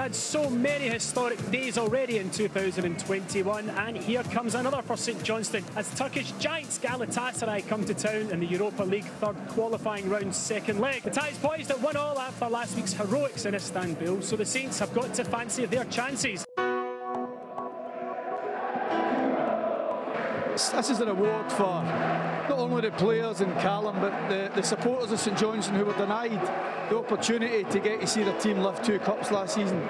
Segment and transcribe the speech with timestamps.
[0.00, 5.62] had so many historic days already in 2021, and here comes another for St Johnstone
[5.76, 10.80] as Turkish giants Galatasaray come to town in the Europa League third qualifying round second
[10.80, 11.02] leg.
[11.02, 14.78] The ties poised at one all after last week's heroics in Istanbul, so the Saints
[14.78, 16.46] have got to fancy their chances.
[20.68, 25.10] This is an award for not only the players in Callum, but the, the supporters
[25.10, 26.38] of St Johnstone who were denied
[26.90, 29.88] the opportunity to get to see their team lift two cups last season.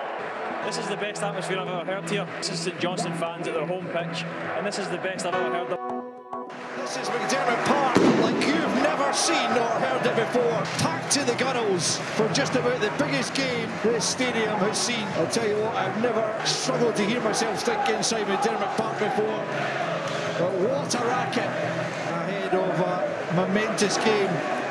[0.64, 2.24] This is the best atmosphere I've ever heard here.
[2.38, 4.22] This is St Johnstone fans at their home pitch,
[4.56, 6.00] and this is the best I've ever heard.
[6.76, 10.62] This is McDiarmid Park, like you've never seen or heard it before.
[10.78, 15.04] Packed to the gunnels for just about the biggest game this stadium has seen.
[15.16, 19.79] I'll tell you what, I've never struggled to hear myself think inside McDiarmid Park before.
[20.40, 24.30] But what a racket ahead of a momentous game.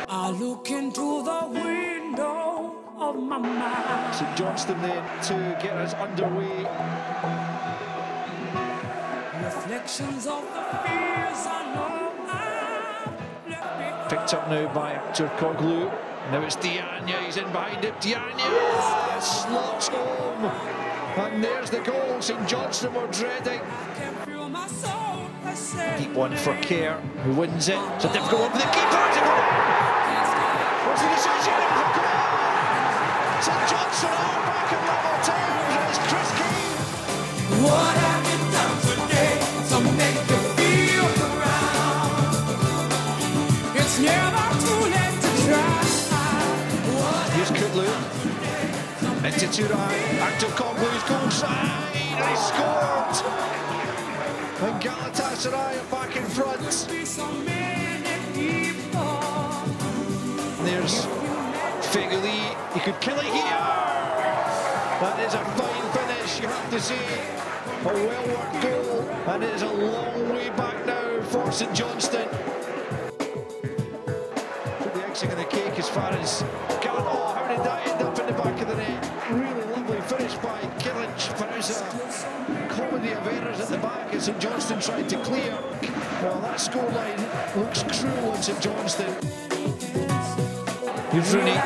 [0.09, 4.15] I look into the window of my mind.
[4.15, 6.65] St Johnstone then to get us underway.
[9.43, 12.13] Reflections of the fears I know
[13.53, 15.91] I've Picked up now by Turkoglu.
[16.31, 18.01] Now it's Diagne, he's in behind it.
[18.01, 18.41] Diagne
[19.21, 20.45] slots home.
[21.15, 22.19] And there's the goal.
[22.21, 23.61] St Johnstone were dreading.
[25.59, 27.77] Deep one for Kerr, who wins it.
[27.95, 29.01] It's a difficult one for the keeper.
[29.11, 29.43] It's a goal.
[30.87, 31.51] What's the decision?
[31.51, 32.15] A goal.
[33.43, 35.91] St Johnstone are back at level terms.
[35.91, 36.79] It's Chris Kane.
[37.59, 39.35] What have you done today
[39.67, 42.39] to make you feel proud?
[43.75, 45.83] It's never too late to try.
[46.95, 47.87] What Here's Kutlu.
[49.27, 49.91] Into Turan.
[50.23, 51.93] Active Koglu's goal side.
[51.93, 53.58] And he scored.
[54.61, 56.59] And Galatasaray are back in front.
[56.59, 56.85] There's
[61.87, 62.73] Feghouli.
[62.73, 63.59] He could kill it here.
[64.99, 66.99] That is a fine finish, you have to say.
[67.85, 69.07] A well-worked goal.
[69.33, 72.27] And it is a long way back now for St Johnstone.
[74.79, 76.43] Put the icing on the cake as far as
[76.81, 77.07] Gallant.
[77.07, 79.09] Oh, how did that end up in the back of the net?
[79.31, 81.49] Really lovely finish by Kilinc, but
[83.11, 85.51] it was of errors at the back as St Johnstone tried to clear.
[86.21, 87.19] Well, that scoreline
[87.57, 89.15] looks cruel on St Johnstone.
[91.11, 91.57] Here's Rooney.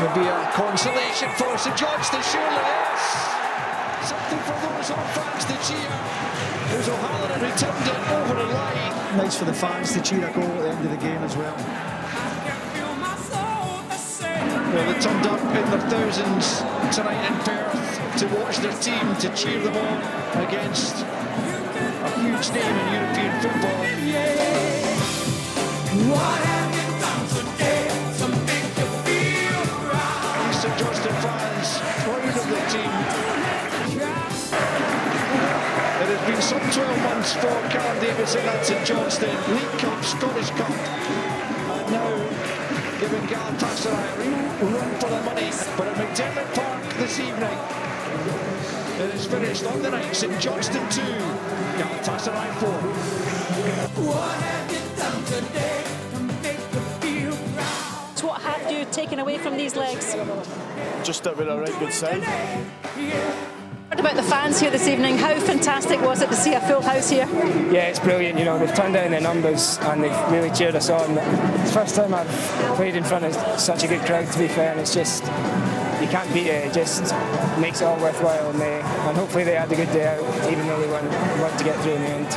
[0.00, 3.00] Will be a consolation for St Johnstone, surely yes.
[4.08, 5.92] Something for those home fans to cheer.
[6.70, 9.16] There's O'Halloran who turned it over the line.
[9.16, 11.36] Nice for the fans to cheer a goal at the end of the game as
[11.36, 11.54] well.
[14.72, 16.64] Well, they turned up in their thousands
[16.96, 20.00] tonight in Perth to watch their team, to cheer them on
[20.48, 23.84] against a huge name in European football.
[26.08, 27.84] What have you done today
[28.16, 29.60] to make you feel
[29.92, 30.48] proud?
[30.48, 31.68] These St Johnstone fans
[32.08, 32.92] proud of their team.
[36.00, 39.36] It has been some 12 months for Callum Davidson and that St Johnstone.
[39.52, 40.70] League Cup, Scottish Cup.
[40.72, 42.61] And now
[43.02, 45.50] giving Galatasaray a real run for the money.
[45.76, 47.58] But at McDiarmid Park this evening,
[49.00, 50.14] it is finished on the night.
[50.14, 51.00] St Johnstone 2,
[51.80, 52.70] Galatasaray 4.
[54.06, 58.18] What have you done today to make you feel proud?
[58.18, 60.14] So what have you taken away from these legs?
[61.02, 62.22] just that we're a right good side.
[63.88, 65.18] What about the fans here this evening?
[65.18, 67.26] How fantastic was it to see a full house here?
[67.70, 68.38] Yeah, it's brilliant.
[68.38, 71.18] You know, they've turned down their numbers and they've really cheered us on.
[71.62, 72.26] It's the first time I've
[72.76, 75.22] played in front of such a good crowd, to be fair, and it's just
[76.02, 76.66] you can't beat it.
[76.66, 77.14] It just
[77.60, 80.66] makes it all worthwhile, and, they, and hopefully they had a good day out, even
[80.66, 81.08] though they weren't,
[81.40, 82.28] weren't to get through in the end.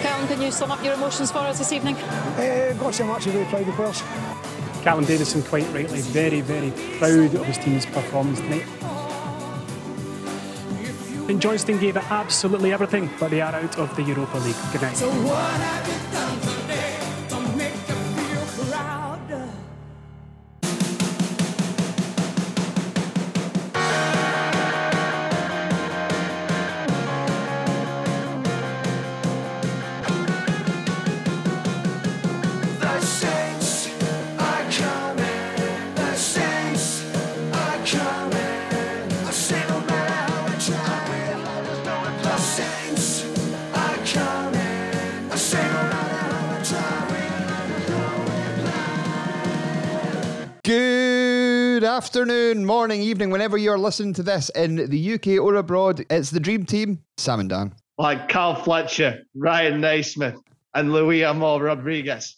[0.00, 1.96] Callum, can you sum up your emotions for us this evening?
[1.96, 4.02] Uh, got so much, really proud of the players.
[4.82, 8.64] Callum Davidson, quite rightly, very, very proud of his team's performance tonight.
[11.28, 14.56] And Johnstone gave it absolutely everything, but they are out of the Europa League.
[14.72, 14.96] Good night.
[14.96, 15.10] So
[52.06, 56.06] afternoon, morning, evening, whenever you're listening to this in the UK or abroad.
[56.08, 57.74] It's the Dream Team, Sam and Dan.
[57.98, 60.36] Like Carl Fletcher, Ryan Naismith,
[60.72, 62.36] and Luis Amor Rodriguez.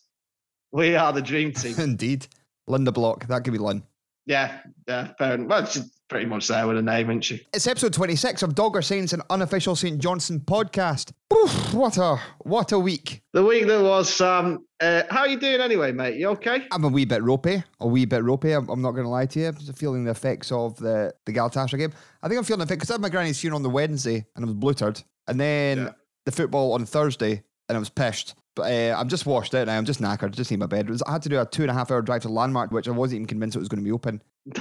[0.72, 1.74] We are the dream team.
[1.78, 2.26] Indeed.
[2.66, 3.26] Linda Block.
[3.26, 3.82] That could be Lynn.
[4.24, 5.48] yeah, yeah, fair enough.
[5.48, 7.46] Well, she's pretty much there with a name, isn't she?
[7.52, 9.98] It's episode 26 of Dogger Saints, an unofficial St.
[9.98, 11.12] Johnstone podcast.
[11.32, 13.22] Oof, what a what a week.
[13.32, 14.64] The week that was, Sam.
[14.80, 16.16] Uh, how are you doing anyway, mate?
[16.16, 16.66] You okay?
[16.72, 18.52] I'm a wee bit ropey, a wee bit ropey.
[18.52, 19.48] I'm, I'm not going to lie to you.
[19.48, 21.92] I'm feeling the effects of the, the Galatasaray game.
[22.22, 24.24] I think I'm feeling the effects because I had my granny's funeral on the Wednesday
[24.36, 25.02] and I was bluttered.
[25.26, 25.90] And then Yeah.
[26.26, 28.34] the football on Thursday and I was pissed.
[28.54, 29.76] But uh, I'm just washed out now.
[29.76, 30.32] I'm just knackered.
[30.32, 30.88] Just need my bed.
[30.90, 32.88] Was, I had to do a two and a half hour drive to Landmark, which
[32.88, 34.22] I wasn't even convinced it was going to be open.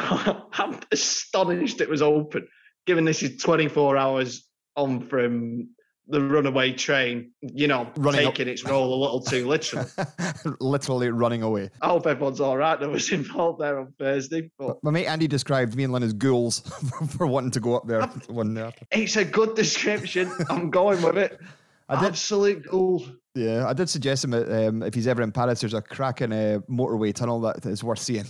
[0.54, 2.48] I'm astonished it was open,
[2.86, 5.69] given this is 24 hours on from
[6.10, 9.89] the runaway train, you know, Running up- taking its role a little too literally.
[10.62, 11.69] Literally running away.
[11.81, 14.50] I hope everyone's all right that was involved there on Thursday.
[14.57, 16.60] But My mate Andy described me and Lynn as ghouls
[17.18, 20.31] for wanting to go up there one day it's a good description.
[20.50, 21.38] I'm going with it.
[21.90, 23.04] I did- Absolute ghoul.
[23.36, 26.31] Yeah, I did suggest him that, um, if he's ever in Paris, there's a cracking
[26.33, 28.25] uh, motorway tunnel that is worth seeing.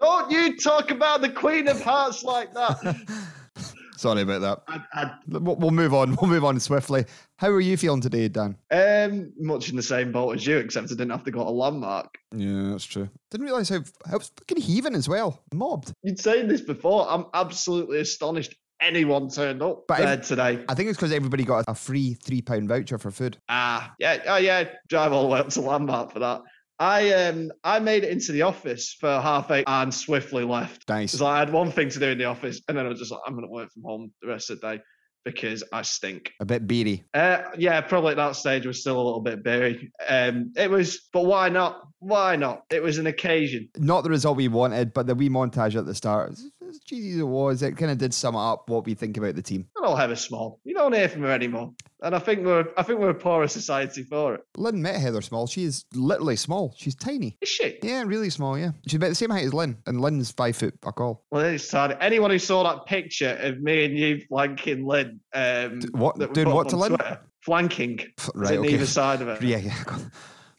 [0.00, 2.96] Don't you talk about the Queen of Hearts like that.
[3.96, 4.62] Sorry about that.
[4.68, 6.16] I, I, We'll we'll move on.
[6.20, 7.04] We'll move on swiftly.
[7.36, 8.56] How are you feeling today, Dan?
[8.70, 11.50] um, much in the same boat as you, except I didn't have to go to
[11.50, 12.16] landmark.
[12.32, 13.08] Yeah, that's true.
[13.32, 15.42] Didn't realise how how it's fucking heaving as well.
[15.52, 15.92] Mobbed.
[16.04, 17.06] You'd saying this before.
[17.10, 20.64] I'm absolutely astonished anyone turned up But there if- today.
[20.68, 23.36] I think it's because everybody got a free three pound voucher for food.
[23.48, 26.42] Ah, yeah, oh yeah, drive all the way up to Landmark for that.
[26.78, 30.88] I um I made it into the office for half eight and swiftly left.
[30.88, 31.12] Nice.
[31.12, 33.10] Because I had one thing to do in the office, and then I was just
[33.10, 34.82] like, I'm gonna work from home the rest of the day
[35.24, 36.32] because I stink.
[36.40, 37.04] A bit beery.
[37.12, 39.92] Uh, yeah, probably at that stage was still a little bit beery.
[40.08, 41.82] Um, it was, but why not?
[41.98, 42.62] Why not?
[42.70, 43.68] It was an occasion.
[43.76, 47.18] Not the result we wanted, but the wee montage at the start, as, cheesy as
[47.18, 49.66] it was, it kind of did sum up what we think about the team.
[49.76, 50.60] I don't have a small.
[50.64, 51.72] You don't hear from her anymore,
[52.02, 54.40] and I think we're I think we're a poorer society for it.
[54.56, 55.46] Lynn met Heather Small.
[55.46, 56.74] She is literally small.
[56.76, 57.36] She's tiny.
[57.40, 57.78] Is she?
[57.82, 58.58] Yeah, really small.
[58.58, 61.24] Yeah, she's about the same height as Lynn, and Lynn's five foot fuck all.
[61.30, 61.96] Well, it's sad.
[62.00, 66.34] Anyone who saw that picture of me and you flanking Lynn, um, what- that we
[66.34, 66.90] doing what to Lynn?
[66.96, 68.00] Twitter, Flanking.
[68.34, 68.58] Right.
[68.58, 68.74] Okay.
[68.74, 69.42] either side of it.
[69.48, 69.58] Yeah.
[69.58, 69.74] Yeah.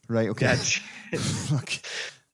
[0.08, 0.28] Right.
[0.30, 0.46] Okay.
[1.12, 1.18] Yeah.
[1.54, 1.78] Okay.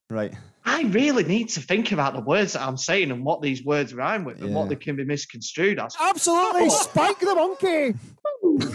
[0.08, 0.32] Right.
[0.69, 3.95] I really need to think about the words that I'm saying and what these words
[3.95, 5.95] rhyme with and what they can be misconstrued as.
[6.01, 7.95] Absolutely, Spike the monkey.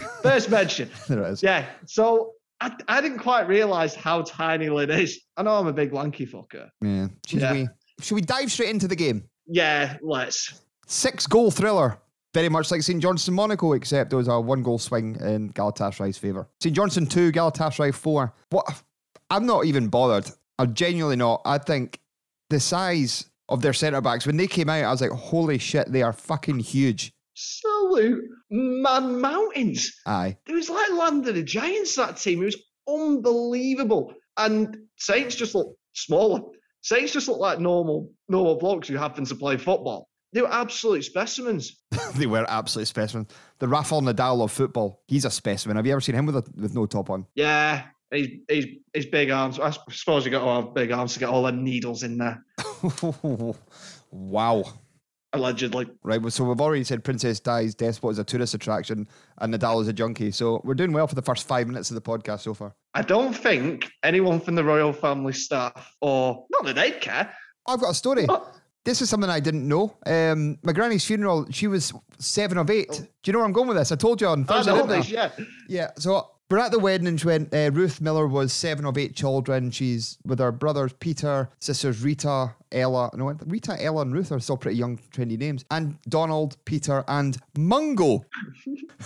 [0.23, 0.89] First mention.
[1.07, 1.43] There it is.
[1.43, 1.65] Yeah.
[1.85, 5.19] So I, I didn't quite realise how tiny Lynn is.
[5.35, 6.69] I know I'm a big lanky fucker.
[6.81, 7.07] Yeah.
[7.25, 7.53] She's Yeah.
[7.53, 7.67] wee.
[7.99, 9.23] Should we dive straight into the game?
[9.47, 10.61] Yeah, let's.
[10.87, 11.97] Six goal thriller.
[12.33, 13.01] Very much like St.
[13.01, 16.47] Johnstone Monaco, except it was a one goal swing in Galatasaray's favour.
[16.61, 16.73] St.
[16.73, 18.33] Johnstone 2, Galatasaray 4.
[18.51, 18.81] What?
[19.29, 20.31] I'm not even bothered.
[20.61, 21.41] I'm genuinely not.
[21.43, 21.99] I think
[22.51, 25.91] the size of their centre backs, when they came out, I was like, holy shit,
[25.91, 27.11] they are fucking huge.
[27.35, 29.91] Absolute man mountains.
[30.05, 30.37] Aye.
[30.47, 32.43] It was like Land of the Giants, that team.
[32.43, 34.13] It was unbelievable.
[34.37, 36.41] And Saints just look smaller.
[36.81, 40.09] Saints just look like normal normal blokes who happen to play football.
[40.33, 41.81] They were absolute specimens.
[42.15, 43.31] they were absolute specimens.
[43.59, 45.75] The Rafael Nadal of football, he's a specimen.
[45.75, 47.25] Have you ever seen him with a, with no top on?
[47.33, 49.59] Yeah, he's, he's, he's big arms.
[49.59, 52.43] I suppose you got to have big arms to get all the needles in there,
[54.11, 54.63] wow.
[55.33, 55.89] allegedly.
[56.03, 59.07] Right, well, so we've already said Princess Di's Despot is a tourist attraction
[59.39, 60.31] and Nadal is a junkie.
[60.31, 62.75] So we're doing well for the first five minutes of the podcast so far.
[62.93, 67.33] I don't think anyone from the royal family staff, or not that they'd care,
[67.67, 68.25] I've got a story.
[68.27, 68.47] Oh.
[68.83, 69.95] This is something I didn't know.
[70.07, 72.89] Um, my granny's funeral, she was seven of eight.
[72.89, 73.91] Do you know where I'm going with this?
[73.91, 74.73] I told you on Thursday.
[74.73, 74.99] didn't I?
[75.01, 75.29] yeah.
[75.69, 78.97] Yeah, so we're at the wedding and she went, uh, Ruth Miller was seven of
[78.97, 79.71] eight children.
[79.71, 83.09] She's with her brothers Peter, sisters Rita, Ella.
[83.15, 85.63] No, Rita, Ella, and Ruth are still pretty young, trendy names.
[85.71, 88.25] And Donald, Peter, and Mungo.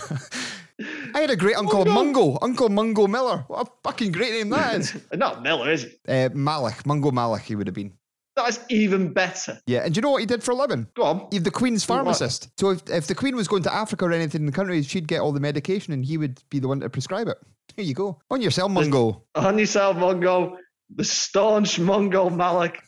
[1.14, 2.38] I had a great uncle, Mungo.
[2.42, 3.44] Uncle Mungo Miller.
[3.46, 4.94] What a fucking great name that is.
[5.14, 6.00] Not Miller, is it?
[6.08, 7.92] uh, Malik, Mungo Malik, he would have been.
[8.36, 9.58] That's even better.
[9.66, 10.86] Yeah, and do you know what he did for a living?
[10.94, 11.28] Go on.
[11.30, 12.50] He's the Queen's pharmacist.
[12.60, 15.08] So if, if the Queen was going to Africa or anything in the country, she'd
[15.08, 17.38] get all the medication and he would be the one to prescribe it.
[17.76, 18.20] Here you go.
[18.30, 19.22] On yourself, Mungo.
[19.34, 20.58] On yourself, Mungo.
[20.94, 22.82] The staunch Mungo Malik.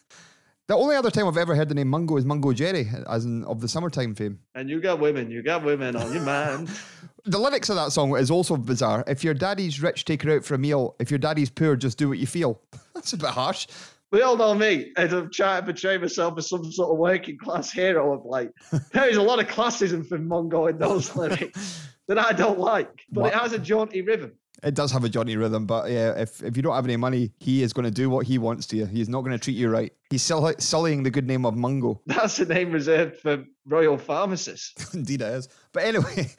[0.69, 3.43] The only other time I've ever heard the name Mungo is Mungo Jerry, as in
[3.45, 4.39] of the summertime fame.
[4.55, 6.69] And you got women, you got women on your mind.
[7.25, 9.05] The lyrics of that song is also bizarre.
[9.07, 10.97] If your daddy's rich, take her out for a meal.
[10.99, 12.63] If your daddy's poor, just do what you feel.
[12.95, 13.67] That's a bit harsh.
[14.11, 17.37] We all know me, and I'm trying to portray myself as some sort of working
[17.37, 18.51] class hero of like.
[18.93, 23.23] There's a lot of classism from Mungo in those lyrics that I don't like, but
[23.23, 23.33] What?
[23.35, 24.33] it has a jaunty rhythm.
[24.63, 27.31] It does have a jaunty rhythm, but yeah, if, if you don't have any money,
[27.39, 28.87] he is going to do what he wants to you.
[28.87, 29.93] He's not going to treat you right.
[30.11, 32.01] He's sully- sullying the good name of Mungo.
[32.07, 34.95] That's a name reserved for royal pharmacists.
[34.95, 35.49] Indeed, it is.
[35.73, 36.31] But anyway,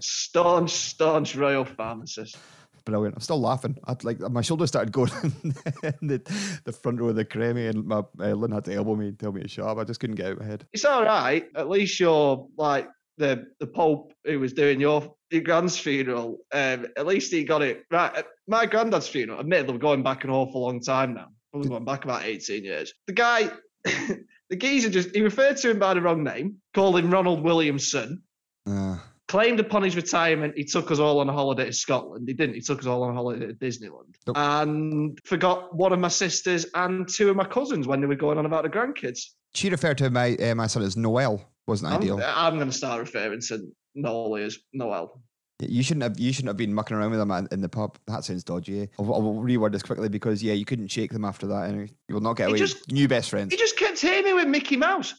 [0.00, 2.36] Staunch, staunch royal pharmacist.
[2.84, 3.16] Brilliant.
[3.16, 3.76] I'm still laughing.
[3.84, 7.84] I'd like my shoulder started going in the, the front row of the creamy, and
[7.84, 9.78] my uh, Lynn had to elbow me and tell me to shut up.
[9.78, 10.66] I just couldn't get out of my head.
[10.72, 11.46] It's all right.
[11.56, 16.38] At least you're like the the Pope who was doing your your grand's funeral.
[16.52, 18.14] Um, at least he got it right.
[18.14, 19.40] At My granddad's funeral.
[19.40, 21.28] Admittedly, we're going back an awful long time now.
[21.52, 22.92] Probably going back about 18 years.
[23.06, 23.50] The guy,
[23.84, 28.22] the geezer, just he referred to him by the wrong name, called him Ronald Williamson.
[28.68, 28.98] Uh,
[29.30, 32.26] Claimed upon his retirement, he took us all on a holiday to Scotland.
[32.26, 32.56] He didn't.
[32.56, 34.36] He took us all on a holiday to Disneyland, Nope.
[34.36, 38.38] and forgot one of my sisters and two of my cousins when they were going
[38.38, 39.20] on about the grandkids.
[39.54, 41.44] she referred to my uh, my son as Noel.
[41.68, 42.20] Wasn't I'm, ideal.
[42.24, 45.22] I'm going to start referring to Nolly as Noel.
[45.60, 46.18] You shouldn't have.
[46.18, 47.98] You shouldn't have been mucking around with them in- the pub.
[48.08, 48.80] That sounds dodgy.
[48.82, 48.86] Eh?
[48.98, 52.14] I'll, I'll reword this quickly because yeah, you couldn't shake them after that, and you
[52.16, 52.58] will not get He away.
[52.58, 53.52] just- New best friends.
[53.52, 55.14] He just kept hitting me with Mickey Mouse.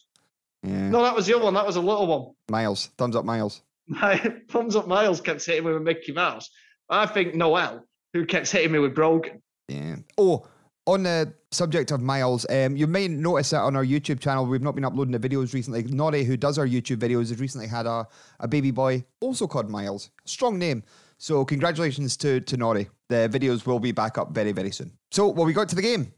[0.64, 0.90] Yeah.
[0.90, 1.54] No, that was the other one.
[1.54, 2.34] That was a little one.
[2.50, 3.62] Miles, thumbs up, Miles.
[3.88, 4.18] My
[4.50, 6.50] thumbs up Miles kept hitting me with Mickey Mouse.
[6.90, 9.42] I think Noel, who kept hitting me with Brogan.
[9.68, 9.98] Yeah.
[10.18, 10.46] Oh,
[10.88, 14.62] on the subject of Miles, um, you may notice that on our YouTube channel, we've
[14.62, 15.84] not been uploading the videos recently.
[15.84, 18.08] Nori, who does our YouTube videos, has recently had a,
[18.40, 20.10] a baby boy, also called Miles.
[20.26, 20.84] Strong name.
[21.18, 22.90] So congratulations to to Nori.
[23.10, 24.92] The videos will be back up very very soon.
[25.12, 26.12] So, well, we got to the game.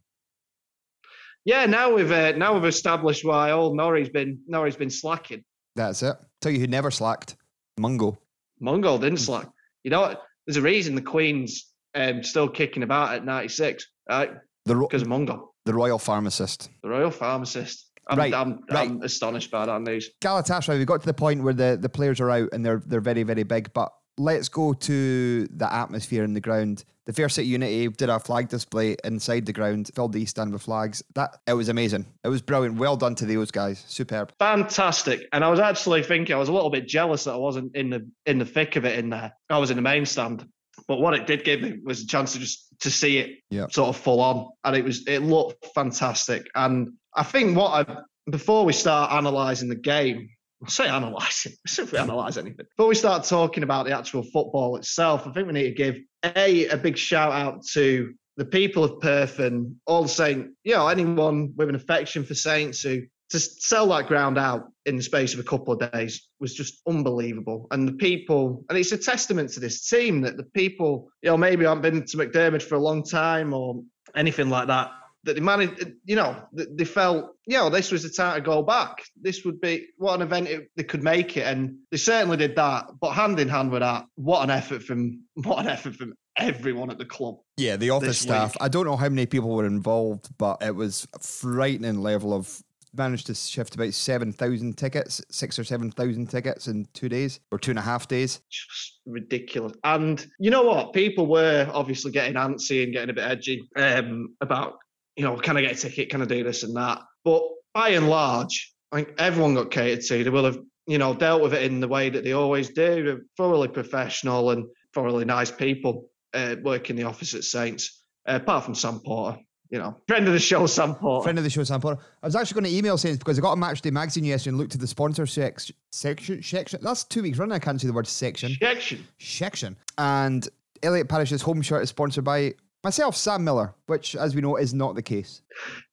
[1.43, 5.43] Yeah, now we've uh, now we've established why old Norrie's been Norrie's been slacking.
[5.75, 6.15] That's it.
[6.39, 7.35] Tell you who never slacked.
[7.77, 8.17] Mungo.
[8.59, 9.47] Mongol didn't slack.
[9.83, 10.21] You know what?
[10.45, 14.31] There's a reason the Queen's um, still kicking about at 96, right?
[14.65, 16.69] The ro- Because of Mungo, the royal pharmacist.
[16.81, 17.89] the royal pharmacist.
[18.07, 20.09] I'm, Right, I'm, I'm astonished by that news.
[20.21, 22.99] Galatasaray, we got to the point where the, the players are out and they're they're
[22.99, 23.71] very very big.
[23.73, 26.83] But let's go to the atmosphere in the ground.
[27.05, 30.53] The Fair City Unity did a flag display inside the ground, filled the East Stand
[30.53, 31.03] with flags.
[31.15, 32.05] That it was amazing.
[32.23, 32.77] It was brilliant.
[32.77, 33.83] Well done to those guys.
[33.87, 34.31] Superb.
[34.39, 35.27] Fantastic.
[35.33, 37.89] And I was actually thinking I was a little bit jealous that I wasn't in
[37.89, 39.33] the in the thick of it in there.
[39.49, 40.47] I was in the main stand.
[40.87, 43.67] But what it did give me was a chance to just to see it Yeah.
[43.69, 44.47] sort of full on.
[44.63, 46.47] And it was it looked fantastic.
[46.55, 47.97] And I think what I
[48.31, 50.29] before we start analysing the game,
[50.65, 52.65] I say analysing, if we analyse anything.
[52.77, 55.97] Before we start talking about the actual football itself, I think we need to give
[56.23, 60.73] a a big shout out to the people of Perth and all the Saint, you
[60.73, 65.01] know, anyone with an affection for Saints who to sell that ground out in the
[65.01, 67.67] space of a couple of days was just unbelievable.
[67.71, 71.37] And the people, and it's a testament to this team that the people, you know,
[71.37, 73.81] maybe haven't been to McDiarmid for a long time or
[74.15, 74.91] anything like that,
[75.23, 78.61] that they managed, you know, they felt, you know, this was the time to go
[78.61, 79.03] back.
[79.19, 82.55] This would be what an event it, they could make it, and they certainly did
[82.55, 82.87] that.
[82.99, 86.89] But hand in hand with that, what an effort from what an effort from everyone
[86.89, 87.37] at the club.
[87.57, 88.53] Yeah, the office staff.
[88.53, 88.57] week.
[88.61, 92.61] I don't know how many people were involved, but it was a frightening level of
[92.95, 97.39] managed to shift about seven thousand tickets, six or seven thousand tickets in two days
[97.51, 98.41] or two and a half days.
[98.49, 99.73] just ridiculous.
[99.83, 100.93] And you know what?
[100.93, 104.77] People were obviously getting antsy and getting a bit edgy um, about,
[105.15, 106.09] you know, can I get a ticket?
[106.09, 107.01] Can I do this and that?
[107.23, 107.43] But
[107.73, 110.23] by and large, I think everyone got catered to.
[110.23, 113.03] They will have, you know, dealt with it in the way that they always do.
[113.03, 118.39] They're thoroughly professional and thoroughly nice people uh, work in the office at Saints, uh,
[118.41, 119.39] apart from Sam Porter.
[119.69, 121.23] You know, friend of the show, Sam Porter.
[121.23, 121.99] Friend of the show, Sam Porter.
[122.21, 124.59] I was actually going to email Saints because I got a Matchday magazine yesterday and
[124.59, 126.43] looked at the sponsor sex, section.
[126.43, 126.79] Section.
[126.83, 127.53] That's two weeks running.
[127.53, 128.55] I can't say the word section.
[128.61, 129.07] Section.
[129.17, 129.75] Section.
[129.97, 130.47] And
[130.83, 134.73] Elliot Parish's home shirt is sponsored by myself, Sam Miller, which, as we know, is
[134.73, 135.41] not the case.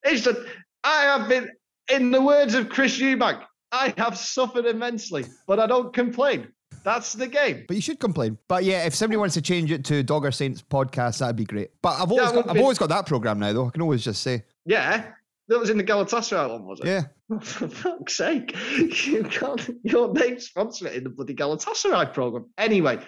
[0.05, 0.37] It's that
[0.85, 1.51] I have been,
[1.93, 3.43] in the words of Chris Eubank,
[3.73, 6.49] I have suffered immensely, but I don't complain.
[6.83, 7.65] That's the game.
[7.69, 8.39] But you should complain.
[8.49, 11.71] But yeah, if somebody wants to change it to Dogger Saints podcast, that'd be great.
[11.83, 13.67] But I've always, got, I've be- always got that program now, though.
[13.67, 15.13] I can always just say, Yeah,
[15.49, 16.87] that was in the Galatasaray one, was it?
[16.87, 17.03] yeah.
[17.41, 18.57] For fuck's sake,
[19.07, 22.47] you can't, your name's sponsor it in the bloody Galatasaray program.
[22.59, 22.99] Anyway,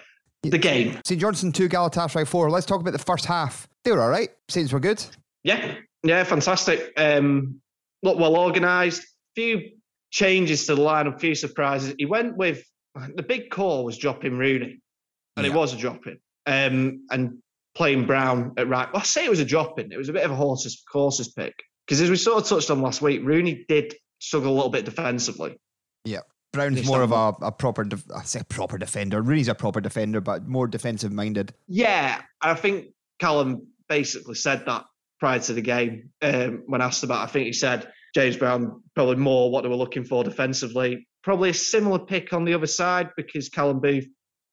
[0.51, 0.99] the game.
[1.05, 2.49] St Johnstone 2, Galatasaray 4.
[2.49, 3.67] Let's talk about the first half.
[3.83, 4.29] They were all right.
[4.49, 5.03] Saints were good.
[5.43, 6.93] Yeah, yeah, fantastic.
[6.97, 7.61] Um,
[8.01, 9.05] look well organised.
[9.35, 9.71] Few
[10.11, 11.95] changes to the lineup, a few surprises.
[11.97, 12.63] He went with
[13.15, 14.79] the big call was dropping Rooney,
[15.35, 16.19] and it was a drop in.
[16.45, 17.39] Um, and
[17.75, 18.91] playing Brown at right.
[18.93, 19.91] Well, I say it was a drop in.
[19.91, 21.55] It was a bit of a horse's horse's pick
[21.87, 24.85] because as we sort of touched on last week, Rooney did struggle a little bit
[24.85, 25.57] defensively.
[26.05, 26.21] Yeah.
[26.53, 29.21] Brown's Yes, more of a, a proper, def- I say proper defender.
[29.21, 31.53] Rooney's a proper defender, but more defensive minded.
[31.67, 34.85] Yeah, I think Callum basically said that
[35.19, 37.23] prior to the game um, when asked about.
[37.23, 41.07] I think he said James Brown probably more what they were looking for defensively.
[41.23, 44.05] Probably a similar pick on the other side because Callum Booth,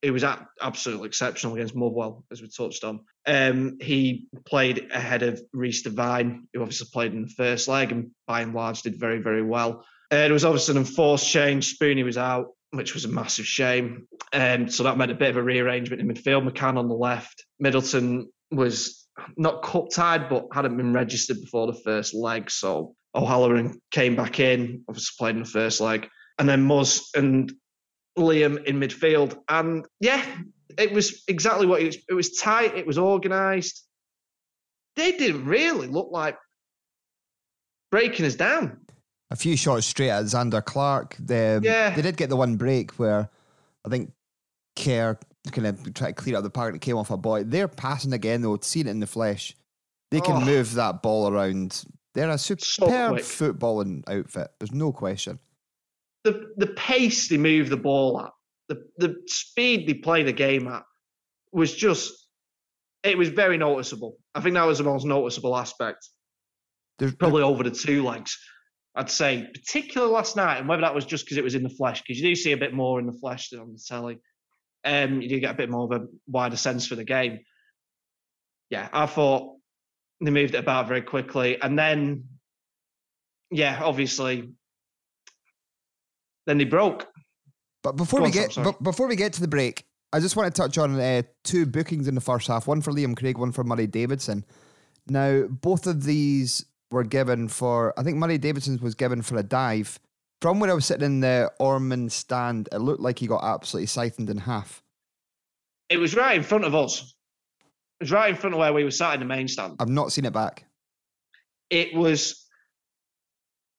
[0.02, 5.22] who was a- absolutely exceptional against Motherwell, as we touched on, um, he played ahead
[5.22, 8.98] of Reece Devine, who obviously played in the first leg and by and large did
[8.98, 9.84] very very well.
[10.10, 11.78] Uh, there was obviously an enforced change.
[11.78, 12.48] Spoonie was out.
[12.72, 14.06] which was a massive shame.
[14.32, 16.48] Um, so that meant a bit of a rearrangement in midfield.
[16.48, 17.44] McCann on the left.
[17.58, 22.50] Middleton was not cup tied, but hadn't been registered before the first leg.
[22.50, 26.08] So O'Halloran came back in, obviously played in the first leg.
[26.38, 27.52] And then Muzz and
[28.16, 29.36] Liam in midfield.
[29.48, 30.24] And yeah,
[30.78, 31.98] it was exactly what it was.
[32.08, 33.84] It was tight, it was organised.
[34.96, 36.36] They didn't really look like
[37.90, 38.78] breaking us down.
[39.30, 41.16] A few shots straight at Zander Clark.
[41.20, 41.94] They, Yeah.
[41.94, 43.30] they did get the one break where
[43.84, 44.12] I think
[44.76, 45.18] Kerr
[45.52, 47.44] kind of tried to clear out the park that came off a boy.
[47.44, 49.56] They're passing again though, seen it in the flesh.
[50.10, 50.44] They can Oh.
[50.44, 51.84] move that ball around.
[52.14, 53.22] They're a superb quick.
[53.24, 54.48] footballing outfit.
[54.58, 55.38] There's no question.
[56.24, 58.30] the the pace they move the ball at,
[58.68, 60.82] the the speed they play the game at,
[61.52, 62.12] was just
[63.02, 64.18] it was very noticeable.
[64.34, 66.06] I think that was the most noticeable aspect.
[66.98, 68.36] There's Probably over the two legs,
[68.94, 71.68] I'd say, particularly last night, and whether that was just because it was in the
[71.70, 74.18] flesh, because you do see a bit more in the flesh than on the telly.
[74.84, 77.40] Um, you do get a bit more of a wider sense for the game.
[78.70, 79.56] Yeah, I thought
[80.20, 82.24] they moved it about very quickly, and then,
[83.50, 84.50] yeah, obviously,
[86.46, 87.06] then they broke.
[87.82, 90.52] But before Go we get but before we get to the break, I just want
[90.52, 92.66] to touch on uh, two bookings in the first half.
[92.66, 94.44] One for Liam Craig, one for Murray Davidson.
[95.06, 97.94] Now, both of these were given for.
[97.98, 99.98] I think Murray Davidson's was given for a dive.
[100.40, 103.86] From where I was sitting in the Ormond stand, it looked like he got absolutely
[103.86, 104.82] siphoned in half.
[105.90, 107.14] It was right in front of us.
[108.00, 109.76] It was right in front of where we were sat in the main stand.
[109.78, 110.64] I've not seen it back.
[111.68, 112.46] It was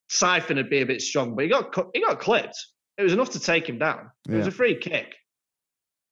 [0.10, 2.58] siphon would be a bit strong, but he got he got clipped.
[2.98, 4.12] It was enough to take him down.
[4.30, 5.16] It was a free kick.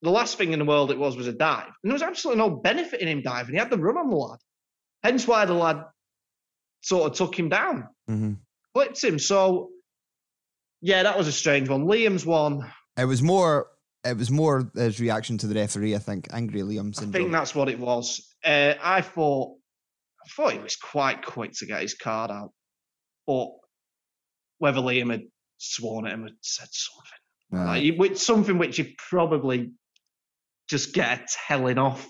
[0.02, 2.42] The last thing in the world it was was a dive, and there was absolutely
[2.42, 3.54] no benefit in him diving.
[3.54, 4.40] He had the run on the lad,
[5.04, 5.84] hence why the lad
[6.82, 8.34] sort of took him down, Mm-hmm.
[8.74, 9.20] clipped him.
[9.20, 9.70] So
[10.82, 11.86] yeah, that was a strange one.
[11.86, 12.72] Liam's one.
[12.98, 13.68] It was more.
[14.06, 15.94] It was more his reaction to the referee.
[15.94, 17.12] I think angry Liam I syndrome.
[17.12, 18.26] think that's what it was.
[18.46, 19.58] Uh, I thought,
[20.26, 22.52] I thought he was quite quick to get his card out,
[23.28, 23.50] but
[24.60, 25.24] whether Liam had
[25.58, 29.72] sworn at him had said something, Uh, like, you- which something which you probably
[30.70, 32.08] just get a telling off.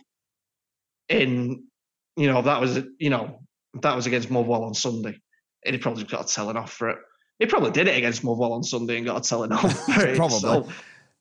[1.09, 1.63] In,
[2.17, 3.39] you know, that was you know
[3.75, 5.19] that was against Motherwell on Sunday,
[5.65, 6.97] And he'd probably got a telling off for it.
[7.39, 10.17] He probably did it against Motherwell on Sunday and got a telling off for it.
[10.17, 10.39] Probably.
[10.39, 10.67] So,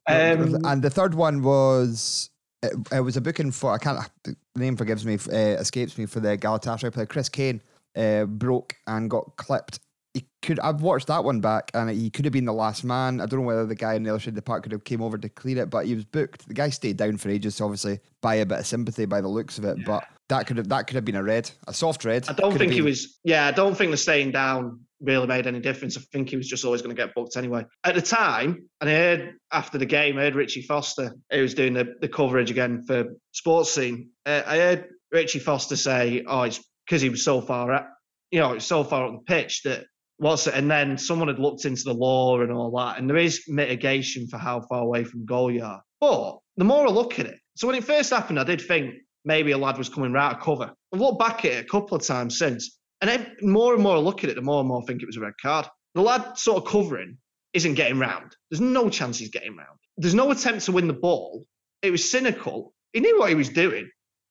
[0.09, 2.31] um, and the third one was
[2.63, 6.07] it, it was a booking for I can't the name forgives me uh, escapes me
[6.07, 7.61] for the Galatasaray player Chris Kane
[7.97, 9.81] uh, broke and got clipped.
[10.15, 13.21] He could I've watched that one back and he could have been the last man.
[13.21, 14.85] I don't know whether the guy on the other side of the park could have
[14.85, 16.49] came over to clear it, but he was booked.
[16.49, 19.29] The guy stayed down for ages, to obviously buy a bit of sympathy by the
[19.29, 19.85] looks of it.
[19.85, 22.29] But that could have that could have been a red, a soft red.
[22.29, 23.19] I don't Could think he was.
[23.25, 25.97] Yeah, I don't think the staying down really made any difference.
[25.97, 27.65] I think he was just always going to get booked anyway.
[27.85, 31.55] At the time, and I heard after the game, I heard Richie Foster, who was
[31.55, 34.11] doing the, the coverage again for Sports Scene.
[34.27, 37.87] Uh, I heard Richie Foster say, "Oh, it's because he was so far, at,
[38.31, 39.85] you know, so far up the pitch that."
[40.21, 40.55] What's it?
[40.55, 44.27] And then someone had looked into the law and all that, and there is mitigation
[44.27, 45.81] for how far away from goal you are.
[46.01, 48.95] But the more I look at it, so when it first happened, I did think
[49.25, 50.73] maybe a lad was coming right out of cover.
[50.93, 54.01] I've looked back at it a couple of times since, and more and more I
[54.01, 55.67] look at it, the more and more I think it was a red card.
[55.95, 57.19] The lad sort of covering
[57.55, 58.35] isn't getting round.
[58.51, 59.79] There's no chance he's getting round.
[59.97, 61.45] There's no attempt to win the ball.
[61.83, 62.73] It was cynical.
[62.93, 63.91] He knew what he was doing.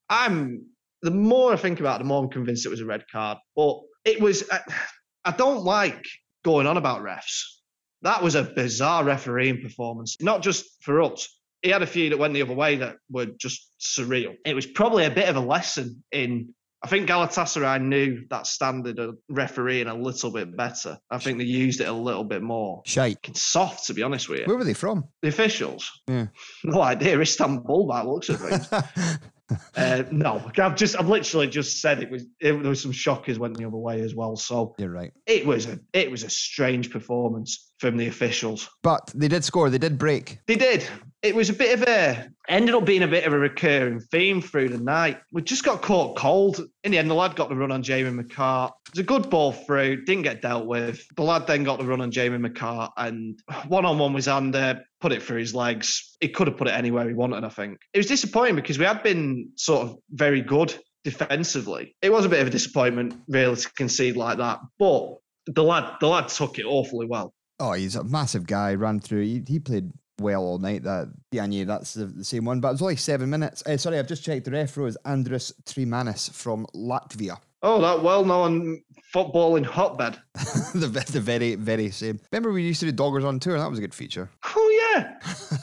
[0.09, 0.65] I'm
[1.01, 3.37] the more I think about it, the more I'm convinced it was a red card.
[3.55, 4.49] But it was.
[4.49, 4.61] I,
[5.25, 6.05] I don't like
[6.45, 7.43] going on about refs.
[8.03, 11.27] That was a bizarre refereeing performance, not just for us.
[11.61, 14.35] He had a few that went the other way that were just surreal.
[14.45, 16.53] It was probably a bit of a lesson in.
[16.83, 20.99] I think Galatasaray knew that standard of refereeing a little bit better.
[21.09, 22.83] I think they used it a little bit more.
[22.85, 23.15] shite.
[23.17, 24.45] Fucking Soft, to be honest with you.
[24.45, 25.05] Where were they from?
[25.23, 26.27] The officials, Yeah.
[26.63, 27.19] no idea.
[27.19, 28.71] Istanbul, by the looks of things.
[29.75, 32.23] uh, no, I've just, I've literally just said it was.
[32.39, 34.35] It, there was some shockers went the other way as well.
[34.35, 35.11] So You're right.
[35.25, 38.69] it was a, it was a strange performance from the officials.
[38.83, 39.69] But they did score.
[39.69, 40.39] They did break.
[40.47, 40.87] They did.
[41.21, 44.41] It was a bit of a ended up being a bit of a recurring theme
[44.41, 45.19] through the night.
[45.31, 46.61] We just got caught cold.
[46.83, 48.71] In the end, the lad got the run on Jamie McCart.
[48.87, 51.05] It was a good ball through, didn't get dealt with.
[51.15, 54.83] The lad then got the run on Jamie McCart, and one on one was under,
[55.01, 56.15] put it through his legs.
[56.21, 57.79] He could have put it anywhere he wanted, I think.
[57.93, 61.95] It was disappointing because we had been sort of very good defensively.
[62.01, 64.59] It was a bit of a disappointment, really, to concede like that.
[64.79, 65.15] But
[65.47, 67.33] the lad, the lad took it awfully well.
[67.59, 68.75] Oh, he's a massive guy.
[68.75, 69.23] Ran through.
[69.23, 70.83] He, he played well all night.
[70.83, 72.59] That Diagne, that's the, the same one.
[72.59, 73.63] But it was only seven minutes.
[73.65, 74.45] Uh, sorry, I've just checked.
[74.45, 77.39] The ref was Andris Treimanis from Latvia.
[77.63, 80.19] Oh, that well-known footballing hotbed.
[80.75, 82.19] the, the very very same.
[82.31, 83.57] Remember we used to do Doggers on tour?
[83.57, 84.29] That was a good feature.
[84.45, 85.19] Oh Yeah.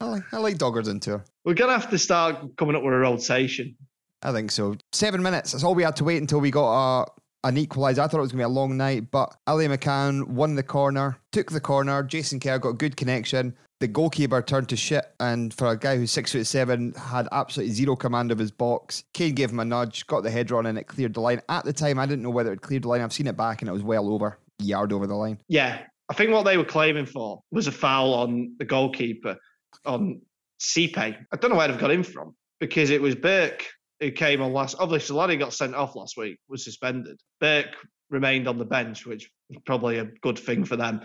[0.00, 1.24] I like, I like Doggers on tour.
[1.44, 3.76] We're to have to start coming up with a rotation.
[4.22, 4.76] I think so.
[4.92, 5.52] Seven minutes.
[5.52, 7.06] That's all we had to wait until we got a,
[7.44, 7.98] an equaliser.
[7.98, 10.62] I thought it was going to be a long night, but Ali McCann won the
[10.62, 12.02] corner, took the corner.
[12.02, 13.54] Jason Kerr got a good connection.
[13.80, 17.74] The goalkeeper turned to shit, and for a guy who's six foot seven, had absolutely
[17.74, 19.04] zero command of his box.
[19.12, 21.42] Kane gave him a nudge, got the header on, and it cleared the line.
[21.48, 23.02] At the time, I didn't know whether it cleared the line.
[23.02, 25.38] I've seen it back, and it was well over, yard over the line.
[25.48, 25.80] Yeah.
[26.08, 29.36] I think what they were claiming for was a foul on the goalkeeper
[29.84, 30.20] on
[30.60, 30.96] Sipe.
[30.96, 33.64] I don't know where they've got him from because it was Burke
[34.00, 34.76] who came on last.
[34.78, 37.18] Obviously, Solani got sent off last week, was suspended.
[37.40, 37.76] Burke
[38.10, 41.00] remained on the bench, which is probably a good thing for them.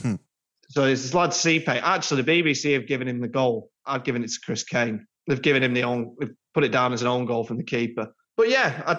[0.00, 0.14] Hmm.
[0.70, 1.68] so it's this lad Sipe.
[1.68, 3.70] Actually, the BBC have given him the goal.
[3.86, 5.06] I've given it to Chris Kane.
[5.26, 6.16] They've given him the own.
[6.18, 8.08] They've put it down as an own goal from the keeper.
[8.36, 8.92] But yeah, I,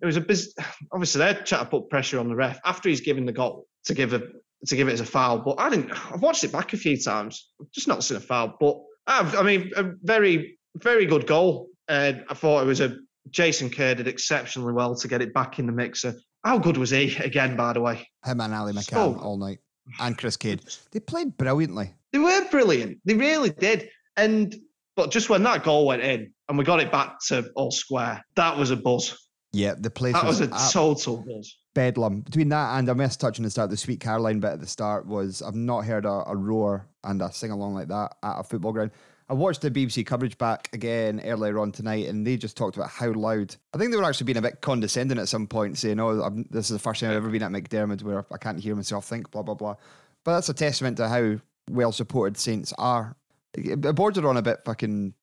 [0.00, 0.54] it was a biz.
[0.92, 3.94] Obviously, they're trying to put pressure on the ref after he's given the goal to
[3.94, 4.22] give a
[4.66, 5.38] to give it as a foul.
[5.38, 5.90] But I didn't.
[6.12, 7.50] I've watched it back a few times.
[7.60, 8.56] I've just not seen a foul.
[8.58, 11.68] But I've, I mean, a very very good goal.
[11.88, 12.96] And I thought it was a
[13.30, 16.14] Jason Kerr did exceptionally well to get it back in the mixer.
[16.44, 17.56] How good was he again?
[17.56, 19.58] By the way, Him and Ali McCann So- all night,
[20.00, 20.60] and Chris Kane.
[20.92, 21.94] They played brilliantly.
[22.12, 22.98] they were brilliant.
[23.04, 23.88] They really did.
[24.16, 24.54] And
[24.96, 28.22] but just when that goal went in and we got it back to all square,
[28.36, 29.16] that was a buzz.
[29.52, 31.56] Yeah, the place That was a total buzz.
[31.74, 32.20] bedlam.
[32.22, 35.06] Between that and I missed touching the start, the Sweet Caroline bit at the start
[35.06, 38.42] was I've not heard a, a roar and a sing along like that at a
[38.42, 38.90] football ground.
[39.30, 42.88] I watched the BBC coverage back again earlier on tonight, and they just talked about
[42.88, 43.54] how loud.
[43.74, 46.46] I think they were actually being a bit condescending at some point, saying, "Oh, I'm,
[46.50, 49.04] this is the first time I've ever been at McDiarmid where I can't hear myself
[49.04, 49.76] think." Blah blah blah.
[50.24, 51.36] But that's a testament to how
[51.70, 53.16] well supported Saints are.
[53.54, 55.14] It, bordered on a bit fucking,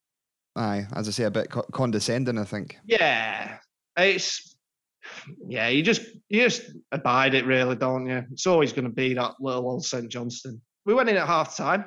[0.56, 2.38] aye, as I say, a bit co- condescending.
[2.38, 2.78] I think.
[2.86, 3.58] Yeah.
[3.98, 4.56] It's
[5.48, 8.24] yeah, you just you just abide it really, don't you?
[8.32, 10.10] It's always gonna be that little old St.
[10.10, 10.62] Johnstone.
[10.86, 11.86] We went in at half time,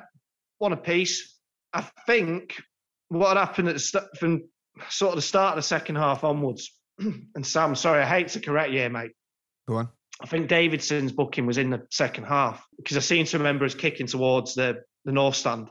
[0.57, 1.38] one apiece.
[1.73, 2.61] I think
[3.09, 4.43] what happened at the st- from
[4.89, 8.39] sort of the start of the second half onwards, and Sam, sorry, I hate to
[8.39, 9.11] correct you, mate.
[9.67, 9.89] Go on.
[10.21, 13.75] I think Davidson's booking was in the second half because I seem to remember us
[13.75, 15.69] kicking towards the the north stand.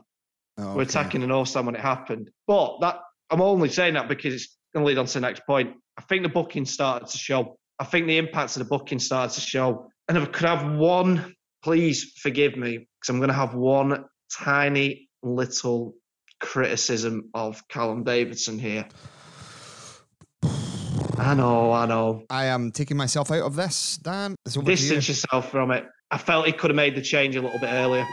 [0.57, 2.31] Oh, We're attacking the north stand when it happened.
[2.47, 5.45] But that I'm only saying that because it's going to lead on to the next
[5.45, 5.75] point.
[5.97, 7.57] I think the booking started to show.
[7.77, 9.87] I think the impacts of the booking started to show.
[10.07, 14.05] And if I could have one, please forgive me, because I'm going to have one
[14.35, 15.95] tiny little
[16.39, 18.87] criticism of Callum Davidson here.
[21.17, 22.23] I know, I know.
[22.29, 24.35] I am taking myself out of this, Dan.
[24.49, 24.65] To you.
[24.65, 25.85] Distance yourself from it.
[26.09, 28.05] I felt he could have made the change a little bit earlier.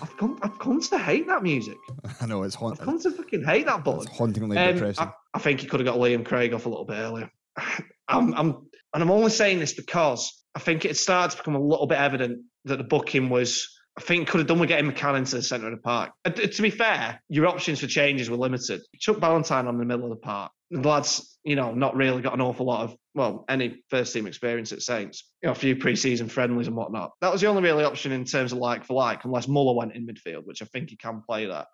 [0.00, 1.76] I've come, I've come to hate that music.
[2.20, 2.84] I know it's I've haunting.
[2.84, 4.02] come to fucking hate that ball.
[4.02, 5.08] It's hauntingly Um, depressing.
[5.08, 7.30] I, I think he could have got Liam Craig off a little bit earlier.
[8.08, 11.60] I'm, I'm, and I'm only saying this because I think it started to become a
[11.60, 13.74] little bit evident that the booking was.
[13.96, 16.12] I think could have done with getting McCann into the centre of the park.
[16.24, 18.82] And to be fair, your options for changes were limited.
[19.00, 20.52] Chuck Ballantyne on the middle of the park.
[20.70, 24.28] The lads, you know, not really got an awful lot of well, any first team
[24.28, 25.24] experience at Saints.
[25.42, 27.10] You know, a few pre-season friendlies and whatnot.
[27.20, 29.96] That was the only really option in terms of like for like, unless Muller went
[29.96, 31.66] in midfield, which I think he can play that.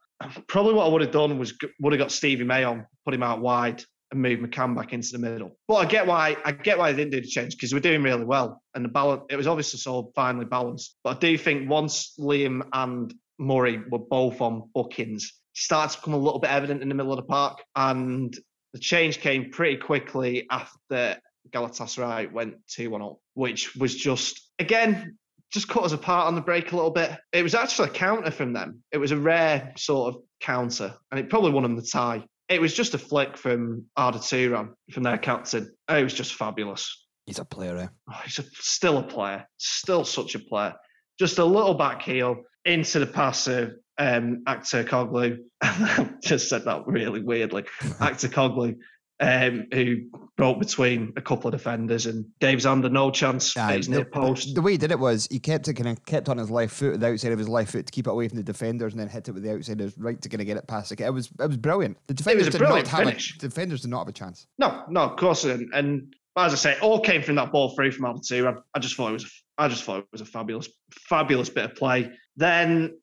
[0.47, 3.23] Probably what I would have done was would have got Stevie May on, put him
[3.23, 3.85] out wide,
[4.15, 5.57] and move McCann back into the middle.
[5.69, 8.03] But I get why I get why they didn't do the change because we're doing
[8.03, 10.97] really well, and the balance it was obviously so finely balanced.
[11.05, 16.01] But I do think once Liam and Murray were both on bookings, it started to
[16.01, 18.37] become a little bit evident in the middle of the park, and
[18.73, 21.19] the change came pretty quickly after
[21.51, 25.19] Galatasaray went two one up, which was just again
[25.55, 27.13] just cut us apart on the break a little bit.
[27.33, 28.83] It was actually a counter from them.
[28.91, 32.25] It was a rare sort of counter, and it probably won them the tie.
[32.49, 35.75] It was just a flick from Arda Turan, from their captain.
[35.89, 37.07] It was just fabulous.
[37.27, 37.87] He's a player, eh?
[38.11, 40.75] Oh, he's a, still a player, still such a player.
[41.19, 45.39] Just a little back heel into the pass of um, Actor Coglu.
[46.23, 47.65] just said that really weirdly.
[48.01, 48.77] Actor Coglu,
[49.21, 49.97] um, who
[50.37, 54.55] broke between a couple of defenders and gave Zander no chance his the, near post.
[54.55, 56.75] the way he did it was he kept it kind of kept on his left
[56.75, 59.01] foot, the outside of his left foot to keep it away from the defenders, and
[59.01, 60.93] then hit it with the outside of his right to kind of get it past.
[60.93, 61.97] It was it was brilliant.
[62.07, 63.37] The defenders did not have finish.
[63.37, 64.47] a, the defenders did not have a chance.
[64.59, 65.45] No, no, of course.
[65.45, 68.47] And, and as I say, it all came from that ball free from Altitude.
[68.47, 70.69] I, I just thought it was, I just thought it was a fabulous,
[71.09, 72.11] fabulous bit of play.
[72.37, 72.99] Then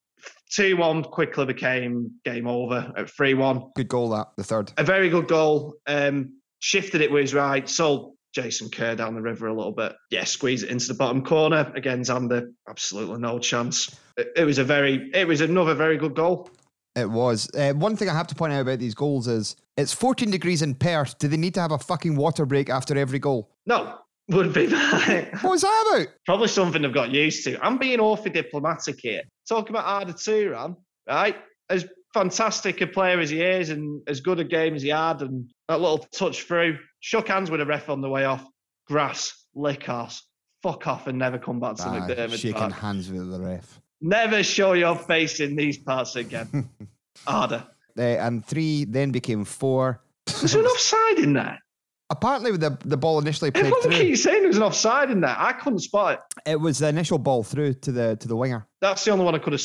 [0.51, 3.71] two one quickly became game over at three one.
[3.75, 4.71] Good goal that the third.
[4.77, 5.75] A very good goal.
[5.87, 9.93] Um, shifted it with his right, sold Jason Kerr down the river a little bit.
[10.09, 12.01] Yeah, squeeze it into the bottom corner again.
[12.01, 13.95] Zander, absolutely no chance.
[14.17, 16.49] It, it was a very, it was another very good goal.
[16.95, 17.49] It was.
[17.55, 20.61] Uh, one thing I have to point out about these goals is it's 14 degrees
[20.61, 21.17] in Perth.
[21.19, 23.49] Do they need to have a fucking water break after every goal?
[23.65, 23.99] No,
[24.31, 24.67] would be.
[24.67, 26.07] What was that about?
[26.25, 27.63] Probably something I've got used to.
[27.63, 29.21] I'm being awfully diplomatic here.
[29.47, 30.75] Talking about Arda Turan,
[31.07, 31.35] right?
[31.69, 35.21] As fantastic a player as he is and as good a game as he had,
[35.21, 38.45] and that little touch through, shook hands with a ref on the way off.
[38.87, 40.25] Grass, lick arse,
[40.63, 42.73] fuck off and never come back to Ah, McDiarmid shaking Park.
[42.73, 43.79] hands with the ref.
[44.01, 46.69] Never show your face in these parts again.
[47.27, 47.67] Arda.
[47.97, 50.01] Uh, and three then became four.
[50.41, 51.59] Was there an offside in there?
[52.11, 53.91] Apparently, the the ball initially played Everyone through.
[53.93, 55.35] keeps saying there was an offside in there.
[55.37, 56.51] I couldn't spot it.
[56.51, 58.67] It was the initial ball through to the to the winger.
[58.81, 59.61] That's the only one I could have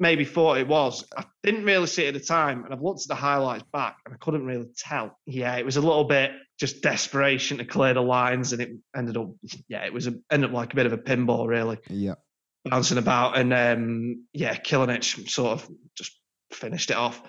[0.00, 1.04] maybe thought it was.
[1.16, 3.98] I didn't really see it at the time, and I've looked at the highlights back,
[4.06, 5.18] and I couldn't really tell.
[5.26, 9.16] Yeah, it was a little bit just desperation to clear the lines, and it ended
[9.18, 9.30] up.
[9.68, 12.14] Yeah, it was a, ended up like a bit of a pinball, really, Yeah.
[12.64, 15.68] bouncing about, and um, yeah, Kilinc sort of
[15.98, 16.12] just
[16.50, 17.20] finished it off.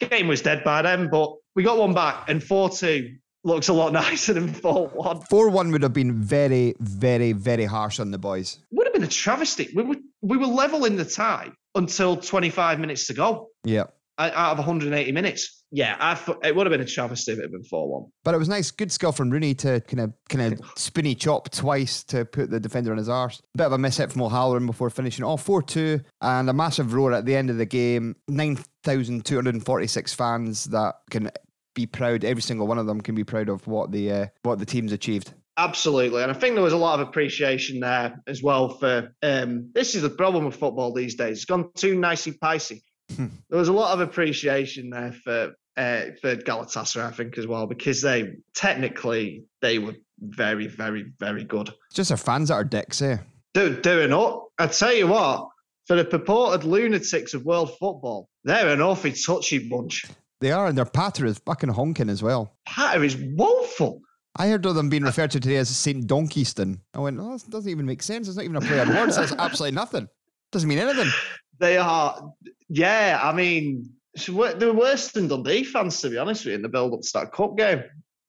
[0.00, 3.72] Game was dead by then, but we got one back, and four two looks a
[3.72, 5.20] lot nicer than four one.
[5.22, 8.58] Four one would have been very, very, very harsh on the boys.
[8.72, 9.68] Would have been a travesty.
[9.74, 13.48] We were we were level in the tie until 25 minutes to go.
[13.64, 13.84] Yeah.
[14.18, 15.56] out of 180 minutes.
[15.72, 18.10] Yeah, I thought it would have been a travesty if it had been 4 1.
[18.24, 21.48] But it was nice, good skill from Rooney to kind of kind of spinny chop
[21.50, 23.40] twice to put the defender on his arse.
[23.56, 26.92] Bit of a miss hit from O'Halloran before finishing off 4 2, and a massive
[26.92, 28.16] roar at the end of the game.
[28.28, 31.30] 9,246 fans that can
[31.74, 34.58] be proud, every single one of them can be proud of what the uh, what
[34.58, 35.32] the team's achieved.
[35.56, 36.22] Absolutely.
[36.22, 39.94] And I think there was a lot of appreciation there as well for um, this
[39.94, 41.38] is the problem with football these days.
[41.38, 42.82] It's gone too nicey picey.
[43.18, 47.66] there was a lot of appreciation there for uh, for Galatasaray, I think, as well,
[47.66, 51.68] because they technically they were very, very, very good.
[51.86, 53.24] It's just our fans that are dicks, here.
[53.54, 54.48] Do, doing up.
[54.58, 55.48] I tell you what,
[55.86, 60.04] for the purported lunatics of world football, they're an awfully touchy bunch.
[60.40, 62.56] They are, and their patter is fucking honking as well.
[62.66, 64.00] Patter is woeful.
[64.36, 66.06] I heard of them being referred to today as St.
[66.06, 66.80] Donkeyston.
[66.94, 68.26] I went, oh, that doesn't even make sense.
[68.26, 69.16] It's not even a play on words.
[69.16, 70.08] That's absolutely nothing.
[70.52, 71.10] Doesn't mean anything.
[71.58, 72.32] They are,
[72.68, 73.20] yeah.
[73.22, 76.56] I mean, it's wor- they were worse than Dundee fans, to be honest with you,
[76.56, 77.82] in the build up to that cup game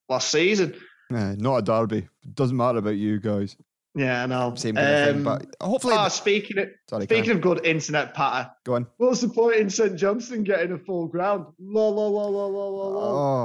[0.08, 0.74] last season.
[1.12, 2.08] Eh, not a derby.
[2.34, 3.56] Doesn't matter about you guys.
[3.94, 4.54] Yeah, I know.
[4.54, 5.16] Same kind of thing.
[5.16, 7.36] Um, But hopefully, ah, speaking of Sorry, speaking Karen.
[7.38, 8.86] of good internet patter, go on.
[8.96, 11.46] what's the point in St Johnstone getting a full ground?
[11.58, 13.02] La la la la la la la.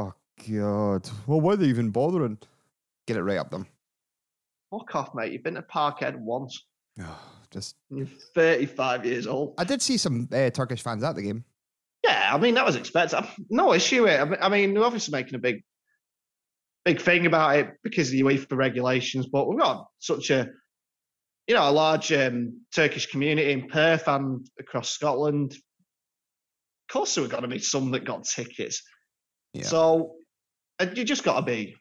[0.07, 0.13] Oh
[0.49, 1.09] god.
[1.27, 2.37] Well, why are they even bothering?
[3.07, 3.67] Get it right up them.
[4.71, 5.31] Fuck off, mate.
[5.33, 6.63] You've been to Parkhead once.
[6.99, 7.19] Oh,
[7.51, 7.75] Just.
[7.91, 9.53] You're 35 years old.
[9.59, 11.43] I did see some uh, Turkish fans at the game.
[12.03, 13.23] Yeah, I mean that was expected.
[13.51, 14.07] No issue.
[14.07, 15.63] I mean- I mean, we're obviously making a big,
[16.87, 20.47] big thing about it because of the UEFA regulations, but we've got such a,
[21.45, 25.51] you know, a large um, Turkish community in Perth and across Scotland.
[25.51, 28.83] Of course, there were going to be some that got tickets.
[29.53, 29.63] Yeah.
[29.63, 30.13] So
[30.95, 31.75] you just got to be.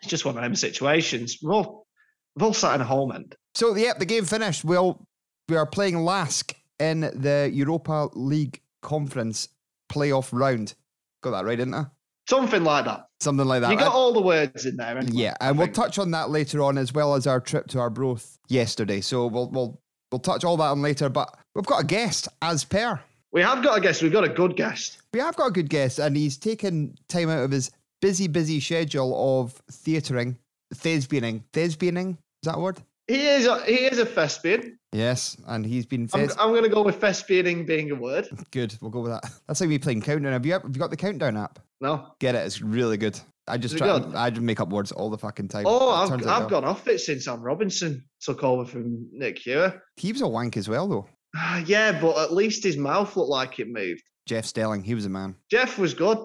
[0.00, 1.38] It's just one of them situations.
[1.42, 1.86] We're all,
[2.34, 3.36] we've all sat in a home end.
[3.54, 4.64] So, yep, the game finished.
[4.64, 5.06] Well,
[5.50, 9.48] we are playing LASK in the Europa League Conference
[9.92, 10.74] playoff round.
[11.22, 11.86] Got that right, didn't I?
[12.28, 13.08] Something like that.
[13.20, 13.70] Something like that.
[13.70, 14.98] You got I- all the words in there.
[14.98, 15.12] Anyway.
[15.14, 18.38] Yeah, and we'll touch on that later on, as well as our trip to Arbroath
[18.48, 19.00] yesterday.
[19.00, 19.80] So we'll we'll
[20.12, 21.08] we'll touch all that on later.
[21.08, 23.00] But we've got a guest as per.
[23.32, 24.02] We have got a guest.
[24.02, 24.98] We've got a good guest.
[25.14, 27.70] We have got a good guest, and he's taken time out of his
[28.02, 30.36] busy, busy schedule of theatering,
[30.74, 32.10] thespianing, thespianing.
[32.10, 32.78] Is that a word?
[33.08, 34.78] He is a, he is a thespian.
[34.92, 38.28] Yes, and he's been I'm, I'm going to go with thespianing being a word.
[38.50, 38.76] good.
[38.82, 39.30] We'll go with that.
[39.46, 40.32] That's like me playing countdown.
[40.32, 41.58] Have you have you got the countdown app?
[41.80, 42.12] No.
[42.20, 42.46] Get it?
[42.46, 43.18] It's really good.
[43.46, 44.02] I just try.
[44.14, 45.64] I just make up words all the fucking time.
[45.66, 46.48] Oh, I've, I've well.
[46.48, 49.82] gone off it since Sam Robinson took over from Nick Hewer.
[49.96, 51.06] He was a wank as well, though.
[51.34, 54.02] Ah, yeah, but at least his mouth looked like it moved.
[54.26, 55.34] Jeff Stelling, he was a man.
[55.50, 56.18] Jeff was good.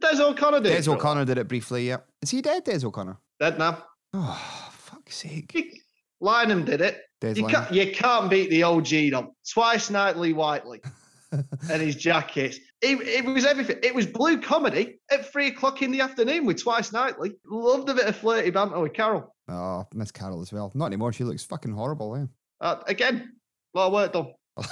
[0.00, 0.84] Des O'Connor did.
[0.84, 1.88] Des O'Connor did it briefly.
[1.88, 2.62] Yeah, is he dead?
[2.62, 3.16] Des O'Connor.
[3.40, 3.82] Dead now.
[4.14, 5.50] Oh, fuck's sake.
[5.52, 5.82] He-
[6.22, 7.00] Lynam did it.
[7.22, 9.34] You can't, you can't beat the OG though.
[9.52, 10.80] Twice nightly Whiteley
[11.32, 12.58] and his jackets.
[12.80, 13.78] It, it was everything.
[13.82, 17.32] It was blue comedy at three o'clock in the afternoon with Twice Nightly.
[17.44, 19.34] Loved a bit of flirty banter with Carol.
[19.48, 20.70] Oh, Miss Carol as well.
[20.74, 21.12] Not anymore.
[21.12, 22.14] She looks fucking horrible.
[22.14, 22.26] Eh?
[22.60, 23.32] Uh, again,
[23.74, 24.32] a lot of work done.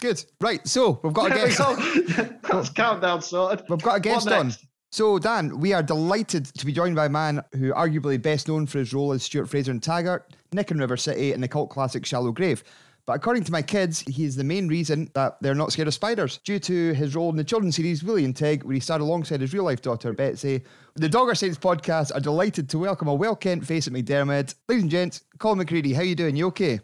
[0.00, 0.22] Good.
[0.40, 0.66] Right.
[0.68, 1.58] So we've got a guest.
[1.58, 2.28] go.
[2.48, 3.64] That's countdown sorted.
[3.68, 4.52] We've got a guest on.
[4.92, 8.66] So, Dan, we are delighted to be joined by a man who arguably best known
[8.66, 11.70] for his role as Stuart Fraser in Taggart, Nick in River City, and the cult
[11.70, 12.62] classic Shallow Grave.
[13.04, 15.94] But according to my kids, he is the main reason that they're not scared of
[15.94, 19.02] spiders, due to his role in the children's series Willie and Tig, where he starred
[19.02, 20.62] alongside his real life daughter, Betsy.
[20.94, 24.54] The Dogger Saints podcast are delighted to welcome a well kent face at McDiarmid.
[24.68, 26.36] Ladies and gents, Colin McCredie, how you doing?
[26.36, 26.80] You okay?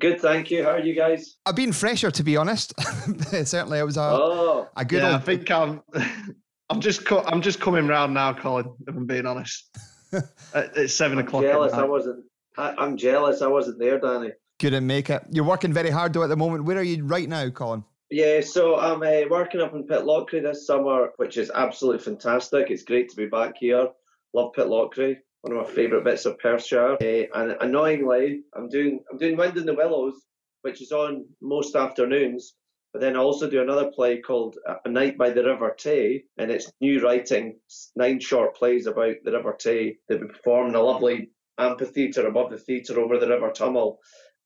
[0.00, 0.64] Good, thank you.
[0.64, 1.36] How are you guys?
[1.46, 2.74] I've been fresher, to be honest.
[3.30, 4.68] Certainly, it was a, Oh.
[4.76, 5.82] a good yeah, I think I'm.
[6.74, 7.06] I'm just.
[7.06, 8.66] Co- I'm just coming round now, Colin.
[8.88, 9.70] If I'm being honest.
[10.54, 11.44] it's seven I'm o'clock.
[11.44, 11.72] jealous.
[11.72, 12.24] I wasn't.
[12.58, 13.42] I, I'm jealous.
[13.42, 14.32] I wasn't there, Danny.
[14.58, 15.22] Couldn't make it.
[15.30, 16.64] You're working very hard though at the moment.
[16.64, 17.84] Where are you right now, Colin?
[18.10, 22.70] Yeah, so I'm uh, working up in Pitlochry this summer, which is absolutely fantastic.
[22.70, 23.88] It's great to be back here.
[24.34, 26.94] Love Pitlochry, one of my favourite bits of Perthshire.
[27.00, 30.20] Uh, and annoyingly, I'm doing I'm doing Wind in the Willows,
[30.62, 32.54] which is on most afternoons.
[32.94, 36.22] But then I also do another play called uh, A Night by the River Tay,
[36.38, 37.58] and it's new writing,
[37.96, 42.52] nine short plays about the River Tay that we perform in a lovely amphitheatre above
[42.52, 43.98] the theatre over the River Tummel.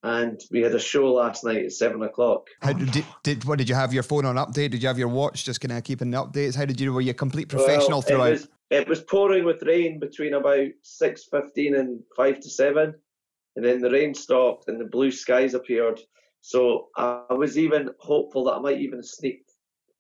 [0.03, 2.47] And we had a show last night at seven o'clock.
[2.63, 4.71] How did, did, did what did you have your phone on update?
[4.71, 6.55] Did you have your watch just kind of keeping the updates?
[6.55, 8.29] How did you were you a complete professional Well, throughout?
[8.29, 12.95] It was, it was pouring with rain between about six fifteen and five to seven,
[13.57, 16.01] and then the rain stopped and the blue skies appeared.
[16.41, 19.43] So I, was even hopeful that I might even sneak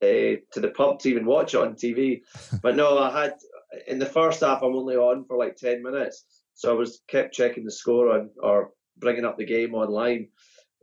[0.03, 2.23] uh, to the pub to even watch it on TV.
[2.63, 3.35] but no, I had
[3.87, 6.25] in the first half I'm only on for like ten minutes,
[6.55, 10.29] so I was kept checking the score on or bringing up the game online.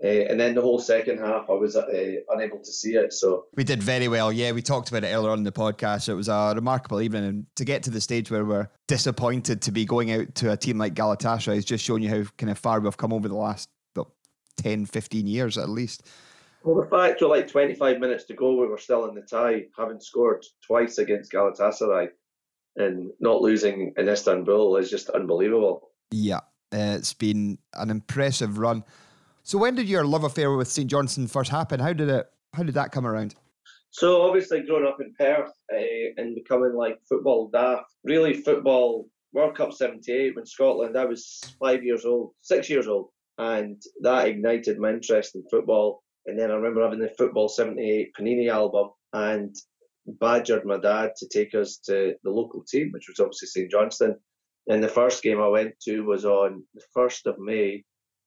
[0.04, 1.86] Uh, and then the whole second half, I was uh,
[2.30, 3.13] unable to see it.
[3.13, 4.32] So We did very well.
[4.32, 6.10] Yeah, we talked about it earlier on in the podcast.
[6.10, 7.24] It was a remarkable evening.
[7.24, 10.58] And to get to the stage where we're disappointed to be going out to a
[10.58, 13.36] team like Galatasaray is just showing you how kind of far we've come over the
[13.36, 13.70] last
[14.58, 16.08] 10, 15 years at least.
[16.63, 19.65] Well, the fact with like 25 minutes to go, we were still in the tie,
[19.78, 22.08] having scored twice against Galatasaray
[22.76, 25.91] and not losing in Istanbul is just unbelievable.
[26.12, 26.38] Yeah,
[26.74, 28.84] uh, it's been an impressive run.
[29.44, 31.80] So when did your love affair with St Johnstone first happen?
[31.80, 32.28] How did it?
[32.54, 33.36] How did that come around?
[33.91, 35.78] So obviously, growing up in Perth uh,
[36.18, 41.84] and becoming like football daft, really football World Cup '78 when Scotland, I was five
[41.84, 46.04] years old, six years old, and that ignited my interest in football.
[46.26, 49.56] And then I remember having the Football '78 Panini album and
[50.08, 54.15] badgered my dad to take us to the local team, which was obviously St Johnstone.
[54.67, 57.84] And the first game I went to was on the 1st of May,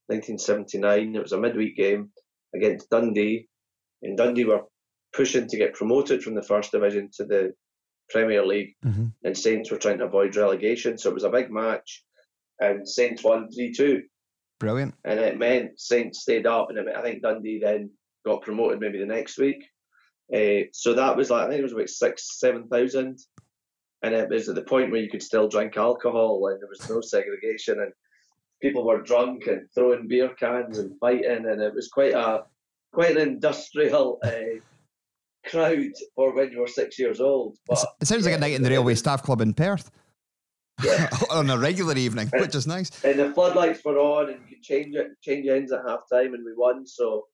[0.06, 1.16] 1979.
[1.16, 2.10] It was a midweek game
[2.54, 3.48] against Dundee.
[4.02, 4.62] And Dundee were
[5.12, 7.54] pushing to get promoted from the first division to the
[8.10, 8.74] Premier League.
[8.84, 9.06] Mm-hmm.
[9.24, 10.96] And Saints were trying to avoid relegation.
[10.96, 12.04] So it was a big match.
[12.60, 14.02] And Saints won 3 2.
[14.60, 14.94] Brilliant.
[15.04, 16.70] And it meant Saints stayed up.
[16.70, 17.90] And I think Dundee then
[18.24, 19.64] got promoted maybe the next week.
[20.34, 23.18] Uh, so that was like, I think it was about six, 7,000
[24.02, 26.88] and it was at the point where you could still drink alcohol and there was
[26.88, 27.92] no segregation and
[28.60, 32.44] people were drunk and throwing beer cans and fighting and it was quite a
[32.92, 34.58] quite an industrial uh,
[35.48, 38.62] crowd for when you were six years old but It sounds like a night in
[38.62, 39.90] the Railway Staff Club in Perth
[41.30, 42.90] on a regular evening, which is nice.
[43.04, 46.34] and the floodlights were on and you could change it change ends at half time
[46.34, 47.26] and we won so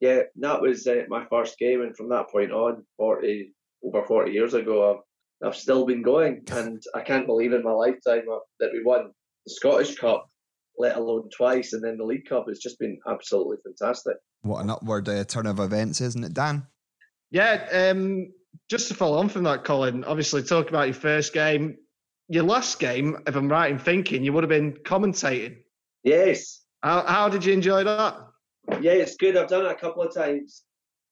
[0.00, 3.52] yeah that was uh, my first game and from that point on 40
[3.84, 5.02] over 40 years ago
[5.42, 8.82] I've, I've still been going and I can't believe in my lifetime uh, that we
[8.84, 9.10] won
[9.46, 10.26] the Scottish Cup
[10.78, 14.70] let alone twice and then the League Cup it's just been absolutely fantastic What an
[14.70, 16.66] upward uh, turn of events, isn't it, Dan?
[17.30, 18.32] Yeah, um,
[18.68, 21.76] just to follow on from that, Colin, obviously talk about your first game.
[22.30, 25.56] Your last game, if I'm right in thinking, you would have been commentating.
[26.04, 26.62] Yes.
[26.82, 28.16] How, how did you enjoy that?
[28.80, 29.36] Yeah, it's good.
[29.36, 30.62] I've done it a couple of times.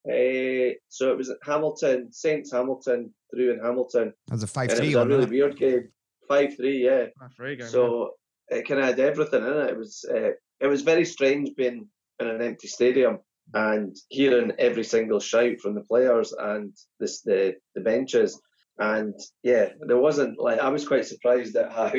[0.09, 4.13] Uh, so it was at Hamilton, Saints Hamilton, through in Hamilton.
[4.29, 5.31] That was a And 5 it 3 was a really it?
[5.31, 5.89] weird game.
[6.29, 7.07] Five three, yeah.
[7.39, 7.65] There you go.
[7.65, 8.11] So
[8.49, 9.71] it kind of had everything in it.
[9.71, 11.89] It was uh, it was very strange being
[12.21, 13.19] in an empty stadium
[13.55, 18.39] and hearing every single shout from the players and this the the benches.
[18.79, 21.93] And yeah, there wasn't like I was quite surprised at how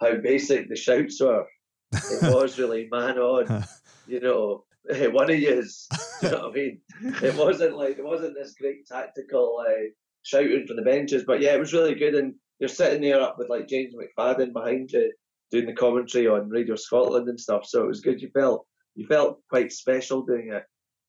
[0.00, 1.46] how basic the shouts were.
[1.92, 3.64] It was really man on,
[4.06, 4.64] you know.
[5.12, 5.86] One of yous,
[6.22, 6.80] you know what I mean?
[7.22, 9.90] It wasn't like it wasn't this great tactical uh,
[10.22, 12.14] shouting from the benches, but yeah, it was really good.
[12.14, 15.12] And you're sitting there up with like James McFadden behind you
[15.50, 17.66] doing the commentary on Radio Scotland and stuff.
[17.66, 18.20] So it was good.
[18.20, 20.62] You felt you felt quite special doing it,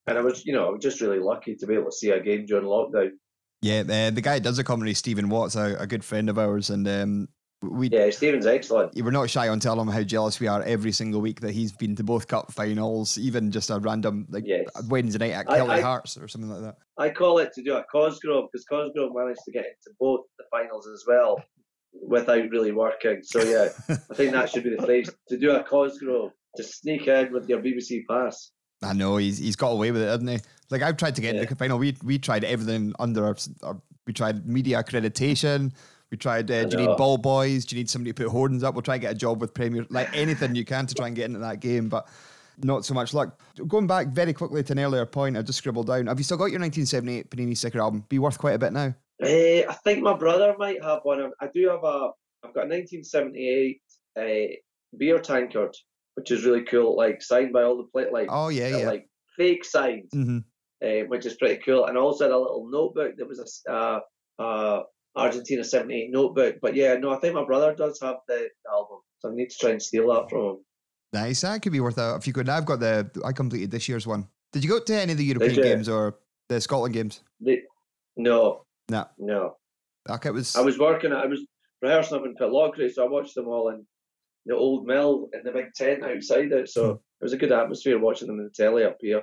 [0.06, 2.10] and I was you know I was just really lucky to be able to see
[2.10, 3.10] a game during lockdown.
[3.62, 6.36] Yeah, uh, the guy that does the comedy, Stephen Watts, a, a good friend of
[6.36, 7.28] ours, and um,
[7.62, 8.92] we Yeah, Stephen's excellent.
[8.96, 11.70] we're not shy on telling him how jealous we are every single week that he's
[11.70, 14.66] been to both cup finals, even just a random like Yes.
[14.88, 16.76] Wednesday night at Kelly Hearts or something like that.
[16.98, 20.44] I call it to do a Cosgrove because Cosgrove managed to get into both the
[20.50, 21.40] finals as well
[21.92, 23.20] without really working.
[23.22, 23.68] So yeah,
[24.10, 27.48] I think that should be the phrase to do a Cosgrove to sneak in with
[27.48, 28.50] your BBC pass.
[28.82, 30.38] I know he's he's got away with it, hasn't he?
[30.70, 31.78] Like I've tried to get into the final.
[31.78, 35.72] We we tried everything under our, our we tried media accreditation.
[36.10, 36.50] We tried.
[36.50, 37.64] Uh, do you need ball boys?
[37.64, 38.74] Do you need somebody to put hoardings up?
[38.74, 41.16] We'll try and get a job with Premier, like anything you can to try and
[41.16, 42.06] get into that game, but
[42.58, 43.40] not so much luck.
[43.66, 46.06] Going back very quickly to an earlier point, I just scribbled down.
[46.06, 48.04] Have you still got your 1978 Panini sticker album?
[48.08, 48.94] Be worth quite a bit now.
[49.22, 51.30] Eh, I think my brother might have one.
[51.40, 52.10] I do have a.
[52.44, 53.80] I've got a 1978
[54.18, 54.58] a
[54.98, 55.74] beer tankard,
[56.14, 58.86] which is really cool, like signed by all the play, like Oh, yeah, yeah.
[58.86, 60.38] like fake signed, hmm
[60.84, 61.86] uh, which is pretty cool.
[61.86, 64.00] And I also had a little notebook that was a uh,
[64.38, 64.82] uh,
[65.16, 66.56] Argentina '78 notebook.
[66.60, 69.56] But yeah, no, I think my brother does have the, album, so I need to
[69.58, 70.56] try and steal that from him.
[71.12, 71.42] Nice.
[71.42, 72.48] That could be worth a few quid.
[72.48, 73.08] I've got the.
[73.24, 74.26] I completed this year's one.
[74.52, 77.20] Did you go to any of the European games or the Scotland games?
[77.40, 77.60] The,
[78.16, 79.06] no, No.
[79.18, 79.56] no.
[80.10, 80.56] Okay, it was.
[80.56, 81.12] I was working.
[81.12, 81.40] I was
[81.80, 83.86] rehearsing up in Pitlochry, so I watched them all in
[84.46, 86.68] the old mill in the big tent outside it.
[86.68, 89.22] So it was a good atmosphere watching them in the telly up here.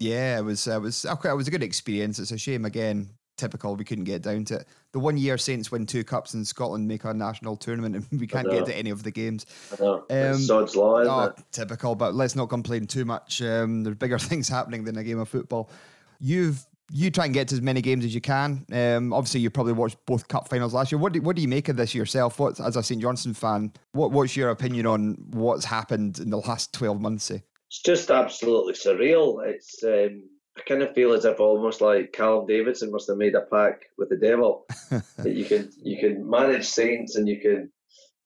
[0.00, 0.66] Yeah, it was.
[0.66, 1.04] It was.
[1.04, 2.18] Okay, it was a good experience.
[2.18, 3.10] It's a shame again.
[3.36, 4.66] Typical, we couldn't get down to it.
[4.92, 8.26] The one year Saints win two cups in Scotland, make our national tournament, and we
[8.26, 9.46] can't get to any of the games.
[9.72, 10.04] I know.
[10.10, 13.40] Um, sod's law, isn't Oh, typical, but let's not complain too much.
[13.40, 15.70] Um, there's bigger things happening than a game of football.
[16.18, 18.64] You've you try and get to as many games as you can.
[18.72, 20.98] Um, obviously, you probably watched both cup finals last year.
[20.98, 22.38] What do, what do you make of this yourself?
[22.38, 26.38] What, as a St Johnstone fan, what what's your opinion on what's happened in the
[26.38, 27.24] last twelve months?
[27.24, 27.42] Say?
[27.68, 29.46] It's just absolutely surreal.
[29.46, 30.22] It's um,
[30.56, 33.84] I kind of feel as if almost like Callum Davidson must have made a pact
[33.96, 37.70] with the devil that you can you can manage Saints and you can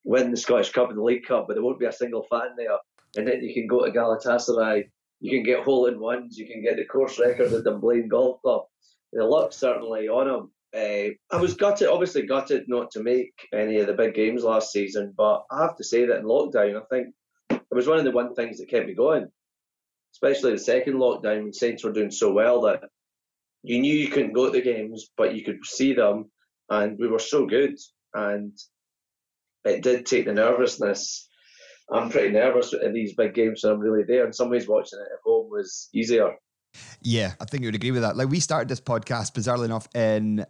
[0.05, 2.55] win the Scottish Cup and the League Cup, but there won't be a single fan
[2.57, 2.79] there.
[3.17, 4.89] And then you can go to Galatasaray,
[5.23, 8.43] you can get hole in ones, you can get the course record at Dunblane Golf
[8.43, 8.65] Club.
[9.13, 10.51] The luck's certainly on him.
[10.75, 14.73] Uh, I was gutted, obviously gutted not to make any of the big games last
[14.73, 17.15] season, but I have to say that in lockdown, I think
[17.51, 19.29] it was one of the one things that kept me going,
[20.13, 22.83] especially the second lockdown when Saints were doing so well that
[23.63, 26.33] you knew you couldn't go to the games, but you could see them,
[26.69, 27.79] and we were so good,
[28.15, 28.59] and
[29.65, 31.29] it did take the nervousness.
[31.93, 34.25] I'm pretty nervous in these big games, so I'm really there.
[34.25, 36.35] And somebody's watching it at home was easier.
[37.03, 38.17] Yeah, I think you would agree with that.
[38.17, 40.47] Like we started this podcast bizarrely enough in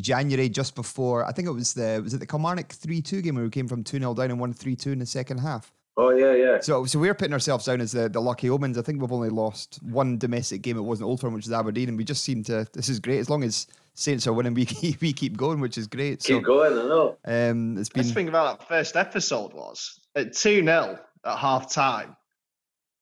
[0.00, 3.34] January, just before I think it was the was it the Kilmarnock three two game
[3.34, 5.72] where we came from two 0 down and won three two in the second half.
[5.98, 6.60] Oh yeah, yeah.
[6.60, 8.76] So, so we're putting ourselves down as the, the lucky omens.
[8.76, 10.76] I think we've only lost one domestic game.
[10.76, 12.66] It wasn't Old Firm, which is Aberdeen, and we just seem to.
[12.74, 14.52] This is great as long as Saints are winning.
[14.52, 16.22] We keep, we keep going, which is great.
[16.22, 17.16] Keep so, going, I know.
[17.24, 21.72] Um, it's Best been thing about that first episode was at 2 0 at half
[21.72, 22.16] time.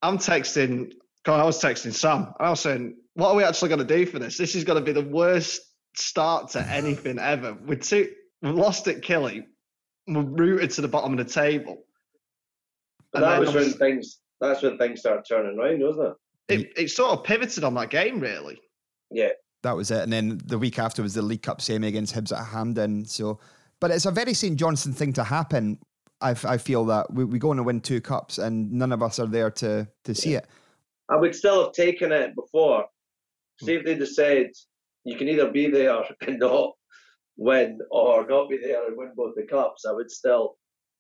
[0.03, 0.93] I'm texting,
[1.25, 3.97] God, I was texting Sam, and I was saying, What are we actually going to
[3.97, 4.37] do for this?
[4.37, 5.63] This is going to be the worst
[5.97, 7.57] start to anything ever.
[7.67, 8.11] We're two,
[8.43, 9.47] we've lost at Killy,
[10.07, 11.85] we're rooted to the bottom of the table.
[13.13, 14.19] But And that was when things.
[14.41, 16.17] That's when things started turning around, wasn't
[16.49, 16.61] it?
[16.61, 18.61] It, it sort of pivoted on that game, really.
[19.11, 19.31] Yeah.
[19.63, 20.03] that was it.
[20.03, 23.07] And then the week after was the League Cup semi against Hibs at Hampden.
[23.07, 23.39] So,
[23.81, 25.79] but it's a very St Johnstone thing to happen.
[26.25, 29.03] I, I feel that we, we go on to win two cups and none of
[29.03, 30.47] us are there to to see it.
[31.11, 32.87] I would still have taken it before.
[33.63, 34.51] See if they'd have said
[35.05, 36.73] you can either be there and not
[37.37, 39.85] win or not be there and win both the cups.
[39.87, 40.57] I would still,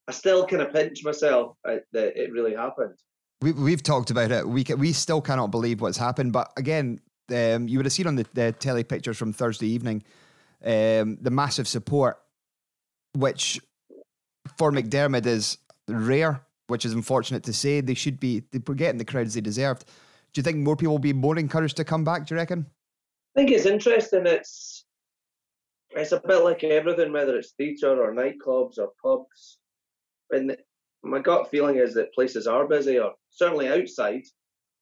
[0.06, 2.94] I still kind of pinch myself that it really happened.
[3.40, 4.46] We, we've talked about it.
[4.46, 6.32] We we still cannot believe what's happened.
[6.32, 7.00] But again,
[7.30, 10.04] um, you would have seen on the, the telly pictures from Thursday evening
[10.64, 12.20] um, the massive support,
[13.14, 13.60] which
[14.56, 17.80] for McDiarmid is rare, which is unfortunate to say.
[17.80, 19.84] They should be they were getting the crowds they deserved.
[20.32, 22.26] Do you think more people will be more encouraged to come back?
[22.26, 22.66] Do you reckon?
[23.36, 24.26] I think it's interesting.
[24.26, 24.84] It's
[25.90, 29.58] it's a bit like everything, whether it's theatre or nightclubs or pubs.
[30.30, 30.56] And
[31.02, 34.22] my gut feeling is that places are busier, certainly outside.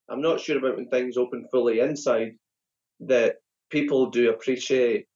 [0.08, 2.32] I'm not sure about when things open fully inside.
[3.00, 3.36] That
[3.70, 5.06] people do appreciate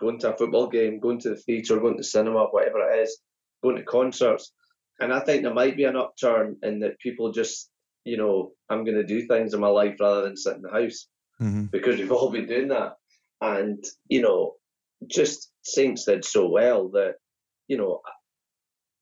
[0.00, 3.18] going to a football game, going to the theatre, going to cinema, whatever it is,
[3.62, 4.52] going to concerts.
[5.00, 7.70] And I think there might be an upturn in that people just,
[8.04, 10.70] you know, I'm going to do things in my life rather than sit in the
[10.70, 11.08] house
[11.40, 11.64] mm-hmm.
[11.66, 12.94] because we've all been doing that.
[13.40, 14.54] And, you know,
[15.08, 17.14] just Saints did so well that,
[17.68, 18.00] you know,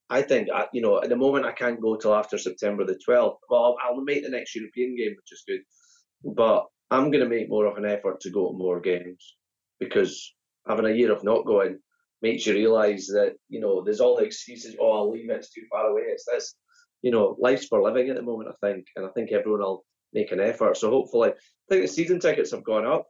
[0.09, 2.99] I think, I- you know, at the moment I can't go till after September the
[3.07, 3.37] 12th.
[3.49, 5.61] Well, I'll, I'll make the next European game, which is good.
[6.25, 9.37] But I'm going to make more of an effort to go to more games
[9.79, 10.35] because
[10.67, 11.79] having a year of not going
[12.23, 15.51] makes you realise that, you know, there's all the excuses, oh, I'll leave it, it's
[15.51, 16.55] too far away, it's this.
[17.03, 18.87] You know, life's for living at the moment, I think.
[18.97, 20.77] And I think everyone will make an effort.
[20.77, 21.35] So hopefully, I
[21.69, 23.07] think the season tickets have gone up.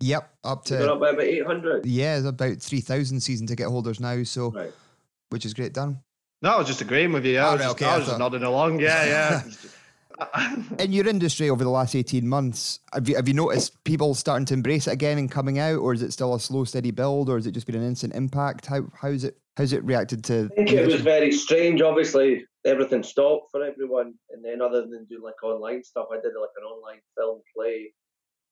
[0.00, 1.84] Yep, up They've gone to up by about 800.
[1.86, 4.22] yeah, there's about three thousand season ticket holders now.
[4.24, 4.72] So, Right.
[5.30, 6.00] which is great done.
[6.42, 7.38] No, I was just agreeing with you.
[7.38, 8.80] I Oh, was, right, just, okay, I I was just nodding along.
[8.80, 9.42] Yeah, yeah.
[10.78, 14.44] in your industry over the last 18 months have you, have you noticed people starting
[14.46, 17.28] to embrace it again and coming out or is it still a slow steady build
[17.28, 20.48] or has it just been an instant impact how how's it how's it reacted to
[20.52, 21.80] I think it was very strange.
[21.80, 26.32] Obviously, everything stopped for everyone, and then other than doing like online stuff, I did
[26.38, 27.92] like an online film play,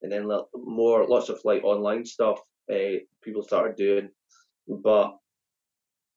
[0.02, 2.40] and then like, more lots of like online stuff.
[2.72, 4.10] Uh, people started doing,
[4.68, 5.16] but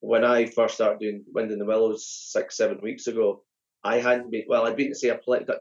[0.01, 3.43] when I first started doing Wind in the Willows six, seven weeks ago,
[3.85, 5.53] I hadn't been, well, I'd been to see a play, uh,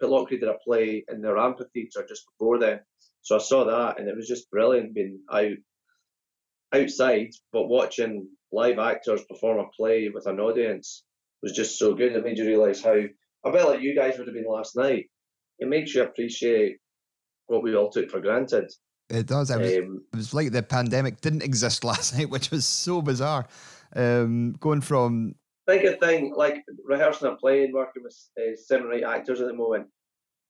[0.00, 2.78] Pitlochry did a play in their amphitheatre just before then.
[3.22, 5.50] So I saw that and it was just brilliant being out
[6.72, 11.02] outside, but watching live actors perform a play with an audience
[11.42, 12.12] was just so good.
[12.12, 12.94] It made you realise how,
[13.44, 15.10] I bet like you guys would have been last night,
[15.58, 16.76] it makes you appreciate
[17.48, 18.70] what we all took for granted.
[19.10, 19.50] It does.
[19.50, 23.02] It was, Um, it was like the pandemic didn't exist last night, which was so
[23.02, 23.48] bizarre.
[23.94, 25.34] Um, going from
[25.66, 26.61] think of thing like
[26.92, 29.88] rehearsing a play and working with uh, seven or eight actors at the moment.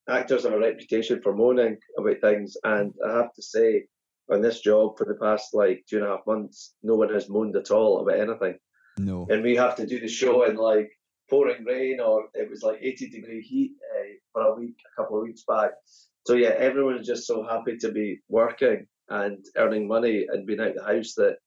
[0.09, 3.85] Actors have a reputation for moaning about things, and I have to say,
[4.31, 7.29] on this job for the past like two and a half months, no one has
[7.29, 8.57] moaned at all about anything.
[8.97, 10.91] no, And we have to do the show in like
[11.29, 15.17] pouring rain, or it was like 80 degree heat uh, for a week, a couple
[15.17, 15.71] of weeks back.
[16.25, 20.61] So yeah, everyone is just so happy to be working and earning money and being
[20.61, 21.37] out the house that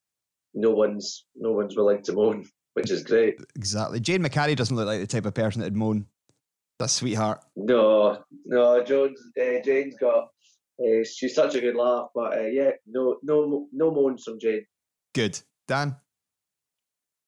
[0.55, 2.47] no one's no one's willing to moan,
[2.77, 3.41] which is great.
[3.55, 3.99] exactly.
[4.01, 6.07] Jane McCarry doesn't look like the type of person that'd moan.
[6.79, 7.43] That sweetheart.
[7.57, 10.29] No, no, Jones, uh, Jane's got.
[10.79, 14.67] Uh, she's such a good laugh, but uh, yeah, no, no, no moans from Jane.
[15.15, 15.41] Good.
[15.67, 15.97] Dan.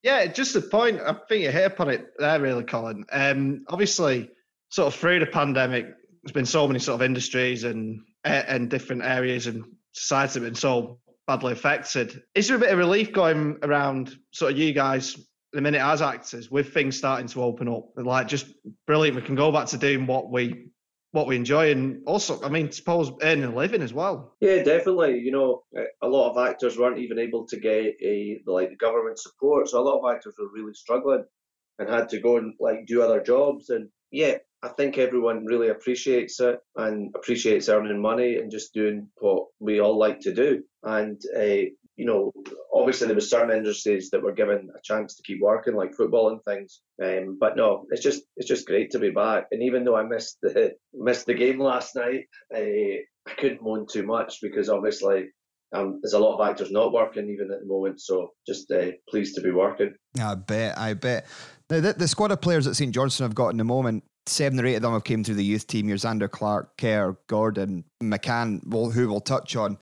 [0.03, 1.01] Yeah, just the point.
[1.01, 3.07] I think you hit upon it there, really, Colin.
[3.11, 4.28] Um, obviously,
[4.68, 5.86] sort of through the pandemic,
[6.22, 10.55] there's been so many sort of industries and and different areas and societies have been
[10.55, 12.22] so badly affected.
[12.34, 15.16] Is there a bit of relief going around, sort of you guys,
[15.53, 17.90] the minute as actors, with things starting to open up?
[17.96, 18.46] Like, just
[18.86, 19.16] brilliant.
[19.16, 20.68] We can go back to doing what we
[21.12, 24.36] what we enjoy, and also, I mean, suppose earning a living as well.
[24.40, 25.18] Yeah, definitely.
[25.20, 28.76] You know, uh, a lot of actors weren't even able to get a like the
[28.76, 31.24] government support, so a lot of actors were really struggling
[31.78, 33.70] and had to go and like do other jobs.
[33.70, 39.09] And yeah, I think everyone really appreciates it and appreciates earning money and just doing
[39.18, 40.62] what we all like to do.
[40.82, 42.32] And uh, you know,
[42.72, 46.28] obviously there was certain industries that were given a chance to keep working, like football
[46.30, 46.80] and things.
[47.03, 49.46] Um, but no, it's just it's just great to be back.
[49.51, 53.86] And even though I missed the missed the game last night, uh, I couldn't moan
[53.90, 55.26] too much because obviously
[55.74, 58.01] um, there's a lot of actors not working even at the moment.
[58.01, 59.92] So just uh, pleased to be working.
[60.20, 60.78] I bet.
[60.78, 61.26] I bet.
[61.68, 64.61] Now, the, the squad of players that St Johnstone have got in the moment, seven
[64.61, 65.88] or eight of them have came through the youth team.
[65.88, 69.78] Your Zander Clark, Kerr, Gordon, McCann, who we'll touch on.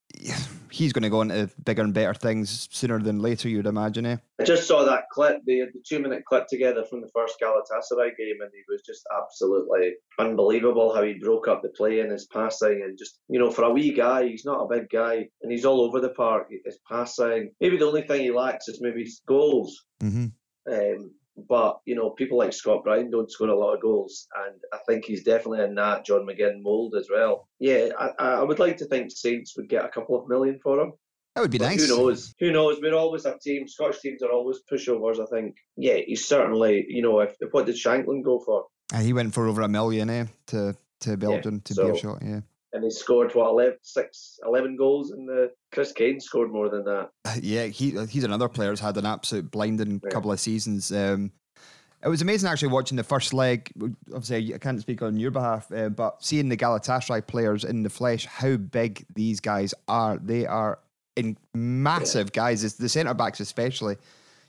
[0.77, 4.17] He's going to go into bigger and better things sooner than later, you'd imagine, eh?
[4.39, 8.15] I just saw that clip, the, the two minute clip together from the first Galatasaray
[8.19, 12.27] game, and he was just absolutely unbelievable how he broke up the play in his
[12.27, 12.83] passing.
[12.85, 15.65] And just, you know, for a wee guy, he's not a big guy, and he's
[15.65, 16.49] all over the park.
[16.67, 19.83] His passing, maybe the only thing he lacks is maybe goals.
[20.03, 20.27] Mm-hmm.
[20.71, 24.57] Um, but you know, people like Scott Brown don't score a lot of goals, and
[24.73, 27.49] I think he's definitely in that John McGinn mould as well.
[27.59, 30.81] Yeah, I, I would like to think Saints would get a couple of million for
[30.81, 30.93] him.
[31.35, 31.87] That would be But nice.
[31.89, 32.35] Who knows?
[32.41, 32.79] Who knows?
[32.81, 33.69] We're always a team.
[33.69, 35.21] Scottish teams are always pushovers.
[35.21, 35.57] I think.
[35.77, 36.87] Yeah, he's certainly.
[36.89, 38.67] You know, if what did Shankland go for?
[38.95, 40.27] Uh, he went for over a million, eh?
[40.49, 42.41] To to Belgium, to so- Beerschot, yeah.
[42.73, 46.85] And he scored what 11, six, 11 goals, and the Chris Kane scored more than
[46.85, 47.11] that.
[47.43, 50.91] Yeah, he he's another player who's had an absolute blinding couple of seasons.
[50.93, 51.33] Um,
[52.03, 53.71] it was amazing actually watching the first leg.
[54.13, 57.91] Obviously, I can't speak on your behalf, uh, but seeing the Galatasaray players in the
[57.91, 60.17] flesh, how big these guys are.
[60.19, 60.79] They are
[61.17, 62.63] in massive guys.
[62.63, 63.97] It's the centre backs especially.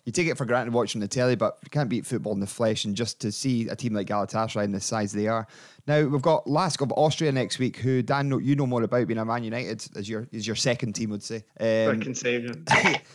[0.07, 2.47] You take it for granted watching the telly, but you can't beat football in the
[2.47, 2.85] flesh.
[2.85, 5.45] And just to see a team like Galatasaray in the size they are.
[5.85, 9.17] Now we've got LASK of Austria next week, who Dan, you know more about being
[9.17, 11.43] a Man United as your is your second team, would say.
[11.59, 12.65] Um, Second team.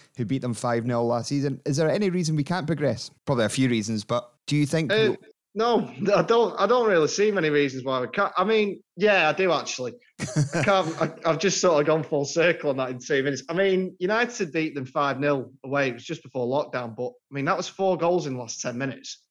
[0.19, 1.63] who beat them 5 0 last season.
[1.65, 3.11] Is there any reason we can't progress?
[3.25, 4.93] Probably a few reasons, but do you think.
[4.93, 5.17] Uh,
[5.55, 6.59] no, I don't.
[6.59, 8.33] I don't really see many reasons why we can't.
[8.37, 9.93] I mean, yeah, I do actually.
[10.21, 11.03] I can't.
[11.03, 13.43] I, I've just sort of gone full circle on that in two minutes.
[13.51, 15.89] I mean, United beat them five 0 away.
[15.89, 18.63] It was just before lockdown, but I mean that was four goals in the last
[18.63, 19.23] ten minutes,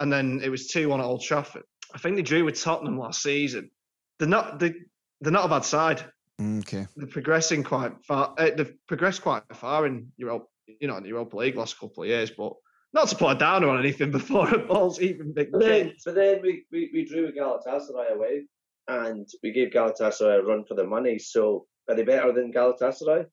[0.00, 1.62] and then it was two one at Old Trafford.
[1.94, 3.70] I think they drew with Tottenham last season.
[4.18, 4.58] They're not.
[4.58, 4.74] They,
[5.20, 6.04] they're not a bad side.
[6.40, 6.88] okay.
[6.96, 8.34] They're progressing quite far.
[8.36, 10.46] Uh, they've progressed quite far in Europe.
[10.80, 12.54] You know, in the Europa League last couple of years, but.
[12.92, 15.52] Not to put a downer on anything before a ball's even big.
[15.52, 18.46] But then, but then we, we, we drew with Galatasaray away,
[18.88, 21.18] and we gave Galatasaray a run for their money.
[21.18, 23.26] So are they better than Galatasaray?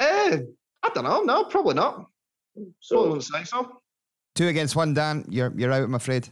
[0.00, 0.38] Eh,
[0.82, 1.22] I don't know.
[1.22, 2.06] No, probably not.
[2.80, 3.80] So Probably wouldn't say so.
[4.34, 5.24] Two against one, Dan.
[5.28, 6.28] You're you're out, I'm afraid.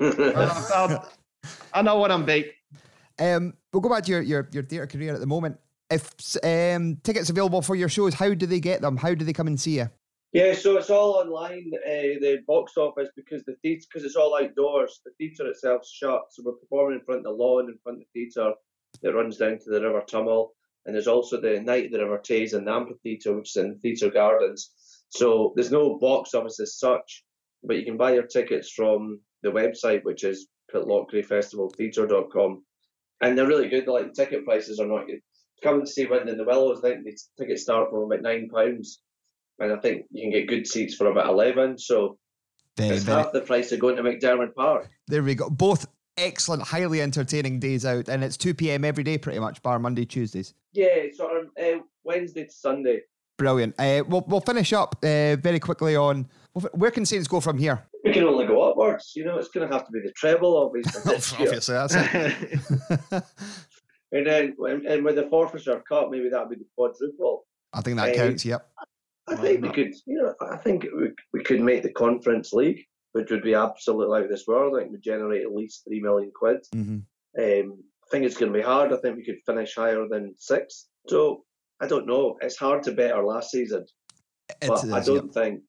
[0.00, 0.98] I,
[1.74, 2.52] I know what I'm beat.
[3.18, 5.58] Um, we'll go back to your, your, your theatre career at the moment.
[5.90, 6.14] If
[6.44, 8.96] um, tickets available for your shows, how do they get them?
[8.96, 9.90] How do they come and see you?
[10.32, 14.38] Yeah, so it's all online, uh, the box office, because the theatre, because it's all
[14.40, 15.00] outdoors.
[15.04, 18.04] The theatre itself's shut, so we're performing in front of the lawn, in front of
[18.14, 18.52] the theatre
[19.02, 20.52] that runs down to the River Tummel.
[20.86, 23.78] And there's also the Night of the River Tays and the Amphitheatre, which is in
[23.80, 24.70] Theatre Gardens.
[25.08, 27.24] So there's no box office as such,
[27.64, 31.24] but you can buy your tickets from the website, which is pitlochrae
[33.20, 33.86] and they're really good.
[33.86, 35.20] Like the ticket prices are not good.
[35.62, 36.78] Come and see Wind in the Willows.
[36.78, 39.02] I think the tickets start from about nine pounds,
[39.60, 41.78] and I think you can get good seats for about eleven.
[41.78, 42.18] So
[42.76, 44.88] Very, it's very- half the price of going to McDiarmid Park.
[45.08, 45.48] There we go.
[45.50, 45.86] Both
[46.16, 48.84] excellent, highly entertaining days out, and it's 2 p.m.
[48.84, 50.52] every day, pretty much, bar Monday, Tuesdays.
[50.72, 53.02] Yeah, sort of uh, Wednesday to Sunday.
[53.38, 53.74] Brilliant.
[53.78, 56.28] Uh, we'll, we'll finish up uh, very quickly on
[56.72, 57.82] where can Saints go from here?
[58.04, 59.12] We can only go upwards.
[59.16, 61.14] You know, it's going to have to be the treble, obviously.
[61.46, 63.22] Obviously, that's it.
[64.12, 64.56] And then,
[64.88, 67.46] and, with the Forfarshire Cup, maybe that would be the quadruple.
[67.72, 68.44] I think that Um, counts.
[68.44, 68.68] Yep.
[69.30, 72.84] I think we could, you know, I think we, we could make the Conference League,
[73.12, 74.74] which would be absolutely out of this world.
[74.74, 76.58] I think would generate at least three million quid.
[76.74, 76.98] Mm-hmm.
[77.38, 78.92] Um, I think it's going to be hard.
[78.92, 80.88] I think we could finish higher than sixth.
[81.08, 81.44] So
[81.80, 82.36] I don't know.
[82.40, 83.86] It's hard to bet our last season,
[84.60, 85.62] but It I don't think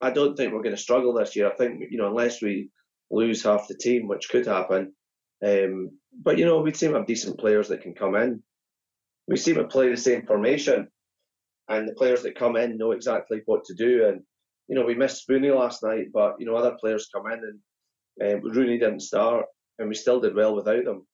[0.00, 1.50] I don't think we're going to struggle this year.
[1.50, 2.70] I think you know unless we
[3.10, 4.92] lose half the team, which could happen.
[5.44, 5.90] Um,
[6.22, 8.42] but you know we seem to have decent players that can come in.
[9.26, 10.88] We seem to play the same formation,
[11.68, 14.06] and the players that come in know exactly what to do.
[14.06, 14.22] And
[14.68, 17.58] you know we missed Rooney last night, but you know other players come in,
[18.20, 19.46] and um, Rooney didn't start,
[19.78, 21.06] and we still did well without them.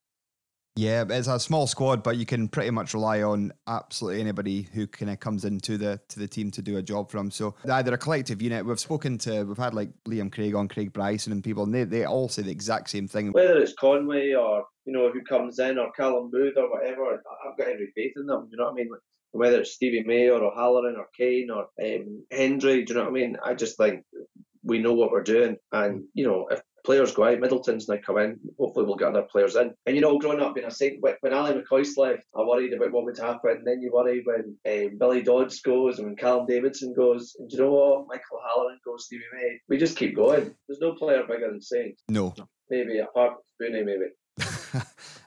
[0.77, 4.89] Yeah, it's a small squad, but you can pretty much rely on absolutely anybody who
[4.89, 7.31] kind of comes into the to the team to do a job for them.
[7.31, 8.67] So they're a collective unit.
[8.67, 11.85] We've spoken to, we've had like Liam Craig on, Craig Bryson, and people, and they,
[11.85, 13.31] they all say the exact same thing.
[13.31, 17.57] whether it's Conway or you know who comes in or Callum Booth or whatever, I've
[17.57, 18.49] got every faith in them.
[18.51, 18.89] You know what I mean?
[19.35, 23.11] Whether it's Stevie May or O'Halloran or Kane or um, Hendry, do you know what
[23.11, 23.37] I mean?
[23.45, 24.05] I just think
[24.63, 28.19] we know what we're doing, and you know if players go out, Middleton's now come
[28.19, 28.39] in.
[28.59, 29.75] Hopefully, we'll get other players in.
[29.87, 32.73] And you know, growing up being a Saint, when when Ally McCoist left, I worried
[32.73, 33.57] about what would happen.
[33.59, 37.35] And then you worry when um, Billy Dodds goes and when Callum Davidson goes.
[37.39, 38.07] And do you know what?
[38.09, 39.59] Michael Halloran goes, Stevie May.
[39.69, 40.55] We just keep going.
[40.69, 42.03] There's no player bigger than Saints.
[42.09, 42.35] No.
[42.71, 44.07] Maybe apart from Spoonie, maybe.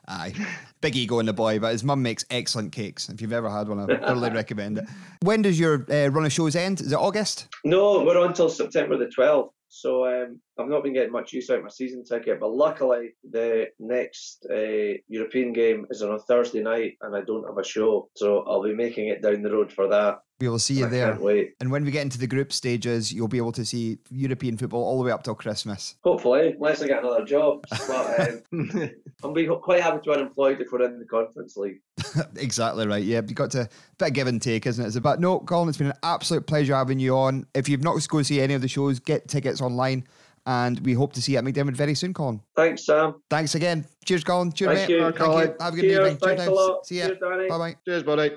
[0.08, 0.32] Aye.
[0.80, 3.08] Big ego in the boy, but his mum makes excellent cakes.
[3.10, 4.86] If you've ever had one, I thoroughly recommend it.
[5.22, 6.80] When does your uh, run of shows end?
[6.80, 7.48] Is it August?
[7.64, 9.50] No, we're on till September the 12th.
[9.68, 13.14] So um, I've not been getting much use out of my season ticket, but luckily
[13.30, 17.64] the next uh, European game is on a Thursday night, and I don't have a
[17.64, 20.20] show, so I'll be making it down the road for that.
[20.40, 21.10] We will see you I there.
[21.10, 21.54] can't wait.
[21.60, 24.84] And when we get into the group stages, you'll be able to see European football
[24.84, 25.96] all the way up till Christmas.
[26.04, 27.64] Hopefully, unless I get another job.
[27.88, 31.80] But um, be quite happy to be unemployed if we're in the Conference League.
[32.36, 33.02] exactly right.
[33.02, 33.68] Yeah, you've got to
[33.98, 34.86] bit of give and take, isn't it?
[34.88, 35.68] It's about no, Colin.
[35.68, 37.46] It's been an absolute pleasure having you on.
[37.54, 40.04] If you've not go see any of the shows, get tickets online,
[40.46, 42.40] and we hope to see you at McDiarmid very soon, Colin.
[42.56, 43.16] Thanks, Sam.
[43.30, 43.84] Thanks again.
[44.04, 44.52] Cheers, Colin.
[44.52, 44.94] Cheers, Thank mate.
[44.96, 45.02] you.
[45.02, 45.48] Thank Colin.
[45.48, 45.54] you.
[45.60, 45.98] Have a good Cheers.
[45.98, 46.16] evening.
[46.18, 46.86] Thanks a lot.
[46.86, 47.06] See ya.
[47.06, 47.48] Cheers, Danny.
[47.48, 47.76] Bye bye.
[47.84, 48.30] Cheers, buddy.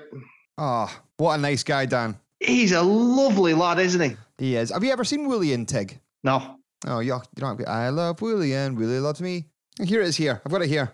[0.58, 2.16] Ah, what a nice guy, Dan.
[2.40, 4.16] He's a lovely lad, isn't he?
[4.38, 4.70] He is.
[4.70, 6.00] Have you ever seen Woolly and Tig?
[6.24, 6.56] No.
[6.86, 7.70] Oh, you, you don't have to.
[7.70, 9.44] I love Woolly and Woolly loves me.
[9.82, 10.16] Here it is.
[10.16, 10.92] Here, I've got it here.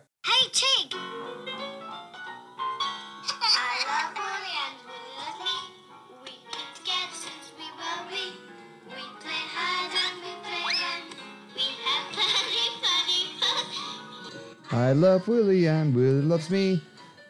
[14.78, 16.80] I love Woolly and Woolly loves me.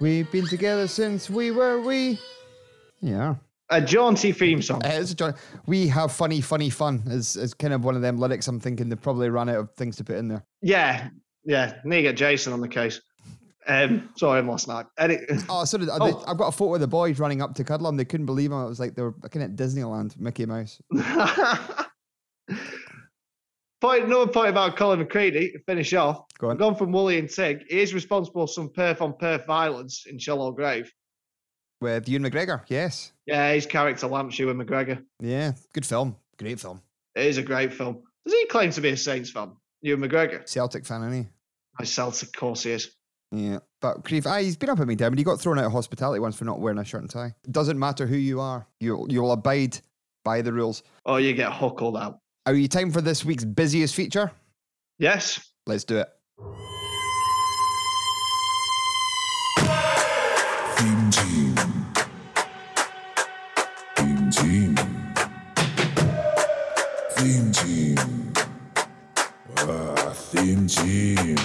[0.01, 2.18] We've been together since we were wee.
[3.01, 3.36] Yeah.
[3.70, 4.84] A jaunty theme song.
[4.84, 5.32] Uh, it's a joy.
[5.66, 8.90] We have funny, funny fun is, is kind of one of them lyrics I'm thinking
[8.90, 10.44] they probably ran out of things to put in there.
[10.61, 11.09] Yeah,
[11.44, 11.76] yeah.
[11.84, 13.01] Need to get Jason on the case.
[13.66, 14.84] Um, saw him last night.
[15.49, 16.24] Oh, so did, Oh.
[16.28, 17.96] I've got a photo of the boys running up to cuddle him.
[17.96, 18.62] They couldn't believe him.
[18.62, 20.82] It was like they were looking at Disneyland, Mickey Mouse.
[23.81, 26.24] point, another point about Colin McCredie to finish off.
[26.39, 26.57] Go on.
[26.57, 27.64] Gone from Woolly and Tig.
[27.68, 30.93] He is responsible for some perf on perf violence in Shallow Grave.
[31.81, 33.12] With Ewan McGregor, yes.
[33.26, 35.03] Yeah, his character lamps Ewan McGregor.
[35.20, 36.16] Yeah, good film.
[36.39, 36.83] Great film.
[37.14, 38.03] It is a great film.
[38.24, 39.53] Does he claim to be a Saints fan?
[39.83, 40.49] Ewan McGregor?
[40.49, 41.29] Celtic fan, isn't he?
[41.79, 42.91] I Celtic, of course he is.
[43.31, 45.18] Yeah, but Creve, ah, he's been up at me, Dermot.
[45.18, 47.35] He got thrown out of hospitality once for not wearing a shirt and tie.
[47.51, 49.79] Doesn't matter who you are, you you'll abide
[50.24, 50.83] by the rules.
[51.07, 52.20] Oh, you get huckled out.
[52.49, 54.32] Are you time for this week's busiest feature?
[54.99, 55.51] Yes.
[55.66, 56.09] Let's do it.
[60.78, 61.55] Theme team.
[63.96, 64.74] Theme team.
[67.11, 68.32] Theme team.
[69.59, 71.36] Ah, theme team.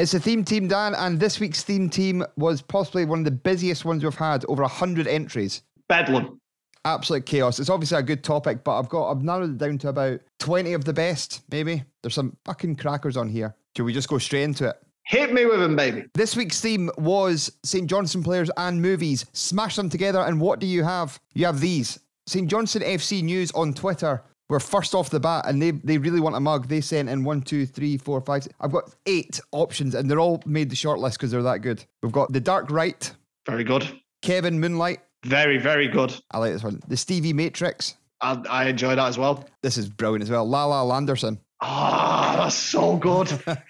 [0.00, 3.30] It's a theme team, Dan, and this week's theme team was possibly one of the
[3.30, 4.44] busiest ones we've had.
[4.46, 5.62] Over hundred entries.
[5.86, 6.39] Bedlam.
[6.84, 7.58] Absolute chaos.
[7.60, 10.72] It's obviously a good topic, but I've got I've narrowed it down to about twenty
[10.72, 11.42] of the best.
[11.50, 13.54] Maybe there's some fucking crackers on here.
[13.76, 14.76] Should we just go straight into it?
[15.04, 16.04] Hit me with them, baby.
[16.14, 17.88] This week's theme was St.
[17.88, 19.26] Johnstone players and movies.
[19.32, 21.20] Smash them together, and what do you have?
[21.34, 21.98] You have these.
[22.26, 22.48] St.
[22.48, 26.36] Johnstone FC News on Twitter were first off the bat, and they, they really want
[26.36, 26.68] a mug.
[26.68, 28.44] They sent in one, two, three, four, five.
[28.44, 31.84] six- I've got eight options, and they're all made the shortlist because they're that good.
[32.02, 33.12] We've got The Dark Right,
[33.46, 33.88] Very good.
[34.22, 35.00] Kevin Moonlight.
[35.24, 36.14] Very, very good.
[36.30, 36.80] I like this one.
[36.88, 37.96] The Stevie Matrix.
[38.20, 39.44] I, I enjoy that as well.
[39.62, 40.46] This is brilliant as well.
[40.46, 41.38] Lala Landerson.
[41.60, 43.28] Ah, that's so good.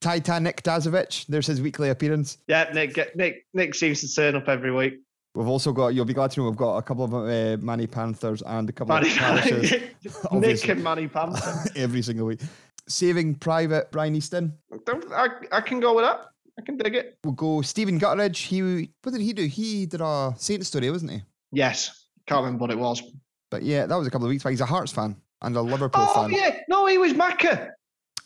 [0.00, 1.26] Titanic Dasovic.
[1.26, 2.38] There's his weekly appearance.
[2.46, 5.00] yeah, Nick, Nick, Nick seems to turn up every week.
[5.34, 7.86] We've also got, you'll be glad to know, we've got a couple of uh, Manny
[7.86, 9.72] Panthers and a couple Manny, of parishes
[10.32, 11.70] Nick and Manny Panther.
[11.76, 12.40] every single week.
[12.86, 14.56] Saving Private Brian Easton.
[15.12, 16.26] I, I can go with that.
[16.58, 17.18] I can dig it.
[17.24, 18.36] We'll go Stephen Gutteridge.
[18.46, 19.46] He, what did he do?
[19.46, 21.22] He did a Saint story, wasn't he?
[21.52, 22.06] Yes.
[22.26, 23.02] Can't remember what it was.
[23.50, 24.50] But yeah, that was a couple of weeks back.
[24.52, 26.24] He's a Hearts fan and a Liverpool Oh, fan.
[26.24, 26.58] Oh yeah.
[26.68, 27.70] No, he was Macca.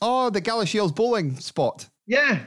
[0.01, 1.89] Oh, the Galashiels bowling spot.
[2.07, 2.41] Yeah.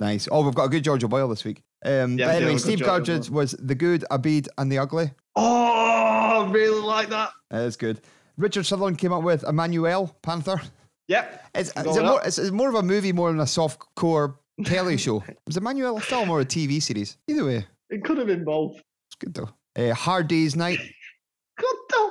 [0.00, 0.28] Nice.
[0.30, 1.62] Oh, we've got a good George Boyle this week.
[1.84, 5.10] Um, Yeah, but anyway, Steve Gutteridge was the good, Abid, and the ugly.
[5.36, 7.30] Oh, I really like that.
[7.50, 8.00] That is good.
[8.36, 10.60] Richard Sutherland came up with Emmanuel Panther.
[11.08, 11.44] Yep.
[11.54, 15.22] It's, more, it's, it's more of a movie more than a soft core telly show.
[15.46, 17.16] Was Emmanuel a film or a TV series?
[17.28, 18.76] Either way, It could have been both.
[18.76, 19.50] it's good though.
[19.90, 20.78] Uh, Hard Day's Night.
[21.58, 22.10] Good though.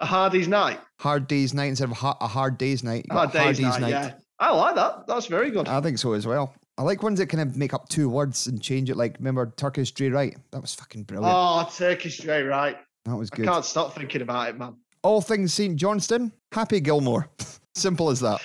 [0.00, 0.78] A Hard Day's night.
[1.00, 3.06] Hard Day's Night instead of ha- a Hard Day's Night.
[3.10, 4.12] You Hard day's night, Yeah.
[4.38, 5.06] I like that.
[5.06, 5.66] That's very good.
[5.68, 6.54] I think so as well.
[6.76, 8.96] I like ones that kind of make up two words and change it.
[8.96, 10.36] Like, remember Turkish Dre Right?
[10.50, 11.32] That was fucking brilliant.
[11.34, 12.76] Oh, Turkish straight right.
[13.06, 13.46] that was I good.
[13.46, 14.76] can't stop thinking about it, man.
[15.02, 15.76] All things St.
[15.76, 16.32] Johnstone.
[16.52, 17.28] Happy Gilmore.
[17.74, 18.40] Simple as that.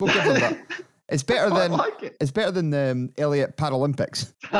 [0.00, 0.58] We'll give them that.
[1.08, 2.16] It's better than like it.
[2.20, 4.32] it's better than the um, Elliot Paralympics.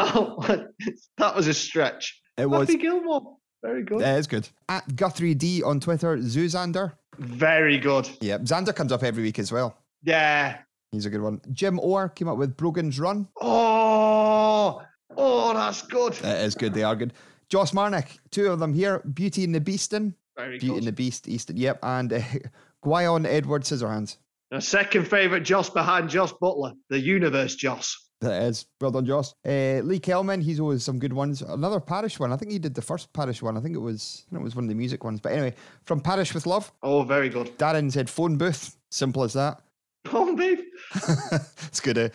[1.18, 2.20] that was a stretch.
[2.36, 2.68] It was.
[2.68, 3.36] Happy Gilmore.
[3.62, 4.00] Very good.
[4.00, 4.48] Yeah, it's good.
[4.68, 6.92] At Guthrie D on Twitter, Zuzander.
[7.18, 8.08] Very good.
[8.20, 9.76] Yeah, Zander comes up every week as well.
[10.04, 10.58] Yeah.
[10.92, 11.40] He's a good one.
[11.52, 13.28] Jim Orr came up with Brogan's Run.
[13.40, 14.80] Oh,
[15.16, 16.14] oh, that's good.
[16.14, 16.72] That is good.
[16.72, 17.12] They are good.
[17.50, 19.00] Joss Marnick, two of them here.
[19.00, 20.14] Beauty and the Beastin.
[20.36, 20.78] Very Beauty good.
[20.78, 21.56] and the Beast, Easton.
[21.56, 21.80] Yep.
[21.82, 22.20] And uh,
[22.84, 24.16] Guyon Edward Scissorhands.
[24.50, 28.08] A second favourite Joss behind Joss Butler, the universe Joss.
[28.20, 28.66] That is.
[28.80, 29.34] Well done, Joss.
[29.46, 31.42] Uh, Lee Kelman, he's always some good ones.
[31.42, 32.32] Another parish one.
[32.32, 33.56] I think he did the first parish one.
[33.56, 35.20] I think it was it was one of the music ones.
[35.20, 36.72] But anyway, from Parish with Love.
[36.82, 37.56] Oh, very good.
[37.58, 38.76] Darren said phone booth.
[38.90, 39.60] Simple as that.
[40.10, 40.60] Oh, babe.
[41.66, 41.98] it's good.
[41.98, 42.08] Eh?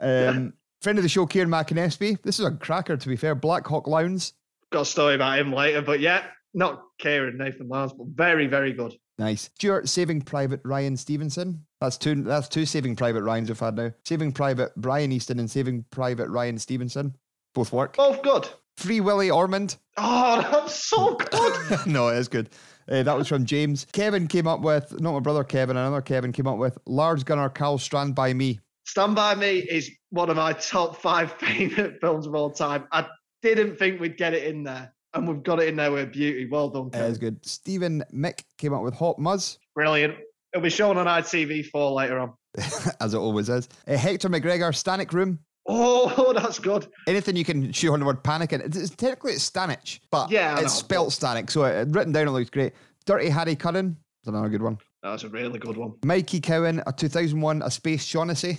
[0.00, 2.20] Um, Friend of the show, Kieran McInespy.
[2.22, 3.36] This is a cracker, to be fair.
[3.36, 4.32] Black Hawk Lowndes.
[4.72, 6.24] Got a story about him later, but yeah,
[6.54, 8.96] not Kieran Nathan Lance, but very, very good.
[9.18, 9.50] Nice.
[9.54, 11.65] Stuart Saving Private Ryan Stevenson.
[11.80, 12.22] That's two.
[12.22, 13.92] That's two Saving Private Ryans we've had now.
[14.04, 17.14] Saving Private Brian Easton and Saving Private Ryan Stevenson.
[17.54, 17.96] Both work.
[17.96, 18.48] Both good.
[18.78, 19.76] Free Willy Ormond.
[19.96, 21.86] Oh, that's so good.
[21.86, 22.50] no, it is good.
[22.88, 23.86] Uh, that was from James.
[23.92, 27.48] Kevin came up with, not my brother Kevin, another Kevin came up with Large Gunner
[27.48, 28.60] Cal Strand by Me.
[28.84, 32.86] Stand By Me is one of my top five favourite films of all time.
[32.92, 33.06] I
[33.42, 36.46] didn't think we'd get it in there, and we've got it in there with beauty.
[36.48, 36.86] Well done.
[36.88, 37.10] It Kevin.
[37.10, 37.44] is good.
[37.44, 40.14] Stephen Mick came up with Hot Muzz, Brilliant.
[40.56, 42.32] It'll be shown on ITV4 later on.
[43.02, 43.68] as it always is.
[43.86, 45.38] Uh, Hector McGregor, Stanic Room.
[45.68, 46.86] Oh, that's good.
[47.06, 48.62] Anything you can show on the word panic in.
[48.62, 52.30] It's, it's technically it's Stanich, but Yeah, it's spelt Stanic, so it, written down it
[52.30, 52.72] looks great.
[53.04, 53.98] Dirty Harry Curran.
[54.24, 54.78] That's another good one.
[55.02, 55.92] That's a really good one.
[56.06, 58.58] Mikey Cowan, a 2001 A Space Shaughnessy.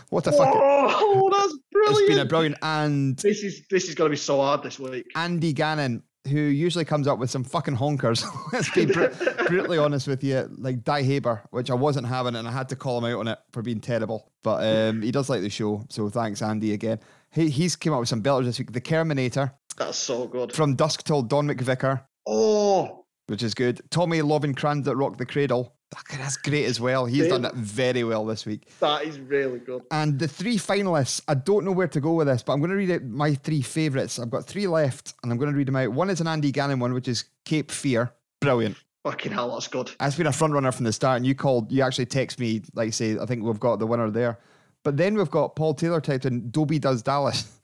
[0.10, 0.54] what the fuck?
[0.54, 2.00] Oh, that's brilliant.
[2.00, 2.58] It's been a brilliant.
[2.62, 5.08] And This is this is going to be so hard this week.
[5.16, 8.24] Andy Gannon, who usually comes up with some fucking honkers.
[8.54, 9.08] Let's be br-
[9.48, 10.48] brutally honest with you.
[10.58, 13.28] Like Die Haber, which I wasn't having, and I had to call him out on
[13.28, 14.32] it for being terrible.
[14.44, 17.00] But um, he does like the show, so thanks, Andy, again.
[17.32, 18.72] He, he's came up with some belters this week.
[18.72, 20.54] The Terminator, That's so good.
[20.54, 23.82] From Dusk Till Dawn McVicker, Oh, which is good.
[23.90, 25.76] Tommy Lovencrans that rocked the cradle.
[26.12, 27.06] That's great as well.
[27.06, 28.70] He's done it very well this week.
[28.80, 29.82] that is really good.
[29.92, 32.70] And the three finalists, I don't know where to go with this, but I'm going
[32.70, 34.18] to read out my three favourites.
[34.18, 35.92] I've got three left, and I'm going to read them out.
[35.92, 38.14] One is an Andy Gannon one, which is Cape Fear.
[38.40, 38.78] Brilliant.
[39.04, 39.92] Fucking hell, that's good.
[40.00, 42.62] That's been a front runner from the start, and you called, you actually text me,
[42.74, 44.40] like, say, I think we've got the winner there.
[44.84, 47.60] But then we've got Paul Taylor typed in Dobie Does Dallas.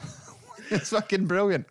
[0.70, 1.66] it's fucking brilliant.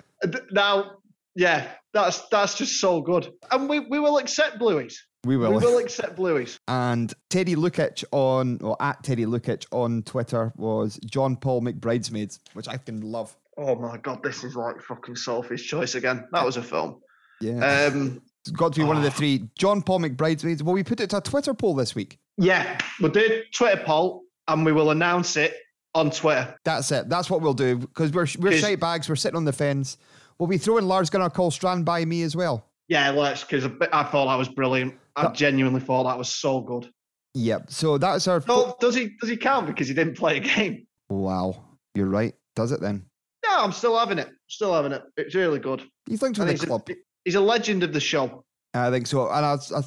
[0.52, 0.98] Now,
[1.36, 3.32] yeah, that's that's just so good.
[3.52, 4.96] And we, we will accept blueies.
[5.24, 5.52] We will.
[5.52, 6.58] We will accept blueies.
[6.68, 12.68] And Teddy Lukic on, or at Teddy Lukic on Twitter was John Paul McBridesmaids, which
[12.68, 13.36] I can love.
[13.58, 16.28] Oh my god, this is like fucking Sophie's choice again.
[16.32, 17.02] That was a film.
[17.40, 17.90] Yeah.
[17.92, 19.48] Um, it's got to be one of the three.
[19.56, 20.64] John Paul McBridesmaids.
[20.64, 22.18] Well, we put it to a Twitter poll this week.
[22.38, 25.54] yeah, we'll do Twitter poll and we will announce it
[25.94, 26.56] on Twitter.
[26.64, 27.10] That's it.
[27.10, 29.08] That's what we'll do because we're we're shite bags.
[29.08, 29.98] We're sitting on the fence.
[30.42, 32.66] We'll be throwing Lars Gunnar Call Strand by me as well.
[32.88, 33.64] Yeah, let's because
[33.94, 34.96] I thought that was brilliant.
[35.16, 36.90] I genuinely thought that was so good.
[37.36, 37.70] Yep.
[37.70, 38.44] So that's our.
[38.48, 40.88] No, does he does he count because he didn't play a game?
[41.12, 41.64] Wow.
[41.94, 42.34] You're right.
[42.56, 43.06] Does it then?
[43.46, 44.30] No, I'm still having it.
[44.48, 45.04] Still having it.
[45.16, 45.84] It's really good.
[46.10, 46.90] He's linked with the he's, club.
[46.90, 48.44] A, he's a legend of the show.
[48.74, 49.30] I think so.
[49.30, 49.84] And a, a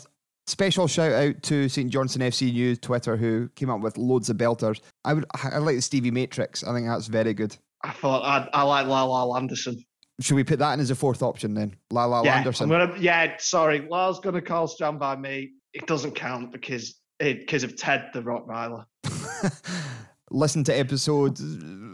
[0.46, 4.36] special shout out to St Johnstone FC News Twitter who came up with loads of
[4.36, 4.80] belters.
[5.04, 6.62] I would I like the Stevie Matrix.
[6.62, 7.56] I think that's very good.
[7.82, 9.84] I thought I, I like Lala Anderson.
[10.20, 11.74] Should we put that in as a fourth option then?
[11.90, 12.68] La La yeah, Anderson.
[12.68, 13.86] Gonna, yeah, sorry.
[13.88, 15.52] Lala's gonna call Stand by me.
[15.72, 18.84] It doesn't count because it, because of Ted the Rottweiler.
[20.30, 21.38] Listen to episode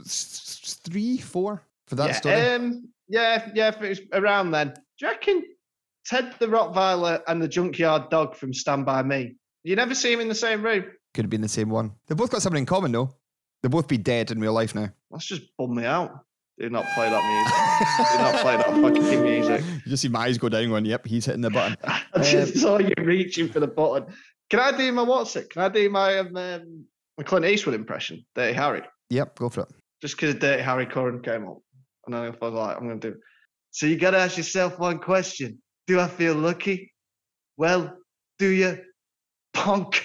[0.06, 2.34] three, four for that yeah, story.
[2.34, 4.68] Um, yeah, yeah, if it was around then.
[4.68, 5.42] Do you reckon
[6.06, 9.34] Ted the Rottweiler and the Junkyard Dog from Stand By Me?
[9.64, 10.84] You never see him in the same room.
[11.14, 11.92] Could have been the same one.
[12.06, 13.14] They've both got something in common though.
[13.62, 14.90] They'll both be dead in real life now.
[15.10, 16.24] That's just bummed me out.
[16.60, 18.12] Do not play that music.
[18.12, 19.64] Do not play that fucking music.
[19.86, 21.74] You just see my eyes go down going, yep, he's hitting the button.
[21.84, 24.12] I just saw you reaching for the button.
[24.50, 25.48] Can I do my what's it?
[25.48, 26.84] Can I do my um, um,
[27.16, 28.82] my Clint Eastwood impression, Dirty Harry?
[29.08, 29.68] Yep, go for it.
[30.02, 31.60] Just because Dirty Harry Curran came up,
[32.06, 33.14] and I was like, I'm going to do.
[33.16, 33.20] it.
[33.70, 36.92] So you got to ask yourself one question: Do I feel lucky?
[37.56, 37.96] Well,
[38.38, 38.80] do you,
[39.54, 40.04] punk?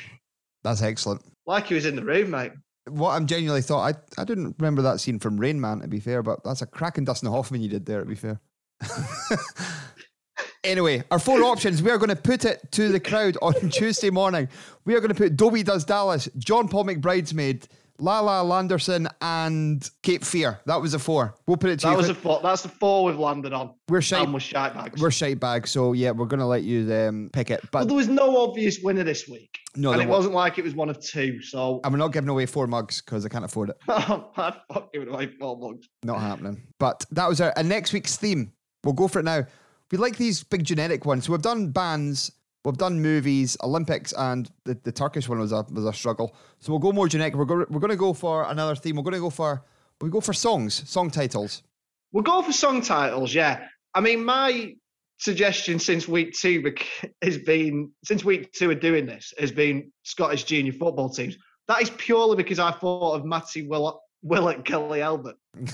[0.64, 1.22] That's excellent.
[1.46, 2.54] Like he was in the room, mate.
[2.88, 6.00] What I'm genuinely thought, I, I didn't remember that scene from Rain Man, to be
[6.00, 8.40] fair, but that's a cracking Dustin Hoffman you did there, to be fair.
[10.64, 14.10] anyway, our four options, we are going to put it to the crowd on Tuesday
[14.10, 14.48] morning.
[14.86, 17.68] We are going to put Dobie Does Dallas, John Paul McBridesmaid,
[17.98, 20.60] Lala Landerson, and Cape Fear.
[20.66, 21.36] That was a four.
[21.48, 21.98] We'll put it to That you.
[21.98, 22.40] was a four.
[22.44, 23.74] That's the four we've landed on.
[23.90, 24.28] We're shite.
[24.42, 25.02] Shite bags.
[25.02, 25.72] We're shite bags.
[25.72, 27.62] so yeah, we're going to let you um, pick it.
[27.72, 29.58] But But there was no obvious winner this week.
[29.78, 31.42] No, and it wa- wasn't like it was one of two.
[31.42, 33.78] So and we're not giving away four mugs because I can't afford it.
[33.88, 35.88] I fuck giving away four mugs.
[36.04, 36.64] Not happening.
[36.80, 38.52] But that was our and next week's theme.
[38.84, 39.46] We'll go for it now.
[39.92, 41.26] We like these big generic ones.
[41.26, 42.32] So we've done bands,
[42.66, 46.36] we've done movies, Olympics, and the, the Turkish one was a was a struggle.
[46.60, 47.36] So we'll go more generic.
[47.36, 48.96] We're going we're going to go for another theme.
[48.96, 49.64] We're going to go for
[50.02, 51.64] we go for songs, song titles.
[52.12, 53.68] We'll go for song titles, yeah.
[53.94, 54.76] I mean, my
[55.18, 56.74] suggestion since week two
[57.22, 61.38] has been since week two of doing this has been Scottish junior football teams.
[61.68, 65.38] That is purely because I thought of Matty Willett, Willett Kelly Albert.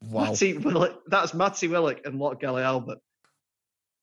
[0.00, 0.26] Wow.
[0.26, 2.98] Matty Willett, that's Matty Willett and Lot Kelly Albert.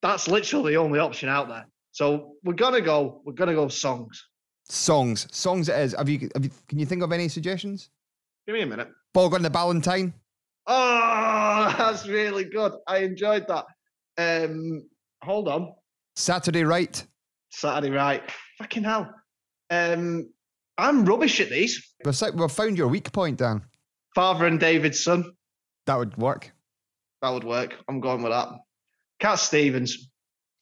[0.02, 1.66] That's literally the only option out there.
[1.92, 3.22] So we're gonna go.
[3.26, 4.24] We're gonna go songs.
[4.70, 5.70] Songs, songs.
[5.70, 5.96] It is.
[5.98, 6.52] Have you, have you?
[6.68, 7.90] Can you think of any suggestions?
[8.48, 8.90] Give me a minute.
[9.14, 10.14] Bog on the Ballantine.
[10.68, 12.74] Oh, that's really good.
[12.88, 13.66] I enjoyed that.
[14.18, 14.84] Um,
[15.24, 15.74] hold on.
[16.16, 17.06] Saturday Right.
[17.50, 18.24] Saturday, right?
[18.58, 19.10] Fucking hell.
[19.70, 20.30] Um,
[20.78, 21.94] I'm rubbish at these.
[22.04, 23.62] We've, we've found your weak point, Dan.
[24.14, 25.32] Father and David's son.
[25.86, 26.52] That would work.
[27.22, 27.76] That would work.
[27.88, 28.50] I'm going with that.
[29.20, 30.10] Cat Stevens.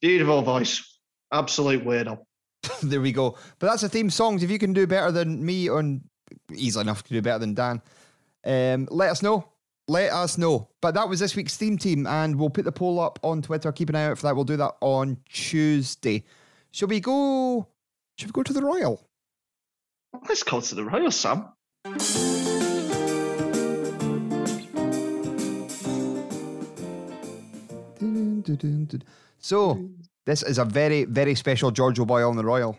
[0.02, 1.00] Beautiful voice.
[1.32, 2.20] Absolute weirdo.
[2.84, 3.38] there we go.
[3.60, 4.44] But that's the theme songs.
[4.44, 6.02] If you can do better than me on
[6.54, 7.82] easily enough to do better than Dan,
[8.46, 9.50] um, let us know.
[9.88, 10.70] Let us know.
[10.82, 13.72] But that was this week's theme team, and we'll put the poll up on Twitter.
[13.72, 14.36] Keep an eye out for that.
[14.36, 16.24] We'll do that on Tuesday.
[16.72, 17.68] Shall we go?
[18.18, 19.02] Should we go to the Royal?
[20.28, 21.50] Let's go to the Royal, Sam.
[29.40, 29.90] So
[30.26, 32.78] this is a very, very special Giorgio Boyle on the Royal.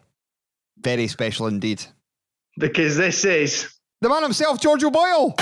[0.81, 1.85] Very special indeed.
[2.59, 3.68] Because this is
[4.01, 5.35] the man himself, Giorgio Boyle.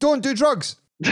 [0.00, 0.76] Don't do drugs.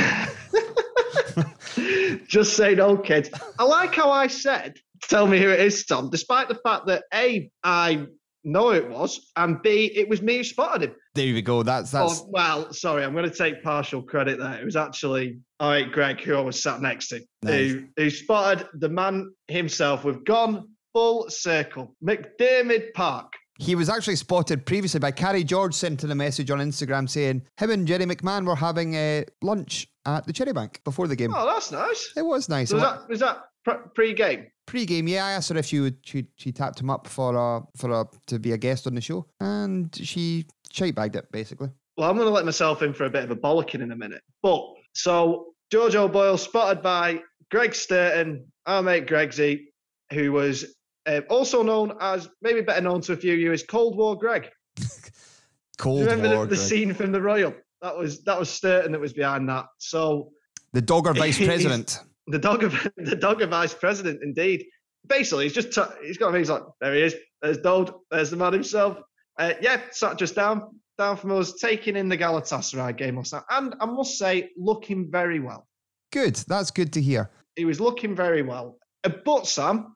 [2.26, 3.30] Just say no, kids.
[3.58, 7.04] I like how I said, tell me who it is, Tom, despite the fact that
[7.14, 8.06] A, I
[8.44, 10.96] know it was, and B, it was me who spotted him.
[11.14, 11.62] There we go.
[11.62, 14.54] That's that's Oh, well, sorry, I'm going to take partial credit there.
[14.60, 17.72] It was actually, all right, Greg, who I was sat next to, Nice.
[17.72, 20.04] who, who spotted the man himself.
[20.04, 21.94] We've gone full circle.
[22.04, 23.32] McDiarmid Park.
[23.60, 27.42] He was actually spotted previously by Carrie George sent in a message on Instagram saying
[27.56, 31.34] him and Jerry McMahon were having uh, lunch at the Cherry Bank before the game.
[31.34, 32.12] Oh, that's nice.
[32.16, 32.72] It was nice.
[32.72, 34.46] Was that, was that pre- pre-game?
[34.68, 37.62] Pre-game, yeah, I asked her if she would she, she tapped him up for a
[37.78, 41.70] for a to be a guest on the show, and she shite bagged it basically.
[41.96, 43.96] Well, I'm going to let myself in for a bit of a bollocking in a
[43.96, 44.20] minute.
[44.42, 44.62] But
[44.92, 49.68] so George O'Boyle spotted by Greg Sturton, our mate Gregsy,
[50.12, 53.62] who was uh, also known as, maybe better known to a few of you as
[53.62, 54.50] Cold War Greg.
[55.78, 56.46] Cold remember War.
[56.46, 57.54] the, scene from the Royal?
[57.80, 59.66] That was that was Sturton that was behind that.
[59.78, 60.32] So
[60.74, 62.00] The Dogger vice president.
[62.30, 64.64] The dogger the dogger vice president, indeed.
[65.06, 67.14] Basically, he's just t- he's got he's like there he is.
[67.42, 67.90] There's Dode.
[68.10, 68.98] There's the man himself.
[69.38, 70.76] Uh, yeah, sat just down.
[70.98, 75.08] down from us, taking in the Galatasaray game last night, and I must say, looking
[75.10, 75.66] very well.
[76.12, 76.34] Good.
[76.48, 77.30] That's good to hear.
[77.54, 78.78] He was looking very well.
[79.04, 79.94] Uh, But Sam,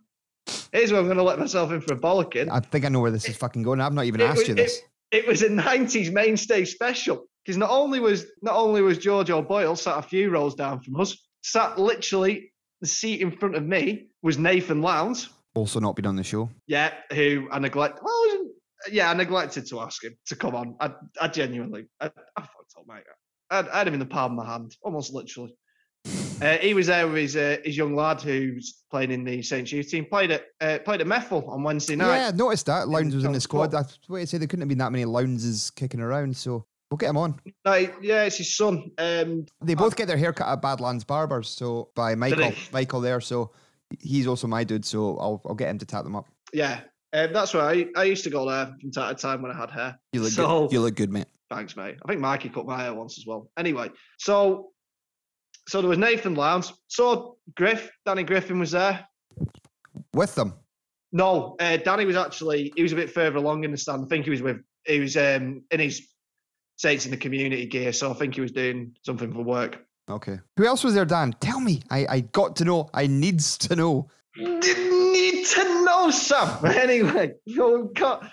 [0.73, 2.49] here's where I'm going to let myself in for a bollocking.
[2.51, 3.81] I think I know where this is fucking going.
[3.81, 4.79] I've not even It asked was- you this.
[5.11, 9.31] It, it was a '90s mainstay special because not only was not only was George
[9.31, 13.65] O'Boyle sat a few rows down from us, sat literally the seat in front of
[13.65, 15.29] me was Nathan Lowndes.
[15.55, 16.51] Also not been on the show.
[16.67, 18.01] Yeah, who I neglect.
[18.03, 18.25] Well,
[18.91, 20.77] yeah, I neglected to ask him to come on.
[20.81, 23.05] I, I genuinely, I, I fucked up, mate.
[23.51, 25.55] I, I had him in the palm of my hand, almost literally.
[26.43, 29.65] Uh, he was there with his uh, his young lad who's playing in the St.
[29.65, 30.05] Jude team.
[30.05, 32.17] Played at uh, played at Meffel on Wednesday night.
[32.17, 32.89] Yeah, I noticed that.
[32.89, 33.73] Lowndes was in the squad.
[33.73, 36.67] I was waiting to say there couldn't have been that many Lowndeses kicking around, so
[36.93, 37.41] we'll get him on.
[37.65, 38.91] No, yeah, it's his son.
[38.99, 42.53] Um, They both get their haircut at Badlands Barbers, so by Michael.
[42.71, 43.21] Michael there.
[43.21, 43.51] So
[43.99, 46.27] he's also my dude, so I'll I'll get him to tap them up.
[46.53, 46.83] yeah,
[47.15, 47.89] um, that's right.
[47.97, 49.99] I, I used to go there from time to time when I had hair.
[50.13, 50.73] You look so, good.
[50.73, 51.27] You look good, mate.
[51.51, 51.97] Thanks, mate.
[52.05, 53.51] I think Mikey cut my hair once as well.
[53.57, 53.89] Anyway,
[54.19, 54.73] so
[55.69, 56.75] so there was Nathan Lowndes.
[56.89, 59.07] So Griff, Danny Griffin was there.
[60.13, 60.55] With them.
[61.13, 64.05] No, uh, Danny was actually he was a bit further along in the stand.
[64.05, 66.12] I think he was with he was um, in his
[66.83, 69.79] Saints in the community gear, so I think he was doing something for work.
[70.11, 70.41] Okay.
[70.57, 71.33] Who else was there, Dan?
[71.39, 71.81] Tell me.
[71.89, 72.91] I, I got to know.
[72.93, 74.11] I needs to know.
[74.35, 76.59] Didn't need to know, Sam.
[76.65, 78.29] Anyway, we've got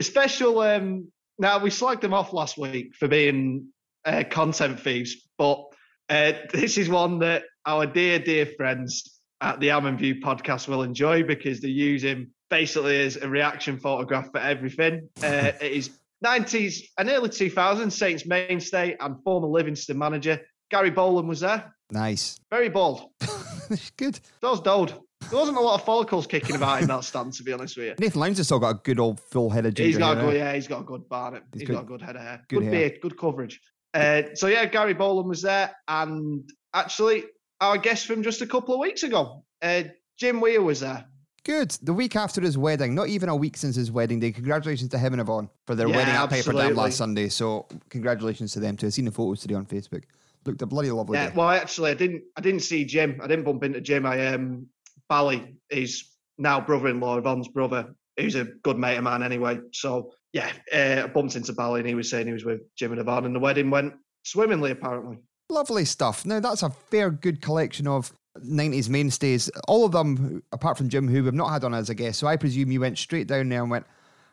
[0.00, 0.60] a special.
[0.60, 3.66] Um, now we slagged them off last week for being
[4.06, 5.62] uh, content thieves, but
[6.08, 10.82] uh, this is one that our dear, dear friends at the Almond View podcast will
[10.82, 15.08] enjoy because they use him basically as a reaction photograph for everything.
[15.22, 15.90] Uh, it is
[16.24, 20.40] 90s and early 2000s Saints mainstay and former Livingston manager
[20.70, 21.74] Gary Bollan was there.
[21.90, 22.38] Nice.
[22.50, 23.10] Very bald.
[23.96, 24.20] Good.
[24.40, 24.94] That was Dode.
[25.28, 27.86] There wasn't a lot of follicles kicking about in that stand, to be honest with
[27.86, 27.94] you.
[27.98, 30.20] Nathan Lowndes has still got a good old full head of ginger He's got a
[30.20, 31.42] good, yeah, he's got a good barnet.
[31.52, 32.44] He's good- got a good head of hair.
[32.48, 32.72] good Good, hair.
[32.88, 33.60] beard, good coverage.
[33.92, 37.24] Uh, so yeah, Gary Bollan was there, and actually
[37.60, 39.82] our guest from just a couple of weeks ago, uh,
[40.18, 41.04] Jim Weir was there.
[41.44, 41.70] Good.
[41.82, 44.30] The week after his wedding, not even a week since his wedding day.
[44.30, 47.28] Congratulations to him and Yvonne for their Yeah, wedding at Piper Dam last Sunday.
[47.28, 48.86] So congratulations to them too.
[48.88, 50.04] I've seen the photos today on Facebook.
[50.44, 51.34] Looked a bloody lovely Yeah, day.
[51.36, 52.22] well, actually, I didn't.
[52.36, 53.20] I didn't see Jim.
[53.22, 54.06] I didn't bump into Jim.
[54.06, 54.66] I um,
[55.08, 56.04] Bally, his
[56.38, 59.58] now brother-in-law, Yvonne's brother, who's a good mate of mine anyway.
[59.72, 62.92] So yeah, uh, I bumped into Bally, and he was saying he was with Jim
[62.92, 65.18] and Yvonne, and the wedding went swimmingly, apparently.
[65.50, 66.24] Lovely stuff.
[66.24, 69.50] Now that's a fair good collection of 90s mainstays.
[69.68, 72.18] All of them, apart from Jim, who we've not had on as a guest.
[72.18, 73.86] So I presume you went straight down there and went,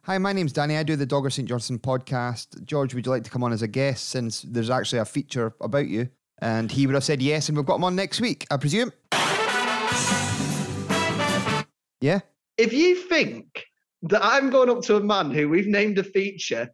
[0.03, 0.77] Hi, my name's Danny.
[0.77, 1.49] I do the Dogger St.
[1.49, 2.63] Johnson podcast.
[2.63, 5.53] George, would you like to come on as a guest since there's actually a feature
[5.59, 6.07] about you?
[6.39, 8.93] And he would have said yes, and we've got him on next week, I presume.
[11.99, 12.19] Yeah?
[12.57, 13.65] If you think
[14.03, 16.69] that I'm going up to a man who we've named a feature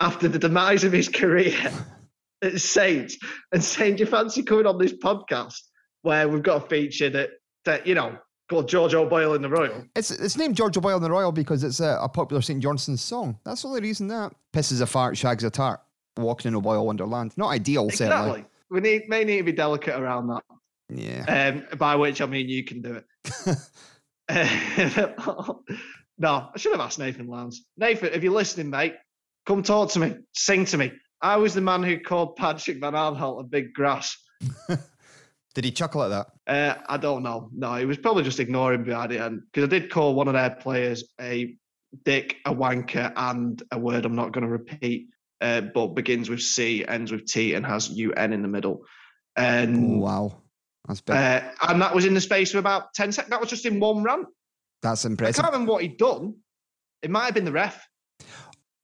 [0.00, 1.72] after the demise of his career
[2.42, 3.18] at Saints
[3.52, 5.60] and saying, Do you fancy coming on this podcast
[6.06, 7.30] where we've got a feature that,
[7.64, 8.16] that you know,
[8.48, 9.84] called George O'Boyle in the Royal?
[9.96, 12.62] It's it's named George O'Boyle in the Royal because it's a, a popular St.
[12.62, 13.38] Johnstone's song.
[13.44, 14.32] That's the only reason that.
[14.54, 15.80] Pisses a fart, shags a tart.
[16.16, 17.32] Walking in O'Boyle Wonderland.
[17.36, 18.40] Not ideal, certainly.
[18.40, 18.44] Exactly.
[18.70, 20.42] We need, may need to be delicate around that.
[20.88, 21.60] Yeah.
[21.70, 23.04] Um, by which I mean you can do it.
[26.18, 27.64] no, I should have asked Nathan Lowndes.
[27.76, 28.94] Nathan, if you're listening, mate,
[29.44, 30.92] come talk to me, sing to me.
[31.20, 34.16] I was the man who called Patrick Van Aanholt a big grass.
[35.56, 36.26] Did he chuckle at that?
[36.46, 37.48] Uh, I don't know.
[37.50, 40.28] No, he was probably just ignoring me at the end because I did call one
[40.28, 41.56] of their players a
[42.04, 45.08] dick, a wanker, and a word I'm not going to repeat,
[45.40, 48.84] uh, but begins with C, ends with T, and has UN in the middle.
[49.34, 50.42] And wow,
[50.86, 51.16] that's big.
[51.16, 53.30] uh, and that was in the space of about ten seconds.
[53.30, 54.26] That was just in one run.
[54.82, 55.40] That's impressive.
[55.40, 56.34] I can't remember what he'd done.
[57.00, 57.82] It might have been the ref.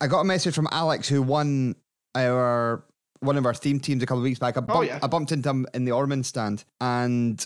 [0.01, 1.75] I got a message from Alex who won
[2.15, 2.87] our
[3.23, 4.57] one of our theme teams a couple of weeks back.
[4.57, 4.99] I bumped, yeah.
[5.03, 7.45] I bumped into him in the Ormond stand and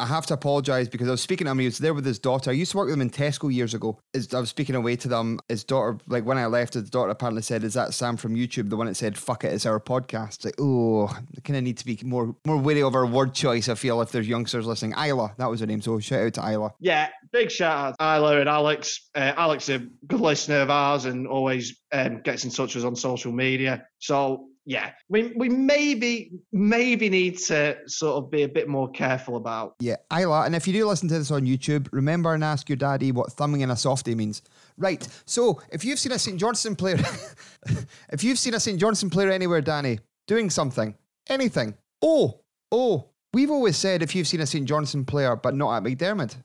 [0.00, 1.58] I have to apologise because I was speaking to him.
[1.58, 2.50] He was there with his daughter.
[2.50, 4.00] I used to work with him in Tesco years ago.
[4.14, 5.40] I was speaking away to them.
[5.50, 8.70] His daughter, like when I left, his daughter apparently said, "Is that Sam from YouTube,
[8.70, 11.76] the one that said fuck it, it's our podcast?" Like, oh, I kind of need
[11.78, 13.68] to be more more wary of our word choice.
[13.68, 14.94] I feel if there's youngsters listening.
[14.98, 15.82] Isla, that was her name.
[15.82, 16.72] So shout out to Isla.
[16.80, 19.10] Yeah, big shout out Isla and Alex.
[19.14, 22.84] Uh, Alex is a good listener of ours and always um, gets in touch with
[22.84, 23.84] us on social media.
[23.98, 29.36] So yeah, we we maybe maybe need to sort of be a bit more careful
[29.36, 29.74] about.
[29.80, 30.42] Yeah, Isla.
[30.44, 33.32] And if you do listen to this on YouTube, remember and ask your daddy what
[33.32, 34.42] thumbing in a softie means.
[34.76, 35.06] Right.
[35.24, 36.38] So if you've seen a St.
[36.38, 36.96] Johnstone player,
[38.12, 38.78] if you've seen a St.
[38.78, 40.94] Johnstone player anywhere, Danny, doing something,
[41.28, 41.74] anything.
[42.02, 42.40] Oh,
[42.70, 44.68] oh, we've always said if you've seen a St.
[44.68, 46.36] Johnstone player, but not at McDiarmid.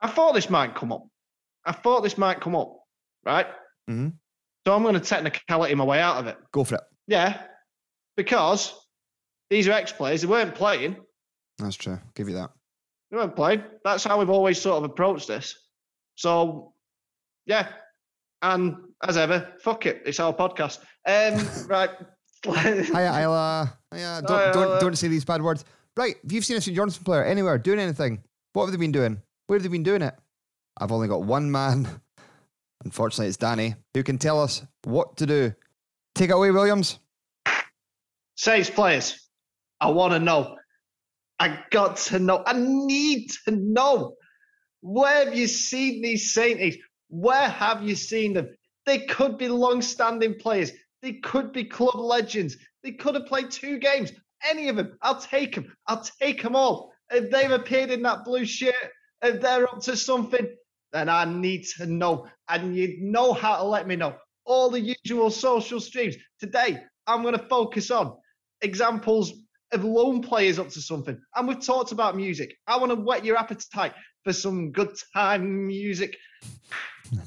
[0.00, 1.06] I thought this might come up.
[1.64, 2.74] I thought this might come up,
[3.24, 3.46] right?
[3.88, 4.14] Mhm.
[4.66, 6.36] So I'm going to technicality my way out of it.
[6.52, 6.82] Go for it.
[7.06, 7.42] Yeah,
[8.16, 8.74] because
[9.50, 10.22] these are ex-players.
[10.22, 10.96] They weren't playing.
[11.58, 11.98] That's true.
[12.14, 12.50] Give you that.
[13.10, 13.64] They weren't playing.
[13.84, 15.54] That's how we've always sort of approached this.
[16.14, 16.72] So,
[17.46, 17.68] yeah.
[18.42, 18.76] And
[19.06, 20.02] as ever, fuck it.
[20.06, 20.78] It's our podcast.
[21.06, 21.90] Um, right.
[22.44, 23.78] Hiya, Isla.
[23.92, 24.22] Hiya.
[24.26, 25.64] Don't, don't, don't say these bad words.
[25.96, 26.14] Right.
[26.24, 26.76] If you've seen a St.
[26.76, 28.22] Johnstone player anywhere doing anything,
[28.52, 29.20] what have they been doing?
[29.46, 30.14] Where have they been doing it?
[30.78, 31.88] I've only got one man.
[32.84, 35.52] Unfortunately, it's Danny, who can tell us what to do.
[36.14, 36.98] Take it away, Williams.
[38.36, 39.28] Saints players,
[39.80, 40.56] I want to know.
[41.38, 42.42] I got to know.
[42.46, 44.14] I need to know.
[44.82, 46.76] Where have you seen these Sainties?
[47.08, 48.48] Where have you seen them?
[48.86, 50.72] They could be long-standing players.
[51.02, 52.56] They could be club legends.
[52.82, 54.12] They could have played two games.
[54.48, 55.72] Any of them, I'll take them.
[55.86, 56.92] I'll take them all.
[57.10, 58.74] If they've appeared in that blue shirt,
[59.22, 60.46] if they're up to something,
[60.92, 62.26] then I need to know.
[62.48, 64.16] And you know how to let me know.
[64.50, 66.16] All the usual social streams.
[66.40, 68.16] Today, I'm going to focus on
[68.62, 69.32] examples
[69.70, 71.16] of lone players up to something.
[71.36, 72.56] And we've talked about music.
[72.66, 73.92] I want to whet your appetite
[74.24, 76.16] for some good time music.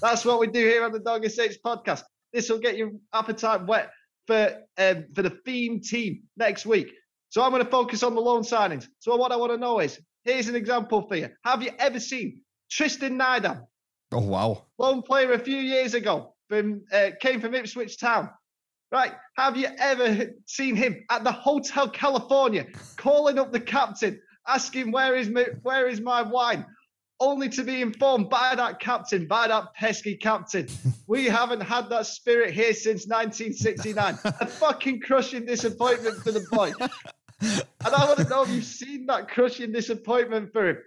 [0.01, 2.03] That's what we do here on the Dog Estates podcast.
[2.34, 3.91] This will get your appetite wet
[4.28, 6.91] for um, for the theme team next week.
[7.30, 8.86] So I'm going to focus on the loan signings.
[8.99, 11.30] So what I want to know is, here's an example for you.
[11.45, 13.65] Have you ever seen Tristan Nydam,
[14.11, 14.65] Oh, wow.
[14.78, 18.29] loan player a few years ago, from uh, came from Ipswich Town?
[18.91, 19.13] Right?
[19.37, 25.15] Have you ever seen him at the Hotel California calling up the captain, asking where
[25.15, 26.65] is my, where is my wine?
[27.19, 30.67] Only to be informed by that captain, by that pesky captain.
[31.07, 34.19] We haven't had that spirit here since 1969.
[34.25, 36.73] A fucking crushing disappointment for the boy.
[37.85, 40.77] And I want to know if you've seen that crushing disappointment for him.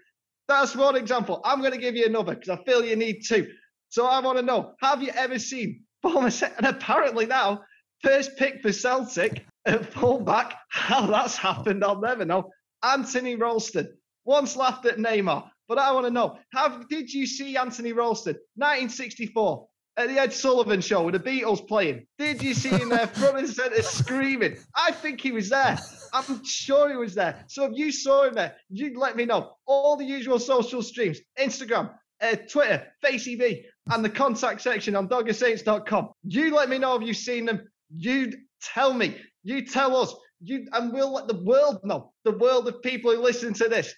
[0.49, 1.43] That's one example.
[1.45, 3.53] I'm going to give you another because I feel you need two.
[3.97, 5.81] So I want to know: Have you ever seen?
[6.29, 7.63] Se- And apparently now,
[8.03, 10.55] first pick for Celtic at fullback.
[10.69, 12.51] How that's happened, I'll never know.
[12.83, 13.89] Anthony Ralston
[14.27, 18.35] once laughed at Neymar, but I want to know: Have did you see Anthony Ralston,
[18.57, 19.67] 1964?
[19.97, 22.07] At the Ed Sullivan show with the Beatles playing.
[22.19, 24.59] Did you see him there front and centre screaming?
[24.75, 25.79] I think he was there.
[26.13, 27.43] I'm sure he was there.
[27.49, 29.53] So if you saw him there, you let me know.
[29.65, 33.63] All the usual social streams Instagram, uh, Twitter, FaceEV,
[33.93, 36.11] and the contact section on doggersaints.com.
[36.25, 37.63] You let me know if you've seen them.
[37.97, 39.17] You tell me.
[39.45, 40.15] You tell us.
[40.41, 42.13] You and we'll let the world know.
[42.25, 43.95] The world of people who listen to this.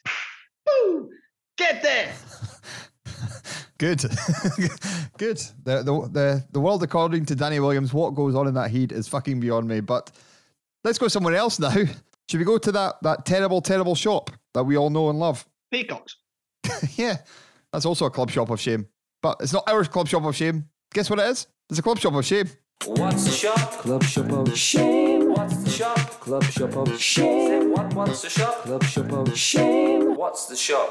[0.66, 1.10] Woo!
[1.56, 2.12] Get there.
[3.78, 4.00] Good.
[5.18, 5.38] Good.
[5.64, 8.92] The, the, the, the world, according to Danny Williams, what goes on in that heat
[8.92, 9.80] is fucking beyond me.
[9.80, 10.10] But
[10.84, 11.70] let's go somewhere else now.
[12.28, 15.46] Should we go to that, that terrible, terrible shop that we all know and love?
[15.70, 16.16] Peacocks.
[16.96, 17.18] yeah,
[17.72, 18.86] that's also a club shop of shame.
[19.22, 20.68] But it's not our club shop of shame.
[20.94, 21.46] Guess what it is?
[21.70, 22.48] It's a club shop of shame.
[22.84, 23.72] What's the shop?
[23.72, 25.28] Club shop of shame.
[25.30, 25.98] What's the shop?
[26.20, 27.72] Club shop of shame.
[27.72, 28.62] What, what's the shop?
[28.62, 30.14] Club shop of shame.
[30.14, 30.88] What's the shop?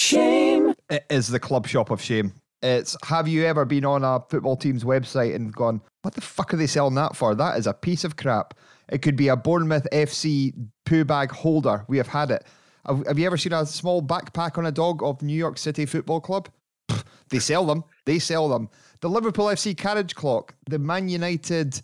[0.00, 0.74] Shame.
[0.90, 2.32] It is the club shop of shame.
[2.62, 6.52] It's have you ever been on a football team's website and gone, what the fuck
[6.52, 7.34] are they selling that for?
[7.34, 8.54] That is a piece of crap.
[8.88, 10.54] It could be a Bournemouth FC
[10.86, 11.84] poo bag holder.
[11.88, 12.44] We have had it.
[12.88, 15.86] Have, have you ever seen a small backpack on a dog of New York City
[15.86, 16.48] Football Club?
[17.30, 17.84] They sell them.
[18.06, 18.70] They sell them.
[19.00, 21.80] The Liverpool FC carriage clock, the Man United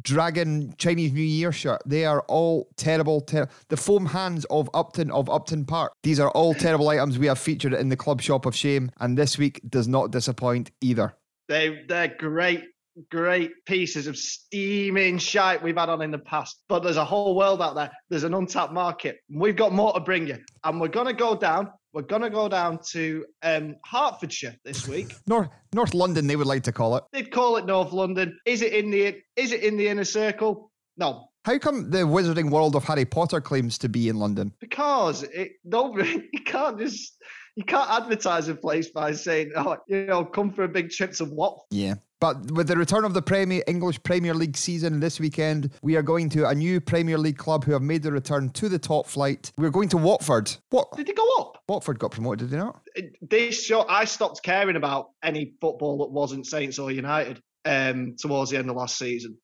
[0.00, 1.82] Dragon Chinese New Year shirt.
[1.86, 3.20] They are all terrible.
[3.20, 5.92] Ter- the foam hands of Upton of Upton Park.
[6.02, 9.16] These are all terrible items we have featured in the club shop of shame, and
[9.16, 11.14] this week does not disappoint either.
[11.48, 12.64] They they're great,
[13.10, 16.62] great pieces of steaming shite we've had on in the past.
[16.68, 17.90] But there's a whole world out there.
[18.10, 19.18] There's an untapped market.
[19.30, 21.70] We've got more to bring you, and we're gonna go down.
[21.92, 25.14] We're gonna go down to um, Hertfordshire this week.
[25.26, 27.04] North North London, they would like to call it.
[27.12, 28.38] They'd call it North London.
[28.46, 30.70] Is it in the is it in the inner circle?
[30.98, 34.52] No, How come the wizarding world of Harry Potter claims to be in London?
[34.60, 37.16] because it nobody you can't just
[37.56, 41.12] you can't advertise a place by saying oh you know come for a big trip
[41.12, 41.94] to what Yeah.
[42.22, 46.02] But with the return of the Premier English Premier League season this weekend, we are
[46.02, 49.08] going to a new Premier League club who have made the return to the top
[49.08, 49.50] flight.
[49.58, 50.56] We're going to Watford.
[50.70, 50.96] What?
[50.96, 51.58] did they go up?
[51.68, 52.80] Watford got promoted, did they not?
[53.20, 58.52] this show I stopped caring about any football that wasn't Saints or United um, towards
[58.52, 59.36] the end of last season.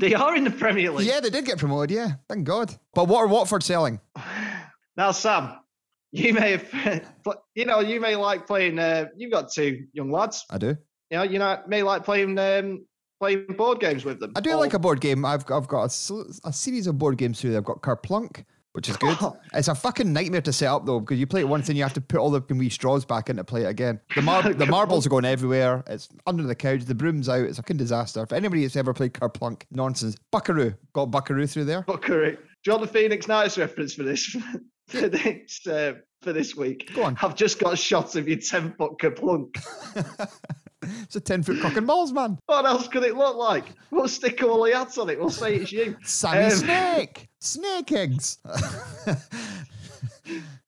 [0.00, 1.06] They are in the Premier League.
[1.06, 2.12] Yeah, they did get promoted, yeah.
[2.30, 2.74] Thank God.
[2.94, 4.00] But what are Watford selling?
[4.96, 5.58] Now, Sam,
[6.12, 7.10] you may have,
[7.56, 8.78] you know, you may like playing.
[8.78, 10.46] Uh, you've got two young lads.
[10.48, 10.78] I do.
[11.10, 12.84] You know, you know, may like playing um,
[13.20, 14.32] playing board games with them.
[14.36, 15.24] I do Or- like a board game.
[15.24, 17.60] I've, I've got a series of board games through there.
[17.60, 19.16] I've got Kerplunk, which is good.
[19.54, 21.84] it's a fucking nightmare to set up though, because you play it once and you
[21.84, 24.00] have to put all the wee straws back in to play it again.
[24.16, 25.84] The, mar- the marbles are going everywhere.
[25.86, 26.84] It's under the couch.
[26.84, 27.40] The broom's out.
[27.44, 28.22] It's a fucking disaster.
[28.22, 30.16] If anybody has ever played Kerplunk, nonsense.
[30.32, 30.74] Buckaroo.
[30.94, 31.82] Got Buckaroo through there.
[31.82, 32.32] Buckaroo.
[32.32, 32.38] Do
[32.70, 34.34] you want the Phoenix Nights reference for this
[34.88, 36.90] for this uh, for this week?
[36.94, 37.16] Go on.
[37.22, 39.54] I've just got shots of your ten foot Kerplunk.
[41.02, 42.38] It's a 10 foot cock and balls, man.
[42.46, 43.64] What else could it look like?
[43.90, 45.18] We'll stick all the hats on it.
[45.18, 45.96] We'll say it's you.
[46.04, 47.28] Sammy Um, Snake.
[47.40, 48.38] Snake eggs.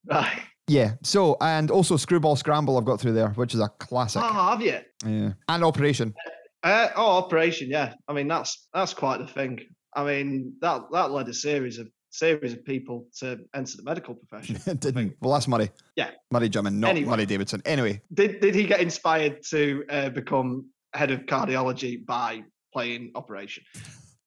[0.09, 0.41] Right.
[0.69, 0.93] yeah.
[1.03, 4.23] So, and also Screwball Scramble I've got through there, which is a classic.
[4.25, 4.79] Oh, have you?
[5.05, 5.33] Yeah.
[5.49, 6.15] And Operation.
[6.63, 7.69] Uh, oh, Operation.
[7.71, 7.95] Yeah.
[8.07, 9.61] I mean, that's that's quite the thing.
[9.95, 14.15] I mean, that that led a series of series of people to enter the medical
[14.15, 14.57] profession.
[14.79, 15.17] Didn't.
[15.21, 15.71] Well, that's Murray.
[15.97, 16.11] Yeah.
[16.31, 17.11] Murray Drummond, not Anyway.
[17.11, 17.63] Murray Davidson.
[17.65, 23.65] Anyway, Did did he get inspired to uh, become head of cardiology by playing Operation?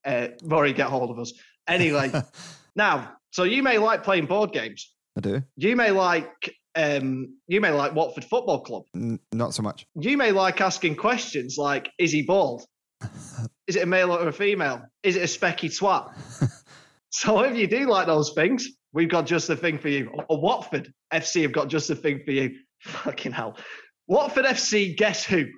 [0.05, 1.33] Uh, Rory, get hold of us.
[1.67, 2.11] Anyway,
[2.75, 4.93] now, so you may like playing board games.
[5.17, 5.43] I do.
[5.57, 8.83] You may like um, you may like Watford Football Club.
[8.95, 9.85] N- not so much.
[9.95, 12.63] You may like asking questions like, "Is he bald?
[13.67, 14.81] Is it a male or a female?
[15.03, 16.11] Is it a specky twat?"
[17.09, 20.11] So if you do like those things, we've got just the thing for you.
[20.29, 22.55] Or Watford FC have got just the thing for you.
[22.81, 23.57] Fucking hell.
[24.07, 25.45] Watford FC, guess who?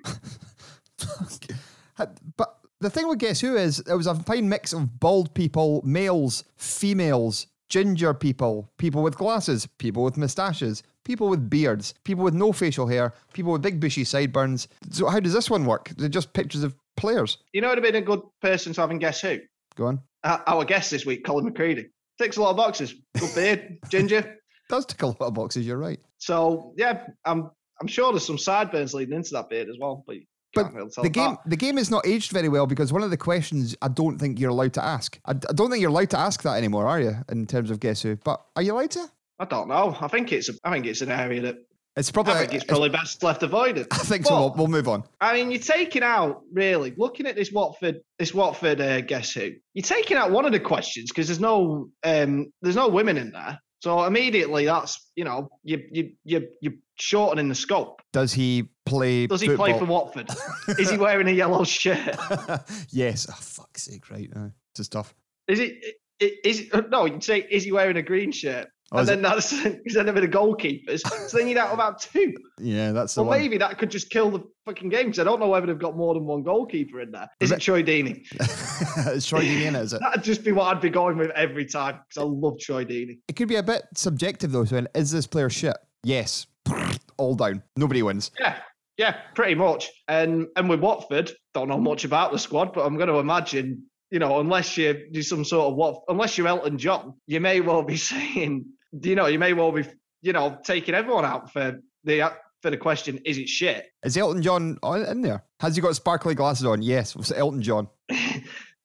[2.36, 5.82] But the thing with Guess Who is it was a fine mix of bald people,
[5.84, 12.34] males, females, ginger people, people with glasses, people with moustaches, people with beards, people with
[12.34, 14.68] no facial hair, people with big bushy sideburns.
[14.90, 15.90] So how does this one work?
[15.96, 17.38] They're just pictures of players.
[17.52, 19.38] You know, it'd have been a good person to have in guess who?
[19.76, 20.00] Go on.
[20.24, 21.86] Our our guest this week, Colin McCredie.
[22.18, 22.94] Ticks a lot of boxes.
[23.18, 24.36] Good beard, ginger.
[24.68, 25.66] Does tick a lot of boxes.
[25.66, 25.98] You're right.
[26.18, 27.50] So yeah, I'm
[27.80, 30.22] I'm sure there's some sideburns leading into that beard as well, but you
[30.54, 31.50] can't really tell The game, that.
[31.50, 34.38] the game is not aged very well because one of the questions I don't think
[34.38, 35.18] you're allowed to ask.
[35.26, 37.14] I, I don't think you're allowed to ask that anymore, are you?
[37.30, 38.16] In terms of guess who?
[38.16, 39.06] But are you allowed to?
[39.40, 39.96] I don't know.
[40.00, 41.56] I think it's a, I think it's an area that
[41.96, 42.34] It's probably.
[42.34, 43.86] I think it's probably best left avoided.
[43.92, 44.34] I think so.
[44.34, 45.04] We'll, we'll move on.
[45.20, 49.52] I mean, you're taking out really looking at this Watford, this Watford uh, guess who?
[49.74, 53.32] You're taking out one of the questions because there's no, um, there's no women in
[53.32, 53.60] there.
[53.82, 58.00] So immediately, that's you know, you you you you're shortening the scope.
[58.12, 59.26] Does he play?
[59.26, 59.84] Does he play for?
[59.84, 60.30] Watford?
[60.78, 62.16] Is he wearing a yellow shirt?
[62.90, 63.26] yes.
[63.28, 64.08] Oh, fuck's sake!
[64.08, 65.14] Right now, it's tough.
[65.48, 65.96] Is it?
[66.20, 67.06] Is no?
[67.06, 68.68] You'd say, is he wearing a green shirt?
[68.94, 71.00] Oh, and is then that's because then a bit of goalkeepers.
[71.28, 72.34] so then you'd have about two.
[72.60, 73.38] Yeah, that's Well, one.
[73.40, 75.96] maybe that could just kill the fucking game because I don't know whether they've got
[75.96, 77.28] more than one goalkeeper in there.
[77.40, 78.24] Is it Troy Deeney?
[79.14, 80.00] it's Troy Deeney in it, is it?
[80.00, 83.18] That'd just be what I'd be going with every time because I love Troy Deeney.
[83.28, 84.64] It could be a bit subjective though.
[84.66, 85.76] So, is this player shit?
[86.04, 86.46] Yes.
[87.16, 87.62] All down.
[87.76, 88.30] Nobody wins.
[88.38, 88.56] Yeah,
[88.98, 89.90] yeah, pretty much.
[90.08, 93.84] And and with Watford, don't know much about the squad, but I'm going to imagine,
[94.10, 97.60] you know, unless you do some sort of what, unless you're Elton John, you may
[97.60, 99.84] well be saying, you know, you may well be,
[100.20, 102.32] you know, taking everyone out for the
[102.62, 103.86] for the question, is it shit?
[104.04, 105.44] Is Elton John on, in there?
[105.60, 106.80] Has he got sparkly glasses on?
[106.80, 107.16] Yes.
[107.16, 107.88] Was Elton John?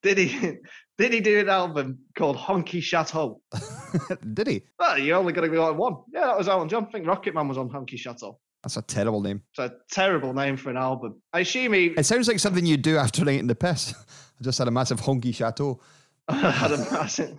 [0.04, 0.58] Did he?
[0.98, 3.42] Did he do an album called Honky Chateau?
[4.34, 4.64] Did he?
[4.80, 5.98] Well, you're only going to go on one.
[6.12, 6.88] Yeah, that was Elton John.
[6.88, 8.40] I think Rocket Man was on Honky Chateau.
[8.64, 9.44] That's a terrible name.
[9.52, 11.22] It's a terrible name for an album.
[11.34, 13.94] I assume he It sounds like something you do after night in the piss.
[13.94, 14.04] I
[14.44, 15.80] just had a massive honky chateau.
[16.28, 17.38] I had a massive.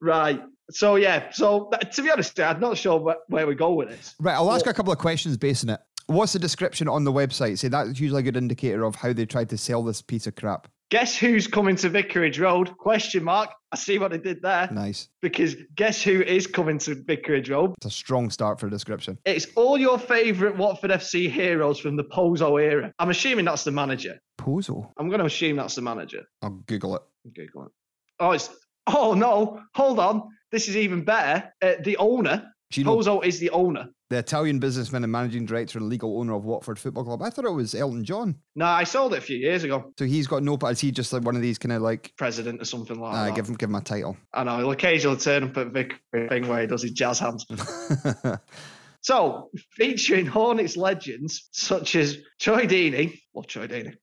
[0.00, 0.42] Right.
[0.70, 1.30] So yeah.
[1.30, 4.14] So to be honest, I'm not sure wh- where we go with this.
[4.20, 5.80] Right, I'll ask a couple of questions based on it.
[6.06, 7.58] What's the description on the website?
[7.58, 10.34] Say that's usually a good indicator of how they tried to sell this piece of
[10.36, 10.68] crap.
[10.88, 12.76] Guess who's coming to Vicarage Road?
[12.78, 13.50] Question mark.
[13.72, 14.68] I see what they did there.
[14.70, 15.08] Nice.
[15.20, 17.72] Because guess who is coming to Vicarage Road?
[17.78, 19.18] It's a strong start for a description.
[19.24, 22.92] It's all your favourite Watford FC heroes from the Pozzo era.
[23.00, 24.20] I'm assuming that's the manager.
[24.40, 24.88] Pozzo.
[24.96, 26.22] I'm going to assume that's the manager.
[26.40, 27.02] I'll Google it.
[27.34, 27.72] Google it.
[28.20, 28.48] Oh, it's.
[28.86, 29.60] Oh no!
[29.74, 30.28] Hold on.
[30.52, 31.52] This is even better.
[31.60, 32.52] Uh, the owner.
[32.70, 33.88] Gino- Pozzo is the owner.
[34.10, 37.22] The Italian businessman and managing director and legal owner of Watford Football Club.
[37.22, 38.36] I thought it was Elton John.
[38.54, 39.92] No, I sold it a few years ago.
[39.98, 40.56] So he's got no.
[40.56, 42.12] But is he just like one of these kind of like?
[42.16, 43.34] President or something like Uh, that.
[43.34, 44.16] give him, give him a title.
[44.32, 44.58] I know.
[44.58, 47.44] He'll occasionally turn up at Vic thing where he does his jazz hands.
[49.02, 53.94] so, featuring Hornets legends such as Troy Deeney, love Troy Deeney,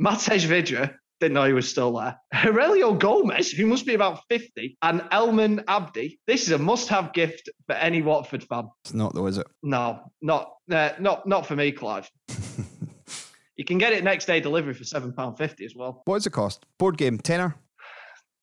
[0.00, 4.76] Matej Vydra, didn't know he was still there, Heurelho Gomes, who must be about 50,
[4.82, 6.18] and Almen Abdi.
[6.26, 8.68] This is a must-have gift for any Watford fan.
[8.84, 9.46] It's not though, is it?
[9.62, 12.10] No, not uh, not not for me, Clive.
[13.56, 16.02] you can get it next day delivery for seven pound fifty as well.
[16.04, 16.66] What does it cost?
[16.78, 17.56] Board game tenner,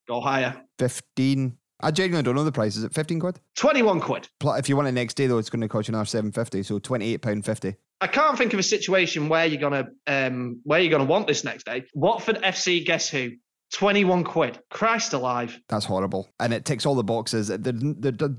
[0.08, 0.60] Go higher.
[0.78, 1.56] fifteen.
[1.80, 2.76] I genuinely don't know the price.
[2.76, 3.40] Is it fifteen quid?
[3.56, 4.28] Twenty-one quid.
[4.42, 6.62] If you want it next day though, it's going to cost you another seven fifty.
[6.62, 7.76] So twenty eight pound fifty.
[8.00, 11.44] I can't think of a situation where you're gonna um, where you're gonna want this
[11.44, 11.84] next day.
[11.94, 13.30] Watford FC, guess who?
[13.72, 14.60] 21 quid.
[14.70, 15.58] Christ alive.
[15.68, 16.28] That's horrible.
[16.38, 17.50] And it ticks all the boxes.
[17.50, 17.62] It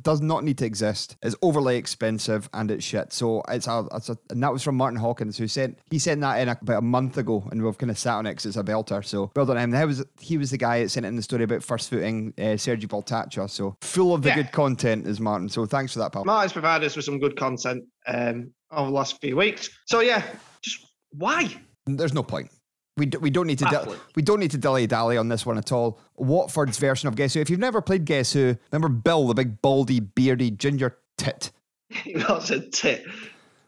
[0.02, 1.18] does not need to exist.
[1.22, 3.12] It's overly expensive and it's shit.
[3.12, 6.22] So it's a, it's a and that was from Martin Hawkins who sent he sent
[6.22, 8.56] that in about a month ago and we've kind of sat on it 'cause it's
[8.56, 9.04] a belter.
[9.04, 9.72] So well done him.
[9.72, 12.56] That was he was the guy that sent in the story about first footing uh,
[12.56, 13.50] Sergei Baltacha.
[13.50, 14.36] So full of the Yeah.
[14.36, 15.50] good content is Martin.
[15.50, 16.24] So thanks for that, pal.
[16.24, 19.70] Martin's provided us with some good content um, over the last few weeks.
[19.86, 20.24] So yeah,
[20.62, 21.50] just why?
[21.86, 22.52] There's no point.
[22.98, 23.98] We, d- we don't need to Absolutely.
[24.16, 26.00] we don't need to dilly dally on this one at all.
[26.16, 27.42] Watford's version of Guess Who.
[27.42, 31.52] If you've never played Guess Who, remember Bill, the big baldy, beardy ginger tit.
[31.90, 33.06] He was a tit.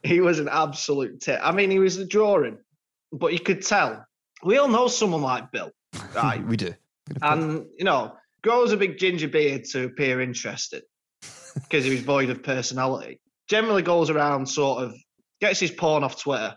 [0.03, 1.39] He was an absolute tit.
[1.41, 2.57] I mean, he was a drawing,
[3.11, 4.05] but you could tell.
[4.43, 5.71] We all know someone like Bill,
[6.15, 6.43] right?
[6.45, 6.73] we do.
[7.21, 10.83] and you know, grows a big ginger beard to appear interested
[11.53, 13.19] because he was void of personality.
[13.49, 14.95] Generally goes around sort of
[15.41, 16.55] gets his porn off Twitter,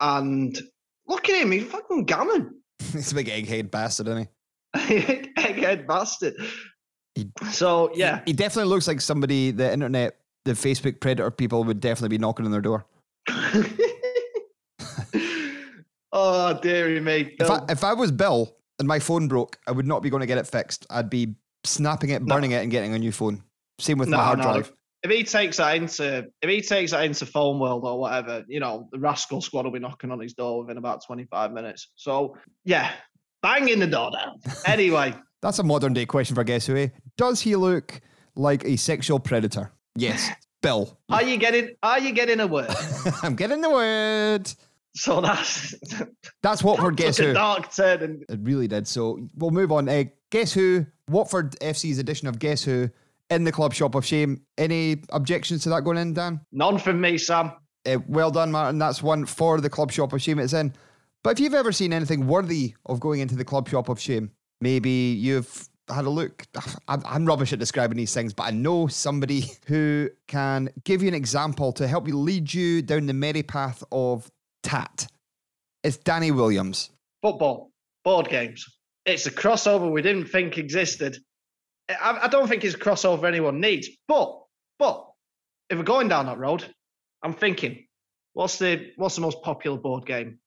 [0.00, 0.58] and
[1.06, 2.54] look at him, he's fucking gammon.
[2.92, 4.28] He's a big egghead bastard, isn't he?
[5.36, 6.34] Egghead bastard.
[7.50, 12.16] So yeah, He definitely looks like somebody the internet, the Facebook predator people would definitely
[12.16, 12.86] be knocking on their door.
[16.12, 17.34] oh dearie me.
[17.40, 20.20] If I, if I was Bill and my phone broke, I would not be going
[20.20, 20.86] to get it fixed.
[20.90, 23.42] I'd be snapping it, burning it, and getting a new phone.
[23.80, 24.72] Same with my hard drive.
[25.02, 28.58] If he takes that into if he takes that into phone world or whatever, you
[28.60, 31.88] know, the rascal squad will be knocking on his door within about twenty five minutes.
[31.96, 32.90] So yeah,
[33.42, 34.40] banging the door down.
[34.66, 36.76] Anyway, That's a modern day question for Guess Who.
[36.76, 36.88] eh?
[37.16, 38.00] Does he look
[38.34, 39.70] like a sexual predator?
[39.94, 40.28] Yes,
[40.62, 40.98] Bill.
[41.10, 42.68] are you getting are you getting a word?
[43.22, 44.52] I'm getting the word.
[44.96, 45.76] So that's
[46.42, 47.34] That's Watford Guess such a Who.
[47.34, 48.02] dark turn.
[48.02, 48.88] And It really did.
[48.88, 49.88] So we'll move on.
[49.88, 50.86] Uh, Guess Who?
[51.08, 52.90] Watford FC's edition of Guess Who
[53.30, 54.42] in the Club Shop of Shame.
[54.56, 56.40] Any objections to that going in, Dan?
[56.52, 57.52] none from me, Sam.
[57.86, 58.78] Uh, well done, Martin.
[58.78, 60.72] That's one for the Club Shop of Shame it's in.
[61.22, 64.30] But if you've ever seen anything worthy of going into the Club Shop of Shame,
[64.60, 66.46] maybe you've had a look.
[66.86, 71.08] I'm, I'm rubbish at describing these things, but I know somebody who can give you
[71.08, 74.30] an example to help you lead you down the merry path of
[74.62, 75.06] tat.
[75.82, 76.90] It's Danny Williams.
[77.22, 77.70] Football,
[78.04, 78.66] board games.
[79.06, 81.18] It's a crossover we didn't think existed.
[81.88, 83.88] I, I don't think it's a crossover anyone needs.
[84.06, 84.38] But
[84.78, 85.06] but
[85.70, 86.64] if we're going down that road,
[87.22, 87.86] I'm thinking,
[88.34, 90.38] what's the what's the most popular board game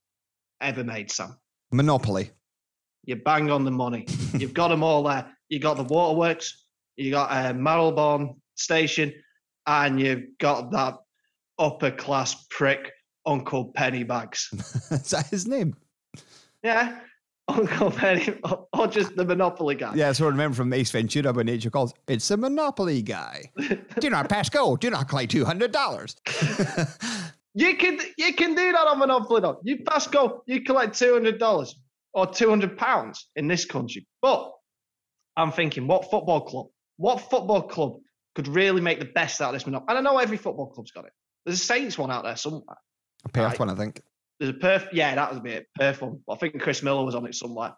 [0.61, 1.37] ever made, Sam?
[1.71, 2.31] Monopoly.
[3.03, 4.05] You bang on the money.
[4.33, 5.31] You've got them all there.
[5.49, 6.65] You got the waterworks.
[6.97, 9.13] You got uh, Marylebone Station,
[9.65, 10.97] and you've got that
[11.57, 12.91] upper class prick
[13.25, 14.53] Uncle Pennybags.
[14.91, 15.75] Is that his name?
[16.63, 16.99] Yeah,
[17.47, 18.33] Uncle Penny,
[18.73, 19.93] or, just the Monopoly guy.
[19.95, 21.93] Yeah, so I remember from Ace Ventura when nature calls.
[22.07, 23.51] It's the Monopoly guy.
[23.99, 24.77] do not pass go.
[24.77, 26.15] Do not collect two hundred dollars.
[27.53, 29.59] You can you can do that on Monopoly though.
[29.63, 31.75] You pass go, you collect two hundred dollars
[32.13, 34.07] or two hundred pounds in this country.
[34.21, 34.49] But
[35.35, 36.67] I'm thinking, what football club?
[36.95, 37.97] What football club
[38.35, 39.87] could really make the best out of this Monopoly?
[39.89, 41.11] And I know every football club's got it.
[41.45, 42.77] There's a Saints one out there somewhere.
[43.25, 43.59] A Perth Right.
[43.59, 44.01] one, I think.
[44.41, 46.19] There's a Perth, yeah, that was a bit Perth one.
[46.27, 47.75] I think Chris Miller was on it somewhere,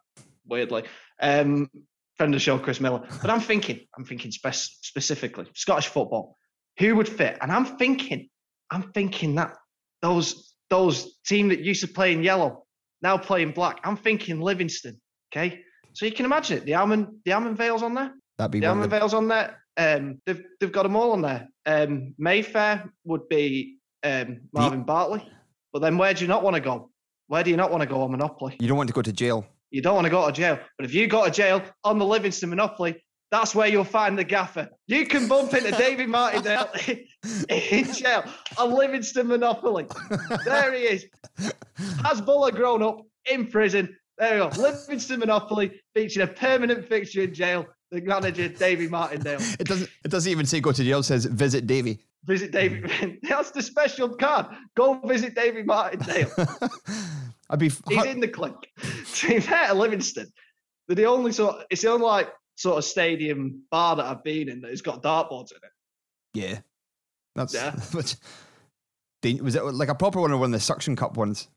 [0.47, 0.83] weirdly.
[1.21, 1.69] Um,
[2.15, 3.05] friend of the show, Chris Miller.
[3.21, 6.37] But I'm thinking, I'm thinking spec- specifically Scottish football.
[6.79, 7.37] Who would fit?
[7.41, 8.29] And I'm thinking,
[8.71, 9.57] I'm thinking that
[10.01, 12.65] those those team that used to play in yellow
[13.01, 13.81] now play in black.
[13.83, 15.01] I'm thinking Livingston.
[15.33, 16.65] Okay, so you can imagine it.
[16.65, 18.13] The almond, the Almondvale's on there.
[18.37, 19.61] That'd be The almond the, veils on there.
[19.75, 21.49] Um, they've they've got them all on there.
[21.65, 25.29] Um, Mayfair would be um, Marvin Bartley,
[25.73, 26.89] but then where do you not want to go?
[27.27, 28.55] Where do you not want to go on Monopoly?
[28.59, 29.45] You don't want to go to jail.
[29.71, 30.59] You don't want to go to jail.
[30.77, 34.23] But if you go to jail on the Livingston Monopoly, that's where you'll find the
[34.23, 34.69] gaffer.
[34.85, 36.69] You can bump into David Martindale
[37.49, 38.23] in jail
[38.59, 39.87] on Livingston Monopoly.
[40.45, 41.05] There he is.
[42.05, 43.97] Has Buller grown up in prison?
[44.19, 44.61] There you go.
[44.61, 47.65] Livingston Monopoly featuring a permanent fixture in jail.
[47.89, 49.39] The manager, David Martindale.
[49.59, 49.89] It doesn't.
[50.03, 50.99] It doesn't even say go to jail.
[50.99, 51.99] It says visit Davy.
[52.25, 52.83] Visit David.
[52.83, 53.19] Mm.
[53.23, 54.47] That's the special card.
[54.75, 56.31] Go visit David Martindale.
[57.49, 57.69] I'd be.
[57.89, 58.55] He's in the clink.
[59.15, 60.31] To be fair to Livingston,
[60.87, 61.65] they're the only sort.
[61.69, 65.03] It's the only like sort of stadium bar that I've been in that has got
[65.03, 65.71] dartboards in it.
[66.33, 66.59] Yeah,
[67.35, 67.53] that's.
[67.53, 67.75] Yeah.
[67.93, 71.47] But, was it like a proper one or one of the suction cup ones?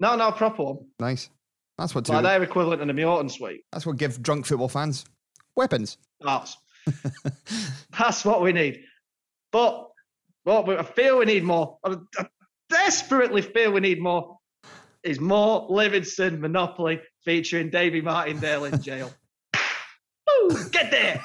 [0.00, 0.78] No, no, proper one.
[0.98, 1.28] Nice.
[1.76, 2.08] That's what.
[2.08, 3.62] Like their equivalent in the Morton suite.
[3.72, 5.04] that's what give drunk football fans
[5.56, 5.98] weapons.
[6.20, 6.56] That's
[7.98, 8.80] that's what we need.
[9.52, 9.89] But
[10.44, 11.78] what I feel we need more.
[11.84, 12.26] I I
[12.68, 14.38] desperately feel we need more.
[15.02, 19.10] Is more Livingston Monopoly featuring Davy Martindale in jail.
[20.26, 21.24] Woo, get there.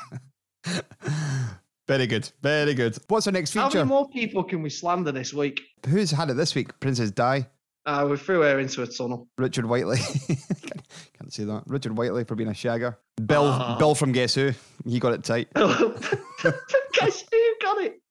[1.88, 2.32] Very good.
[2.42, 2.98] Very good.
[3.10, 3.64] What's our next feature?
[3.64, 5.62] How many more people can we slander this week?
[5.88, 6.80] Who's had it this week?
[6.80, 7.48] Princess Di,
[7.86, 9.28] Uh, we threw her into a tunnel.
[9.38, 9.98] Richard Whiteley.
[10.28, 10.88] can't,
[11.20, 11.64] can't say that.
[11.68, 12.96] Richard Whiteley for being a shagger.
[13.26, 13.78] Bill, Ah.
[13.78, 14.52] Bill from Guess Who,
[14.86, 15.48] he got it tight.
[15.56, 18.02] Guess who got it?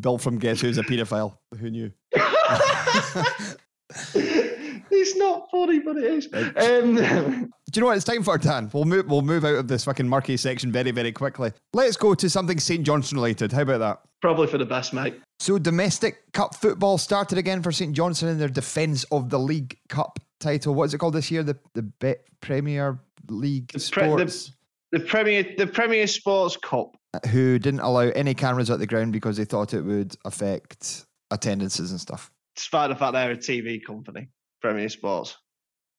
[0.00, 1.36] Bill from Guess Who's a paedophile.
[1.58, 1.90] Who knew?
[4.96, 6.28] It's not funny, but it is.
[6.32, 7.00] Um, Do
[7.74, 8.70] you know what it's time for, Dan?
[8.72, 9.06] We'll move.
[9.06, 11.52] We'll move out of this fucking murky section very, very quickly.
[11.72, 13.52] Let's go to something St Johnstone related.
[13.52, 14.00] How about that?
[14.22, 15.20] probably for the best, mate.
[15.38, 19.78] So domestic cup football started again for St Johnstone in their defence of the League
[19.88, 20.74] Cup title.
[20.74, 21.42] What is it called this year?
[21.42, 22.98] The the Bet Premier
[23.28, 24.52] League Pre- Sports.
[24.92, 26.96] the, the Premier the Premier Sports Cup.
[27.12, 31.04] Uh, who didn't allow any cameras at the ground because they thought it would affect
[31.30, 32.30] attendances and stuff.
[32.56, 34.28] Despite the fact they're a TV company,
[34.62, 35.36] Premier Sports.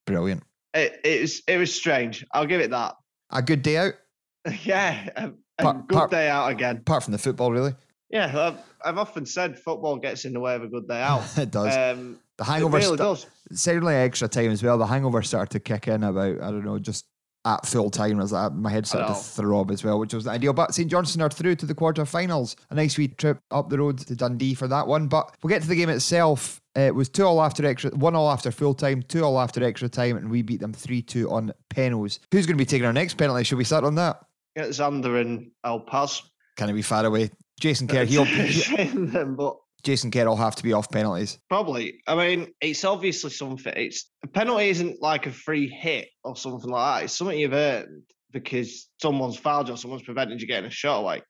[0.07, 0.43] Brilliant.
[0.73, 2.25] It, it was it was strange.
[2.33, 2.95] I'll give it that.
[3.31, 3.93] A good day out,
[4.63, 6.77] Yeah, a, a Part- good part- day out again.
[6.77, 7.73] apart from the football, really.
[8.09, 11.23] Yeah, I've, I've often said football gets in the way of a good day out.
[11.37, 11.75] It does.
[11.75, 13.25] Um, The hangover it really sta- does.
[13.53, 14.77] certainly extra time as well.
[14.77, 17.05] The hangover started to kick in about I don't know just
[17.45, 18.19] at full time.
[18.19, 20.51] I was like, my head started to throb as well, which was ideal.
[20.53, 22.55] But St Johnstone are through to the quarterfinals.
[22.71, 25.07] A nice wee trip up the road to Dundee for that one.
[25.07, 26.59] But we'll get to the game itself.
[26.77, 29.63] Uh, It was two all after extra, one all after full time, two all after
[29.63, 32.19] extra time, and we beat them three two on penalties.
[32.31, 33.43] Who's going to be taking our next penalty?
[33.43, 34.19] Should we start on that?
[34.57, 36.21] Zander and El Paz.
[36.57, 37.29] Can it be far away?
[37.59, 38.25] Jason Kerr, he'll,
[39.05, 41.39] them, but Jason Kerr will have to be off penalties.
[41.47, 42.01] Probably.
[42.07, 43.73] I mean, it's obviously something.
[43.75, 47.03] It's a penalty isn't like a free hit or something like that.
[47.05, 50.99] It's something you've earned because someone's fouled you or someone's prevented you getting a shot
[50.99, 51.21] away.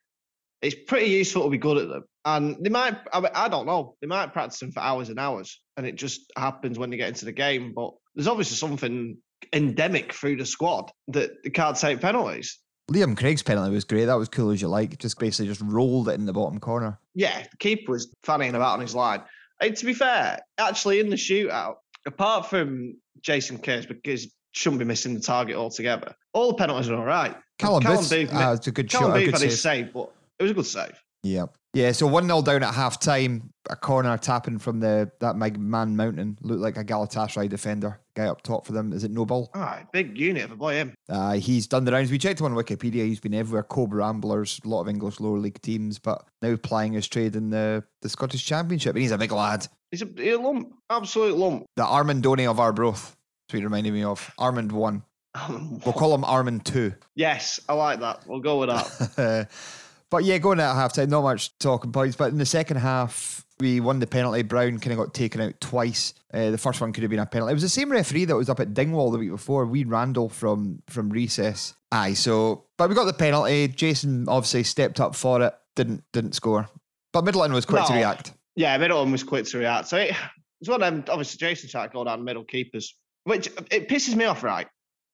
[0.62, 2.04] It's pretty useful to be good at them.
[2.24, 5.20] And they might, I, mean, I don't know, they might practice them for hours and
[5.20, 5.62] hours.
[5.78, 7.74] And it just happens when they get into the game.
[7.76, 9.18] But there's obviously something
[9.54, 12.58] endemic through the squad that they can't take penalties.
[12.92, 14.06] Liam Craig's penalty was great.
[14.06, 14.98] That was cool as you like.
[15.00, 17.00] Just basically just rolled it in the bottom corner.
[17.16, 19.22] yeah, the keeper was fanning about on his line.
[19.62, 21.76] And to be fair, actually in the shootout,
[22.06, 26.96] apart from Jason Case, because shouldn't be missing the target altogether, all the penalties are
[26.96, 27.36] all right.
[27.58, 29.86] Callum Booth, Booth, ah, it's a good Callum shot, a Booth good had his save.
[29.86, 31.02] save, but it was a good save.
[31.24, 31.46] Yeah.
[31.76, 33.52] Yeah, so 1 0 down at half time.
[33.70, 36.38] A corner tapping from the that man mountain.
[36.42, 38.00] Looked like a Galatasaray defender.
[38.16, 38.94] Guy up top for them.
[38.94, 39.52] Is it Noble?
[39.54, 40.94] Right, big unit of a boy, him.
[41.10, 42.12] Uh, he's done the rounds.
[42.12, 43.06] We checked him on Wikipedia.
[43.06, 43.64] He's been everywhere.
[43.64, 47.50] Cobra Ramblers, a lot of English lower league teams, but now plying his trade in
[47.50, 48.96] the, the Scottish Championship.
[48.96, 49.68] And he's a big lad.
[49.92, 51.66] He's a, he's a lump, absolute lump.
[51.76, 53.18] The Armand Donny of Arbroath.
[53.48, 54.32] That's what he reminded me of.
[54.38, 55.04] Armand 1.
[55.50, 56.94] We'll call him Armand 2.
[57.16, 58.26] Yes, I like that.
[58.26, 59.50] We'll go with that.
[60.10, 62.16] but yeah, going at half time, not much talking points.
[62.16, 64.44] But in the second half, we won the penalty.
[64.44, 66.14] Brown kind of got taken out twice.
[66.34, 67.52] Uh, the first one could have been a penalty.
[67.52, 69.66] It was the same referee that was up at Dingwall the week before.
[69.66, 71.74] We Randall from from recess.
[71.92, 73.68] Aye, so but we got the penalty.
[73.68, 75.54] Jason obviously stepped up for it.
[75.76, 76.68] Didn't didn't score.
[77.14, 78.34] But Middleton was quick to react.
[78.56, 79.88] Yeah, Middleton was quick to react.
[79.88, 80.14] So it,
[80.60, 84.16] it's one of them, obviously, Jason tried to go down middle keepers, which it pisses
[84.16, 84.68] me off, right?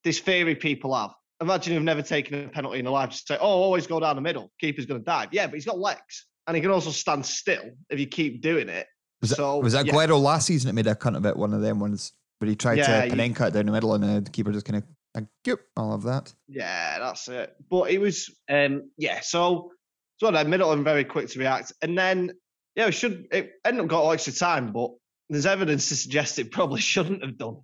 [0.03, 1.11] This theory people have.
[1.41, 3.09] Imagine you've never taken a penalty in your life.
[3.09, 4.51] Just say, oh, always go down the middle.
[4.59, 5.29] Keeper's going to dive.
[5.31, 6.27] Yeah, but he's got legs.
[6.47, 8.87] And he can also stand still if you keep doing it.
[9.21, 9.91] Was so, that, was that yeah.
[9.91, 11.35] Guerrero last season that made a cunt of it?
[11.35, 13.93] One of them ones where he tried Yeah, to you- Panenka it down the middle
[13.93, 14.83] and the keeper just kind of
[15.15, 16.33] like, "Goop." I love that.
[16.47, 17.55] Yeah, that's it.
[17.69, 19.19] But it was, um, yeah.
[19.21, 19.71] So,
[20.17, 22.31] so then Middleton very quick to react, and then
[22.75, 24.91] yeah, it should it ended up got all extra time, but
[25.29, 27.57] there's evidence to suggest it probably shouldn't have done.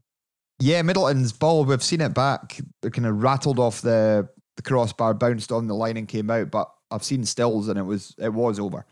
[0.60, 2.60] Yeah, Middleton's ball, we've seen it back.
[2.84, 6.50] It kind of rattled off the, the crossbar, bounced on the line and came out,
[6.50, 8.86] but I've seen stills and it was it was over.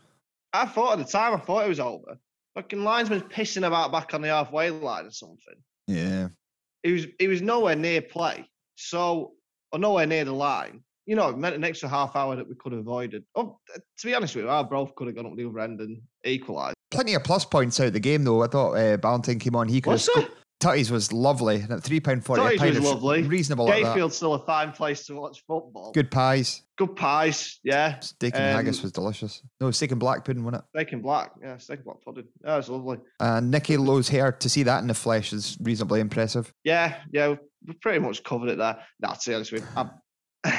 [0.52, 2.18] I thought at the time, I thought it was over.
[2.54, 5.54] Fucking linesman's pissing about back on the halfway line or something.
[5.86, 6.28] Yeah.
[6.82, 9.32] He was he was nowhere near play, so
[9.72, 10.82] or nowhere near the line.
[11.04, 13.24] You know, it meant an extra half hour that we could have avoided.
[13.34, 15.80] Oh, to be honest with you, our both could have gone up the other end
[15.80, 16.76] and equalised.
[16.90, 18.42] Plenty of plus points out the game though.
[18.42, 19.68] I thought uh, Ballantyne came on.
[19.68, 21.56] He could have Was Tutty's was lovely.
[21.56, 23.22] And at three pound forty, a pint was lovely.
[23.22, 23.66] reasonable.
[23.68, 25.92] Gayfield's still a fine place to watch football.
[25.92, 26.62] Good pies.
[26.78, 27.98] Good pies, yeah.
[28.00, 29.42] Steak and Um, haggis was delicious.
[29.60, 30.68] No, steak and black pudding, wasn't it?
[30.78, 32.24] Steak and black, yeah, steak and black pudding.
[32.44, 32.98] Yeah, it's lovely.
[33.20, 36.52] And Nicky Low's hair to see that in the flesh is reasonably impressive.
[36.64, 37.34] Yeah, yeah,
[37.66, 38.78] we pretty much covered it there.
[39.00, 39.90] Nah, to be honest with you, I'm,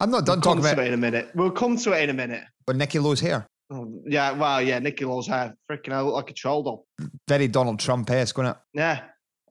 [0.00, 1.30] I'm not done we'll talking to about it in a minute.
[1.34, 2.44] We'll come to it in a minute.
[2.66, 3.46] but Nicky Low's hair.
[3.72, 5.54] Oh, yeah, well, yeah, Nicky Low's hair.
[5.70, 6.86] Freaking, I look like a troll doll.
[7.28, 8.78] Very Donald Trump esque, wasn't it?
[8.78, 9.00] Yeah.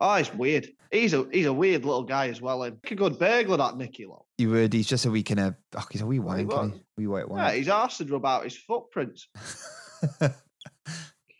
[0.02, 0.68] Oh, he's weird.
[0.92, 2.64] He's a he's a weird little guy as well.
[2.64, 4.26] And a good burglar, that Nicky Low.
[4.38, 4.74] He would.
[4.74, 5.56] He's just a wee kind of.
[5.76, 6.52] Oh, he's a wee wank.
[6.52, 6.82] isn't he?
[6.98, 9.28] Wee white Yeah, he's asked to rub out his footprints.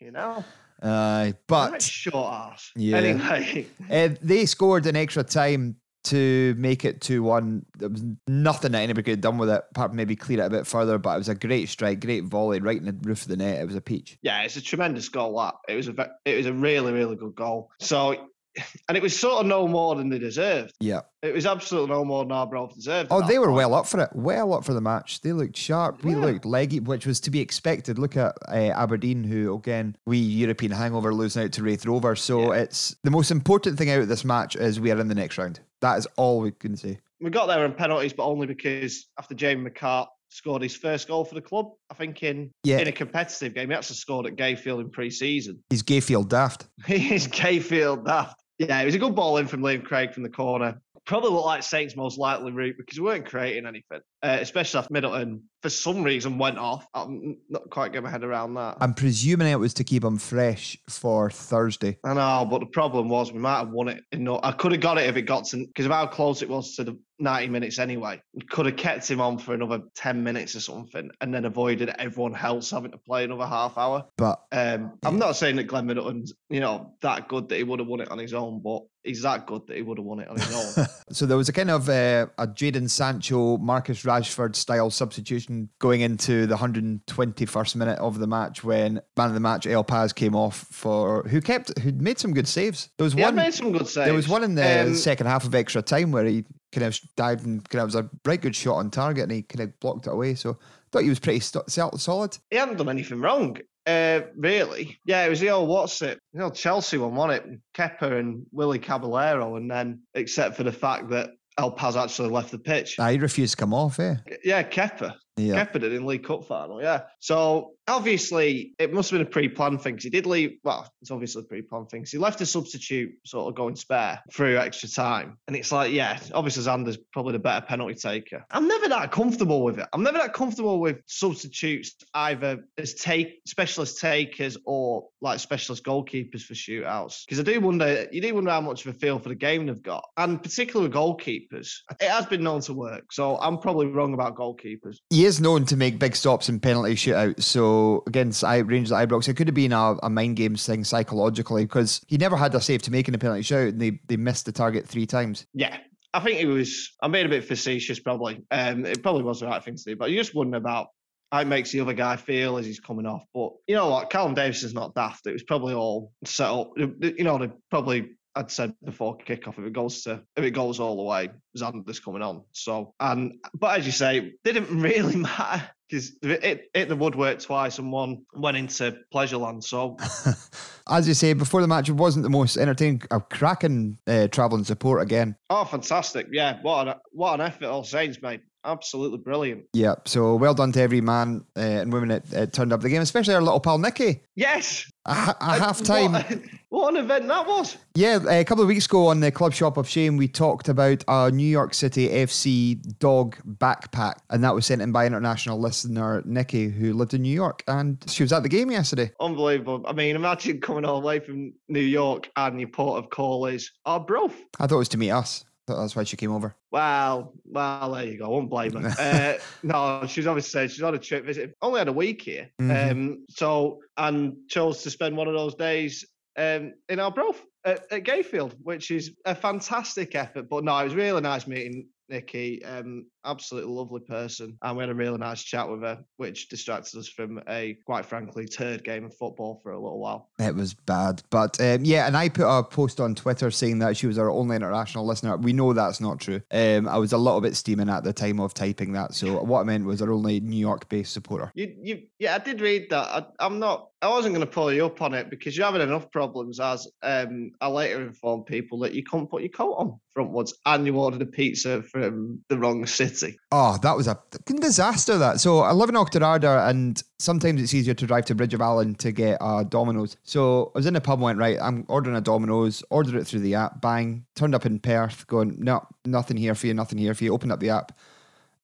[0.00, 0.44] you know,
[0.82, 2.72] Aye, but but short ass.
[2.76, 2.96] Yeah.
[2.98, 7.66] Anyway, uh, they scored an extra time to make it 2 1.
[7.78, 10.46] There was nothing that anybody could have done with it, apart from maybe clear it
[10.46, 10.98] a bit further.
[10.98, 13.60] But it was a great strike, great volley right in the roof of the net.
[13.60, 14.18] It was a peach.
[14.22, 15.36] yeah, it's a tremendous goal.
[15.38, 17.70] That it was a it was a really really good goal.
[17.80, 18.28] So
[18.88, 20.72] and it was sort of no more than they deserved.
[20.80, 21.00] Yeah.
[21.22, 23.08] It was absolutely no more than Arbroath deserved.
[23.10, 23.56] Oh, they were point.
[23.56, 24.10] well up for it.
[24.14, 25.20] Well up for the match.
[25.20, 26.02] They looked sharp.
[26.04, 26.18] We Yeah.
[26.18, 27.98] looked leggy, which was to be expected.
[27.98, 32.20] Look at uh, Aberdeen, who again we European hangover losing out to Raith Rovers.
[32.22, 35.14] So it's the most important thing out of this match is we are in the
[35.14, 35.60] next round.
[35.80, 37.00] That is all we can say.
[37.20, 41.24] We got there in penalties, but only because after Jamie McCart scored his first goal
[41.24, 42.78] for the club, I think in Yeah.
[42.78, 45.62] in a competitive game, he actually scored at Gayfield in pre-season.
[45.70, 46.66] He's Gayfield daft.
[46.86, 48.42] He is Gayfield daft.
[48.58, 50.80] Yeah, it was a good ball in from Liam Craig from the corner.
[51.04, 54.92] Probably looked like Saints' most likely route because we weren't creating anything, uh, especially after
[54.92, 56.84] Middleton for some reason went off.
[56.94, 58.78] I'm not quite getting my head around that.
[58.80, 61.98] I'm presuming it was to keep him fresh for Thursday.
[62.04, 64.02] I know, but the problem was we might have won it.
[64.10, 66.42] In no, I could have got it if it got to because of how close
[66.42, 68.20] it was to the 90 minutes anyway.
[68.34, 71.88] We could have kept him on for another 10 minutes or something, and then avoided
[71.98, 74.04] everyone else having to play another half hour.
[74.18, 77.78] But Um, I'm not saying that Glenn Middleton's you know that good that he would
[77.80, 80.20] have won it on his own, but he's that good that he would have won
[80.20, 80.86] it on his own.
[81.12, 86.00] So there was a kind of uh, a Jadon Sancho, Marcus Rashford style substitution going
[86.00, 90.34] into the 121st minute of the match when man of the match El Paz came
[90.34, 92.88] off for who kept who made some good saves.
[92.98, 94.06] There was He one made some good saves.
[94.06, 96.44] There was one in the Um, second half of extra time where he
[96.76, 99.42] kind of dived and kind of was a right good shot on target and he
[99.42, 100.34] kind of blocked it away.
[100.34, 100.54] So I
[100.92, 102.38] thought he was pretty st- solid.
[102.50, 104.98] he hadn't done anything wrong, uh, really.
[105.06, 106.20] Yeah, it was the old what's it?
[106.34, 107.44] The old Chelsea one, won it.
[107.74, 112.50] Kepa and Willy Caballero, and then except for the fact that El Paz actually left
[112.50, 112.96] the pitch.
[112.96, 114.16] He refused to come off, eh?
[114.44, 115.14] Yeah, Kepa.
[115.38, 115.64] Yeah.
[115.64, 117.04] Kepa did in League Cup final, yeah.
[117.20, 120.58] So obviously it must have been a pre-planned thing because he did leave.
[120.64, 122.04] Well, it's obviously a pre-planned thing.
[122.10, 126.18] he left a substitute sort of going spare through extra time, and it's like, yeah,
[126.34, 128.44] obviously Zander's probably the better penalty taker.
[128.50, 129.86] I'm never that comfortable with it.
[129.92, 136.42] I'm never that comfortable with substitutes either as take specialist takers or like specialist goalkeepers
[136.42, 138.06] for shootouts because I do wonder.
[138.10, 140.88] You do wonder how much of a feel for the game they've got, and particularly
[140.88, 143.12] with goalkeepers, it has been known to work.
[143.12, 144.98] So I'm probably wrong about goalkeepers.
[145.10, 147.42] He is known to make big stops in penalty shootouts.
[147.42, 147.75] So
[148.06, 152.00] against I- Rangers Ibrox, it could have been a, a mind games thing psychologically because
[152.06, 154.46] he never had a save to make in a penalty shootout and they, they missed
[154.46, 155.46] the target three times.
[155.54, 155.76] Yeah,
[156.12, 156.94] I think it was.
[157.02, 158.44] I'm being a bit facetious, probably.
[158.50, 160.88] Um, it probably was the right thing to do, but you just wondering about
[161.30, 163.24] how it makes the other guy feel as he's coming off.
[163.34, 165.26] But you know what, Callum Davidson's not daft.
[165.26, 166.72] It was probably all set up.
[166.76, 168.12] You know, they probably.
[168.34, 172.00] I'd said before kickoff, if it goes to if it goes all the way, Zander's
[172.00, 172.42] coming on.
[172.52, 177.40] So and but as you say, didn't really matter because it it hit the woodwork
[177.40, 179.64] twice and one went into Pleasureland.
[179.64, 179.96] So
[180.88, 184.62] As you say, before the match, it wasn't the most entertaining, a cracking uh, travelling
[184.64, 185.34] support again.
[185.50, 186.28] oh, fantastic!
[186.30, 188.40] Yeah, what an what an effort all Saints made.
[188.66, 189.64] Absolutely brilliant.
[189.72, 192.88] Yeah, so well done to every man uh, and woman that uh, turned up the
[192.88, 194.22] game, especially our little pal Nicky.
[194.34, 194.90] Yes.
[195.06, 196.14] A, a half time.
[196.14, 197.76] What, what an event that was.
[197.94, 201.04] Yeah, a couple of weeks ago on the Club Shop of Shame, we talked about
[201.06, 206.22] a New York City FC dog backpack, and that was sent in by international listener
[206.26, 209.12] Nikki, who lived in New York, and she was at the game yesterday.
[209.20, 209.84] Unbelievable.
[209.86, 213.46] I mean, imagine coming all the way from New York and your port of call
[213.46, 214.34] is Arbroath.
[214.58, 215.44] I thought it was to meet us.
[215.66, 216.54] That's why she came over.
[216.70, 218.26] Well, well, there you go.
[218.26, 218.94] I won't blame her.
[218.98, 221.54] uh, no, she's obviously said she's on a trip visit.
[221.60, 222.50] Only had a week here.
[222.60, 222.90] Mhm.
[222.90, 226.04] Um, so, and chose to spend one of those days
[226.36, 230.48] um, in Arbroath at, at Gayfield, which is a fantastic effort.
[230.48, 232.64] But no, it was really nice meeting Nikki.
[232.64, 234.56] Um, absolutely lovely person.
[234.62, 238.06] And we had a really nice chat with her, which distracted us from a, quite
[238.06, 240.30] frankly, turd game of football for a little while.
[240.38, 241.22] It was bad.
[241.30, 244.30] But um, yeah, and I put a post on Twitter saying that she was our
[244.30, 245.36] only international listener.
[245.36, 246.40] We know that's not true.
[246.50, 249.14] Um, I was a little bit steaming at the time of typing that.
[249.14, 251.50] So what I meant was our only New York based supporter.
[251.54, 253.08] You, you, yeah, I did read that.
[253.08, 253.88] I, I'm not.
[254.02, 256.60] I wasn't going to pull you up on it because you're having enough problems.
[256.60, 260.86] As um, I later informed people that you can't put your coat on frontwards, and
[260.86, 263.15] you ordered a pizza from the wrong city.
[263.52, 265.18] Oh, that was a disaster.
[265.18, 268.60] That so I live in Auchterarder, and sometimes it's easier to drive to Bridge of
[268.60, 270.16] Allan to get a Domino's.
[270.24, 271.58] So I was in the pub, and went right.
[271.60, 272.82] I'm ordering a Domino's.
[272.90, 273.80] Ordered it through the app.
[273.80, 275.26] Bang, turned up in Perth.
[275.26, 276.74] Going no, nothing here for you.
[276.74, 277.32] Nothing here for you.
[277.32, 277.92] Opened up the app.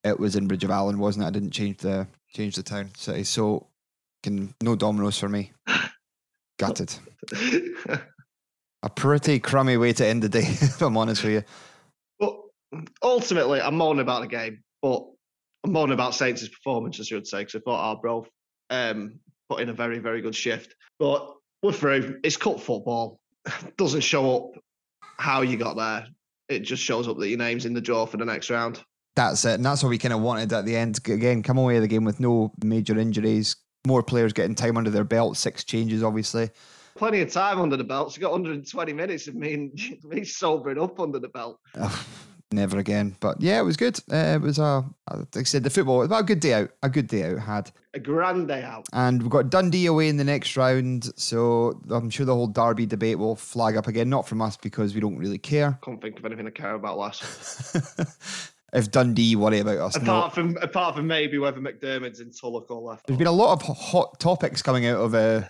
[0.05, 1.29] It was in Bridge of Allan, wasn't it?
[1.29, 3.25] I didn't change the change the town city.
[3.25, 3.69] So
[4.23, 5.53] can no Domino's for me.
[6.59, 6.95] Gutted.
[8.83, 11.43] a pretty crummy way to end the day, if I'm honest with you.
[13.03, 15.05] Ultimately, I'm moaning about the game, but
[15.65, 18.29] I'm moaning about Saints' performance, as you would say, because I thought Arbroath
[18.71, 19.19] um,
[19.49, 20.75] put in a very, very good shift.
[20.99, 22.21] But we're through.
[22.23, 23.21] It's cut football.
[23.77, 24.63] Doesn't show up
[25.19, 26.07] how you got there.
[26.49, 28.83] It just shows up that your name's in the draw for the next round.
[29.15, 29.55] That's it.
[29.55, 30.99] And that's what we kind of wanted at the end.
[31.07, 34.91] Again, come away with the game with no major injuries, more players getting time under
[34.91, 36.51] their belt, six changes, obviously.
[36.97, 38.13] Plenty of time under the belt.
[38.13, 41.59] She got 120 minutes of me and me sobering up under the belt.
[42.53, 43.17] Never again.
[43.21, 43.99] But yeah, it was good.
[44.13, 46.03] Uh, it was a, like I said, the football.
[46.03, 46.71] It was a good day out.
[46.83, 47.71] A good day out had.
[47.95, 48.87] A grand day out.
[48.93, 52.87] And we've got Dundee away in the next round, so I'm sure the whole Derby
[52.87, 54.11] debate will flag up again.
[54.11, 55.79] Not from us because we don't really care.
[55.83, 57.77] Can't think of anything I care about less.
[58.75, 60.03] If Dundee worry about us, no.
[60.03, 63.07] apart from apart from maybe whether McDiarmid's in Tulloch or left.
[63.07, 65.43] There's been a lot of hot topics coming out of uh,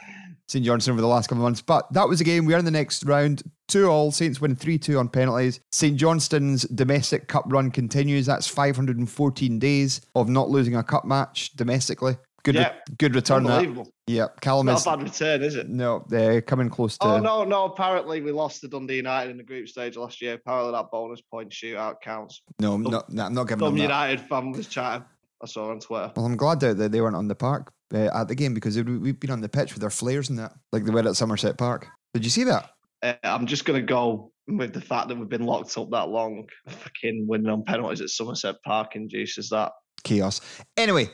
[0.53, 2.45] St Johnstone over the last couple of months, but that was a game.
[2.45, 3.43] We are in the next round.
[3.69, 4.13] Two all.
[4.13, 5.61] Saints win 3 2 on penalties.
[5.73, 8.27] St Johnstone's domestic cup run continues.
[8.27, 12.19] That's 514 days of not losing a cup match domestically.
[12.45, 12.73] Good, Yeah.
[12.99, 13.45] good return.
[13.45, 13.53] that.
[13.61, 13.89] Unbelievable.
[14.09, 15.69] Yep, Callum Not is a bad return, is it?
[15.71, 17.07] no, they're coming close to.
[17.07, 17.65] Oh no, no.
[17.65, 20.35] Apparently, we lost to Dundee United in the group stage last year.
[20.35, 22.43] Apparently, that bonus point shootout counts.
[22.59, 23.83] no, I'm not, no, I'm not giving Some them that.
[23.85, 25.05] United fan was chatting.
[25.43, 26.13] I saw on Twitter.
[26.17, 28.99] Well, I'm glad that they weren't on the park uh, at the game because we-
[28.99, 31.59] we've been on the pitch with our flares and that, like they were at Somerset
[31.59, 31.89] Park.
[32.15, 32.71] Did you see that?
[33.03, 36.09] Uh, I'm just going to go with the fact that we've been locked up that
[36.09, 36.47] long.
[36.69, 39.73] Fucking winning on penalties at Somerset Park induces that.
[40.05, 40.41] chaos.
[40.77, 41.07] Anyway,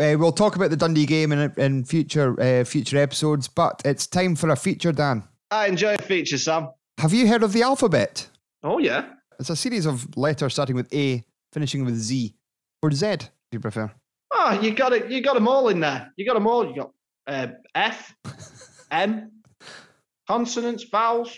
[0.00, 4.06] uh, we'll talk about the Dundee game in, in future uh, future episodes, but it's
[4.06, 5.22] time for a feature, Dan.
[5.50, 6.68] I enjoy a feature, Sam.
[6.98, 8.28] Have you heard of the alphabet?
[8.62, 9.04] Oh yeah.
[9.40, 12.34] It's a series of letters starting with A, finishing with Z,
[12.82, 13.16] or Z,
[13.52, 13.92] if you prefer.
[14.32, 15.10] Oh, you got it.
[15.10, 16.10] You got them all in there.
[16.16, 16.66] You got them all.
[16.66, 16.90] You got
[17.26, 18.14] uh, F,
[18.90, 19.30] M,
[20.26, 21.36] consonants, vowels,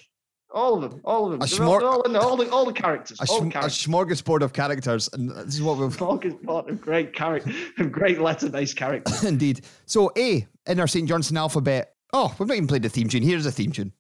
[0.53, 1.01] all of them.
[1.05, 1.43] All of them.
[1.43, 3.19] A They're all, all, in there, all the all the characters.
[3.21, 6.81] A, all shm- the a smorgasbord of characters, and this is what we've Smorgasbord of
[6.81, 9.25] great character, of great letter-based characters.
[9.25, 9.63] indeed.
[9.87, 11.95] So A in our St Johnstone alphabet.
[12.13, 13.25] Oh, we've not even played the theme tune.
[13.25, 13.93] Here's the theme tune.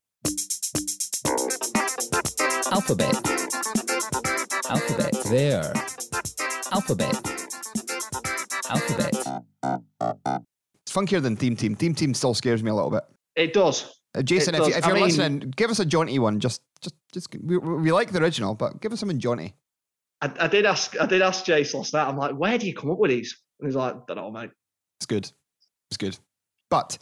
[2.70, 3.16] Alphabet.
[4.70, 5.12] Alphabet.
[5.28, 5.72] There.
[6.70, 7.33] Alphabet.
[8.68, 9.14] Alphabet.
[10.86, 11.74] It's funkier than Theme Team.
[11.74, 13.04] Theme Team still scares me a little bit.
[13.36, 13.98] It does.
[14.14, 14.78] Uh, Jason, It if, you, does.
[14.78, 16.40] if I you're mean- listening, give us a jaunty one.
[16.40, 17.34] Just, just, just.
[17.42, 19.54] We, we like the original, but give us something jaunty.
[20.20, 20.98] I, I did ask.
[21.00, 22.06] I did ask Jace last night.
[22.06, 23.36] I'm like, where do you come up with these?
[23.60, 24.50] And he's like, don't know, mate.
[24.98, 25.30] It's good.
[25.90, 26.16] It's good.
[26.70, 26.98] But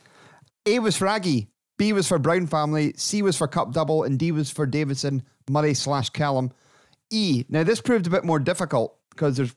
[0.67, 1.49] A was for Aggie,
[1.79, 5.23] B was for Brown family, C was for Cup Double, and D was for Davidson,
[5.51, 6.51] Murray slash Callum.
[7.11, 7.45] E.
[7.49, 9.55] Now this proved a bit more difficult because there's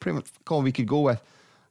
[0.00, 1.22] pretty much all we could go with.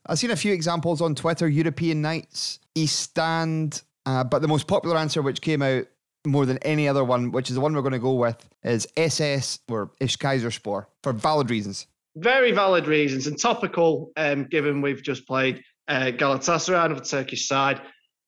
[0.10, 4.68] I've seen a few examples on Twitter, European Nights, East Stand, uh, but the most
[4.68, 5.86] popular answer which came out
[6.26, 8.88] more than any other one, which is the one we're going to go with, is
[8.96, 11.88] SS or Eskisehirspor for valid reasons.
[12.16, 17.48] Very valid reasons and topical, um, given we've just played uh, Galatasaray of the Turkish
[17.48, 17.82] side.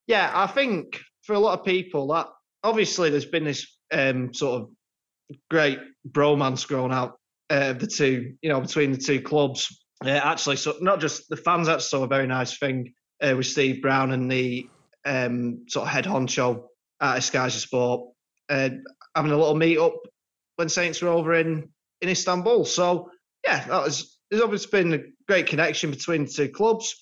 [0.07, 2.27] Yeah, I think for a lot of people that
[2.63, 4.69] obviously there's been this um, sort of
[5.49, 5.79] great
[6.09, 7.19] bromance grown out
[7.49, 9.78] uh, the two, you know, between the two clubs.
[10.03, 13.45] Uh, actually, so not just the fans actually saw a very nice thing uh, with
[13.45, 14.69] Steve Brown and the
[15.05, 16.63] um, sort of head honcho
[17.01, 18.13] at Sky Sport
[18.49, 18.69] uh,
[19.15, 19.95] having a little meet up
[20.55, 21.69] when Saints were over in
[22.01, 22.65] in Istanbul.
[22.65, 23.11] So
[23.45, 26.95] yeah, that was there's obviously been a great connection between the two clubs.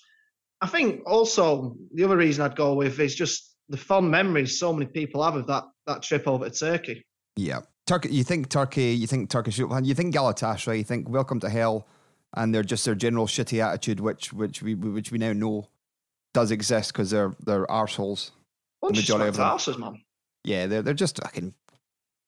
[0.62, 4.74] I think also the other reason I'd go with is just the fond memories so
[4.74, 7.06] many people have of that that trip over to Turkey.
[7.36, 7.62] Yeah.
[7.86, 11.50] Turkey, you think Turkey, you think Turkish football, you think Galatasaray, you think Welcome to
[11.50, 11.88] Hell,
[12.38, 15.68] and they're just their general shitty attitude, which which we which we now know
[16.34, 18.32] does exist because they're they're arseholes.
[18.82, 19.46] The majority of them.
[19.46, 20.02] arses, man.
[20.44, 21.54] Yeah, they're they're just fucking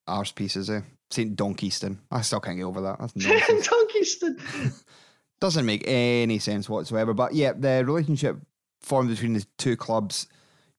[0.08, 0.70] arse pieces.
[0.70, 0.82] Eh?
[1.12, 2.00] Saint Donkeyston.
[2.12, 3.00] I still can't get over that.
[3.00, 3.14] That's.
[3.14, 4.84] Donkeyston.
[5.40, 7.14] Doesn't make any sense whatsoever.
[7.14, 8.38] But yeah, the relationship
[8.82, 10.28] formed between the two clubs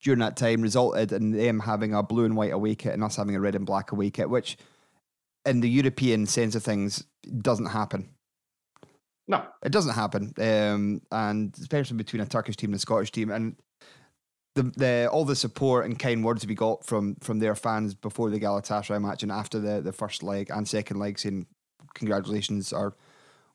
[0.02, 3.16] during that time resulted in them having a blue and white away kit and us
[3.16, 4.59] having a red and black away kit, which
[5.47, 7.05] in the European sense of things
[7.40, 8.09] doesn't happen.
[9.31, 9.47] No.
[9.62, 10.35] It doesn't happen.
[10.39, 13.31] Um, and especially between a Turkish team and a Scottish team.
[13.31, 13.55] And
[14.57, 18.28] the, the all the support and kind words we got from from their fans before
[18.28, 21.47] the Galatasaray match and after the, the first leg and second leg saying
[21.94, 22.97] congratulations or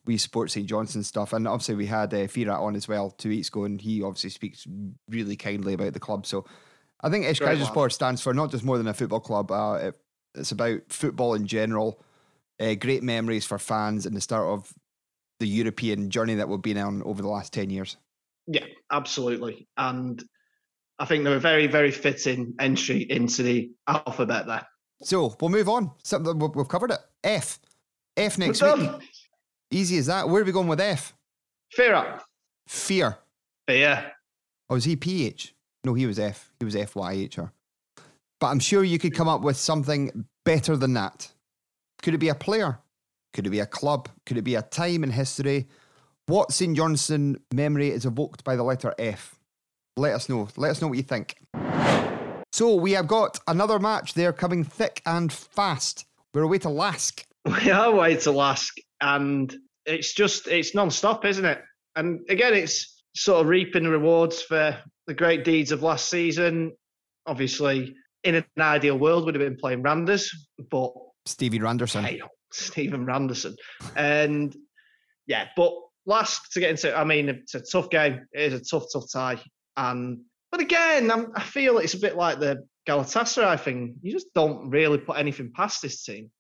[0.06, 1.34] we support St Johnstone stuff.
[1.34, 4.30] And obviously we had uh, Firat on as well two weeks ago and he obviously
[4.30, 4.65] speaks
[5.10, 6.26] really kindly about the club.
[6.26, 6.45] So
[7.02, 9.52] I think Eskisehir stands for not just more than a football club.
[9.52, 9.99] Uh, it,
[10.35, 12.02] it's about football in general.
[12.61, 14.73] Uh, great memories for fans and the start of
[15.39, 17.97] the European journey that we've been on over the last 10 years.
[18.47, 19.67] Yeah, absolutely.
[19.77, 20.23] And
[20.99, 24.65] I think they're a very, very fitting entry into the alphabet there.
[25.01, 25.91] So we'll move on.
[26.03, 26.99] Something we've covered it.
[27.23, 27.59] F.
[28.15, 28.91] F next We're week.
[28.91, 29.01] done.
[29.71, 30.29] Easy as that.
[30.29, 31.13] Where are we going with F?
[31.71, 32.19] Fear
[32.67, 33.17] Fear.
[33.67, 34.11] Fear.
[34.69, 35.53] Oh, was he PH?
[35.83, 36.51] No, he was F.
[36.59, 37.51] He was FYHR.
[38.39, 41.31] But I'm sure you could come up with something better than that.
[42.01, 42.79] Could it be a player?
[43.35, 44.07] Could it be a club?
[44.25, 45.67] Could it be a time in history?
[46.27, 46.75] What St.
[46.75, 49.35] Johnstone memory is evoked by the letter F?
[49.97, 50.47] Let us know.
[50.55, 51.35] Let us know what you think.
[52.53, 56.05] So we have got another match there coming thick and fast.
[56.33, 57.25] We're away to LASK.
[57.45, 59.53] We are away to LASK, and
[59.85, 61.61] it's just it's non-stop, isn't it?
[61.97, 66.71] And again, it's sort of reaping the rewards for the great deeds of last season.
[67.27, 70.31] Obviously, in an ideal world, would have been playing Randers,
[70.71, 70.93] but
[71.25, 72.03] Stevie Randerson.
[72.03, 72.21] hey,
[72.56, 73.56] Stephen Randerson,
[73.95, 74.56] and
[75.27, 75.73] yeah, but
[76.06, 76.95] last to get into.
[76.95, 78.27] I mean, it's a tough game.
[78.32, 79.41] It is a tough, tough tie,
[79.77, 80.19] and
[80.52, 83.95] but again, I'm, I feel it's a bit like the Galatasaray thing.
[84.02, 86.32] You just don't really put anything past this team.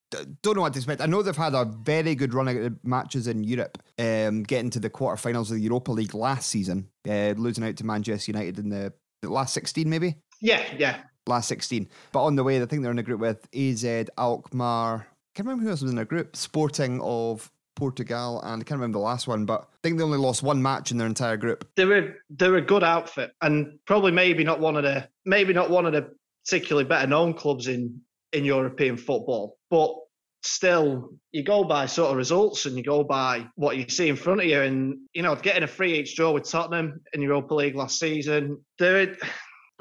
[0.41, 1.01] don't know what to expect.
[1.01, 4.79] I know they've had a very good run of matches in Europe, um, getting to
[4.79, 8.69] the quarterfinals of the Europa League last season, uh, losing out to Manchester United in
[8.69, 10.15] the, the last 16, maybe?
[10.39, 11.01] Yeah, yeah.
[11.27, 11.89] Last 16.
[12.11, 15.65] But on the way, I think they're in a group with AZ, Alkmaar, can't remember
[15.65, 19.27] who else was in their group, Sporting of Portugal, and I can't remember the last
[19.27, 21.67] one, but I think they only lost one match in their entire group.
[21.75, 25.69] They're a they're a good outfit, and probably maybe not one of the maybe not
[25.69, 26.09] one of the
[26.45, 28.01] particularly better known clubs in
[28.31, 29.93] in European football, but
[30.41, 34.15] still you go by sort of results and you go by what you see in
[34.15, 34.61] front of you.
[34.61, 38.63] And you know getting a free each draw with Tottenham in Europa League last season
[38.79, 39.15] there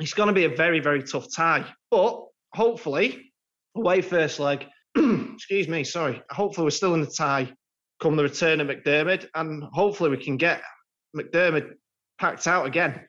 [0.00, 1.64] it's going to be a very very tough tie.
[1.92, 2.20] But
[2.52, 3.32] hopefully
[3.76, 4.66] away first leg
[5.34, 7.50] excuse me sorry hopefully we're still in the tie
[8.00, 10.62] come the return of McDiarmid and hopefully we can get
[11.16, 11.74] McDiarmid
[12.18, 13.00] packed out again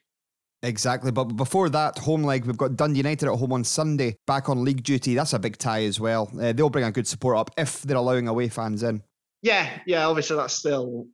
[0.66, 1.12] Exactly.
[1.12, 4.64] But before that home leg, we've got Dundee United at home on Sunday, back on
[4.64, 5.14] league duty.
[5.14, 6.32] That's a big tie as well.
[6.40, 9.04] Uh, they'll bring a good support up if they're allowing away fans in.
[9.44, 10.08] Yeah, yeah.
[10.08, 11.06] Obviously, that's still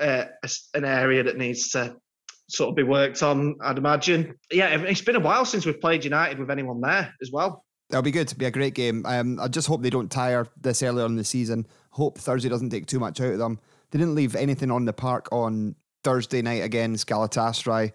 [0.00, 0.24] uh,
[0.74, 1.96] an area that needs to
[2.48, 3.56] sort of be worked on.
[3.60, 4.34] I'd imagine.
[4.50, 7.64] Yeah, it's been a while since we've played United with anyone there as well.
[7.90, 8.28] That'll be good.
[8.28, 9.04] It'll be a great game.
[9.06, 11.66] Um, I just hope they don't tire this early on in the season.
[11.90, 13.58] Hope Thursday doesn't take too much out of them.
[13.90, 15.74] They didn't leave anything on the park on
[16.04, 17.92] Thursday night against Galatasaray.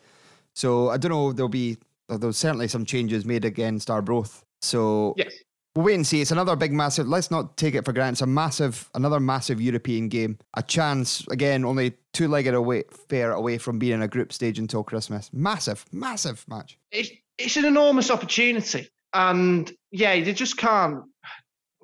[0.53, 1.31] So I don't know.
[1.31, 1.77] There'll be
[2.09, 4.43] there's certainly some changes made against Arbroath.
[4.61, 5.33] So yes.
[5.75, 6.21] We'll wait and see.
[6.21, 7.07] It's another big, massive.
[7.07, 8.13] Let's not take it for granted.
[8.13, 10.37] It's a massive, another massive European game.
[10.55, 14.83] A chance again, only two-legged away, fair away from being in a group stage until
[14.83, 15.31] Christmas.
[15.33, 16.77] Massive, massive match.
[16.91, 17.09] It's
[17.39, 21.03] it's an enormous opportunity, and yeah, they just can't,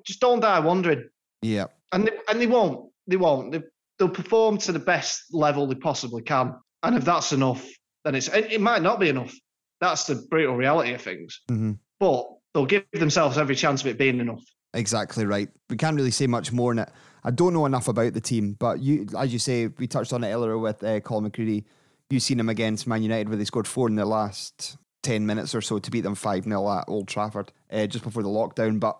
[0.04, 1.08] just don't die wondering.
[1.42, 2.90] Yeah, and they, and they won't.
[3.06, 3.52] They won't.
[3.52, 3.62] They,
[3.98, 7.66] they'll perform to the best level they possibly can, and if that's enough,
[8.04, 9.34] then it's it, might not be enough.
[9.80, 11.40] That's the brutal reality of things.
[11.50, 11.72] Mm-hmm.
[11.98, 14.42] But they'll give themselves every chance of it being enough.
[14.74, 15.48] Exactly right.
[15.68, 16.90] We can't really say much more on it.
[17.24, 20.24] I don't know enough about the team, but you, as you say, we touched on
[20.24, 21.64] it earlier with uh, Colin McCredie.
[22.08, 25.54] You've seen him against Man United where they scored four in the last 10 minutes
[25.54, 28.80] or so to beat them 5 0 at Old Trafford uh, just before the lockdown.
[28.80, 28.98] But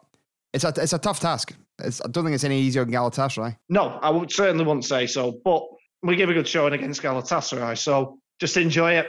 [0.52, 1.55] it's a, it's a tough task.
[1.82, 3.56] It's, I don't think it's any easier than Galatasaray.
[3.68, 5.40] No, I would certainly wouldn't say so.
[5.44, 5.62] But
[6.02, 7.78] we give a good showing against Galatasaray.
[7.78, 9.09] So just enjoy it.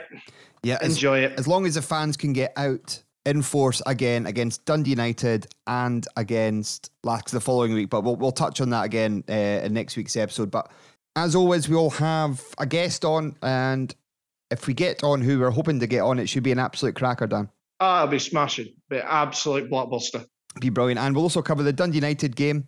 [0.62, 1.38] Yeah, enjoy as, it.
[1.38, 6.06] As long as the fans can get out in force again against Dundee United and
[6.16, 7.90] against LASK the following week.
[7.90, 10.50] But we'll, we'll touch on that again uh, in next week's episode.
[10.50, 10.70] But
[11.16, 13.36] as always, we'll have a guest on.
[13.42, 13.94] And
[14.52, 16.94] if we get on who we're hoping to get on, it should be an absolute
[16.94, 17.48] cracker, Dan.
[17.80, 18.68] Oh, it'll be smashing.
[18.88, 20.24] Be an absolute blockbuster.
[20.60, 21.00] Be brilliant.
[21.00, 22.66] And we'll also cover the Dundee United game,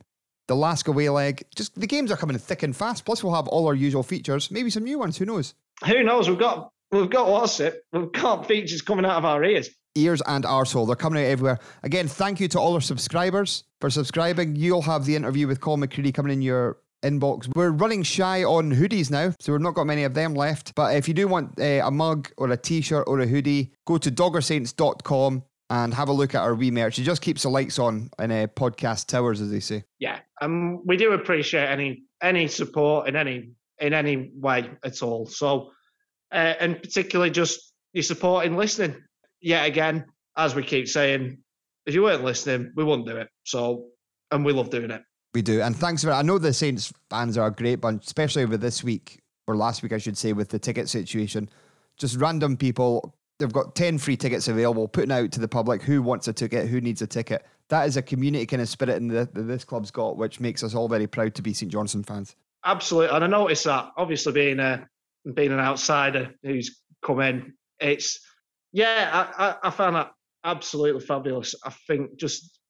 [0.48, 1.44] the LASK away leg.
[1.54, 3.04] Just the games are coming thick and fast.
[3.04, 5.18] Plus, we'll have all our usual features, maybe some new ones.
[5.18, 5.54] Who knows?
[5.86, 6.28] Who knows?
[6.28, 7.84] We've got we've got what's it?
[7.92, 9.68] We've got features coming out of our ears.
[9.96, 10.86] Ears and arsehole.
[10.86, 11.60] They're coming out everywhere.
[11.84, 14.56] Again, thank you to all our subscribers for subscribing.
[14.56, 17.48] You'll have the interview with Colin McCredie coming in your inbox.
[17.54, 20.74] We're running shy on hoodies now, so we've not got many of them left.
[20.74, 23.98] But if you do want uh, a mug or a t-shirt or a hoodie, go
[23.98, 26.98] to doggersaints.com and have a look at our wee merch.
[26.98, 29.84] It just keeps the lights on in uh, podcast towers, as they say.
[29.98, 35.26] Yeah, um, we do appreciate any any support in any in any way at all.
[35.26, 35.70] So,
[36.32, 39.02] uh, and particularly just your support in listening.
[39.40, 40.06] Yet again,
[40.36, 41.38] as we keep saying,
[41.86, 43.28] if you weren't listening, we wouldn't do it.
[43.44, 43.86] So,
[44.30, 45.02] and we love doing it.
[45.34, 46.12] We do, and thanks for.
[46.12, 49.82] I know the Saints fans are a great bunch, especially with this week or last
[49.82, 51.50] week, I should say, with the ticket situation.
[51.96, 53.16] Just random people.
[53.40, 56.68] They've got ten free tickets available, putting out to the public who wants a ticket,
[56.68, 57.44] who needs a ticket.
[57.68, 60.62] That is a community kind of spirit in the, that this club's got, which makes
[60.62, 62.36] us all very proud to be St Johnstone fans.
[62.64, 63.90] Absolutely, and I noticed that.
[63.96, 64.88] Obviously, being a
[65.34, 68.20] being an outsider who's come in, it's
[68.72, 70.12] yeah, I, I, I found that
[70.44, 71.56] absolutely fabulous.
[71.64, 72.60] I think just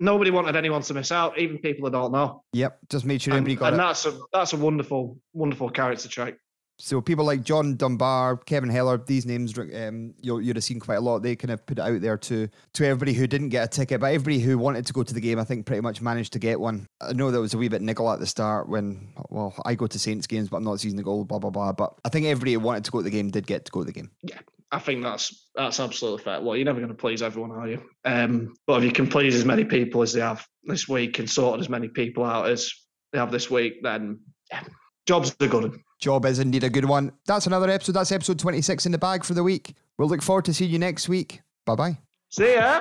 [0.00, 2.42] nobody wanted anyone to miss out, even people that don't know.
[2.52, 3.84] Yep, just made sure and, everybody got and it.
[3.84, 6.36] that's a that's a wonderful, wonderful character trait.
[6.78, 10.96] So people like John Dunbar, Kevin Heller, these names um, you'll, you'd have seen quite
[10.96, 11.20] a lot.
[11.20, 14.00] They kind of put it out there to to everybody who didn't get a ticket,
[14.00, 16.40] but everybody who wanted to go to the game, I think, pretty much managed to
[16.40, 16.86] get one.
[17.00, 19.86] I know there was a wee bit niggle at the start when, well, I go
[19.86, 21.72] to Saints games, but I'm not season the goal, blah blah blah.
[21.72, 23.82] But I think everybody who wanted to go to the game did get to go
[23.82, 24.10] to the game.
[24.22, 24.40] Yeah,
[24.72, 26.40] I think that's that's absolutely fair.
[26.40, 27.82] Well, you're never going to please everyone, are you?
[28.06, 31.28] Um, but if you can please as many people as they have this week and
[31.28, 32.72] sort as many people out as
[33.12, 34.20] they have this week, then
[34.50, 34.62] yeah,
[35.06, 35.82] job's a good one.
[36.00, 37.12] Job is indeed a good one.
[37.26, 37.92] That's another episode.
[37.92, 39.74] That's episode 26 in the bag for the week.
[39.98, 41.42] We'll look forward to seeing you next week.
[41.66, 41.98] Bye bye.
[42.30, 42.80] See ya.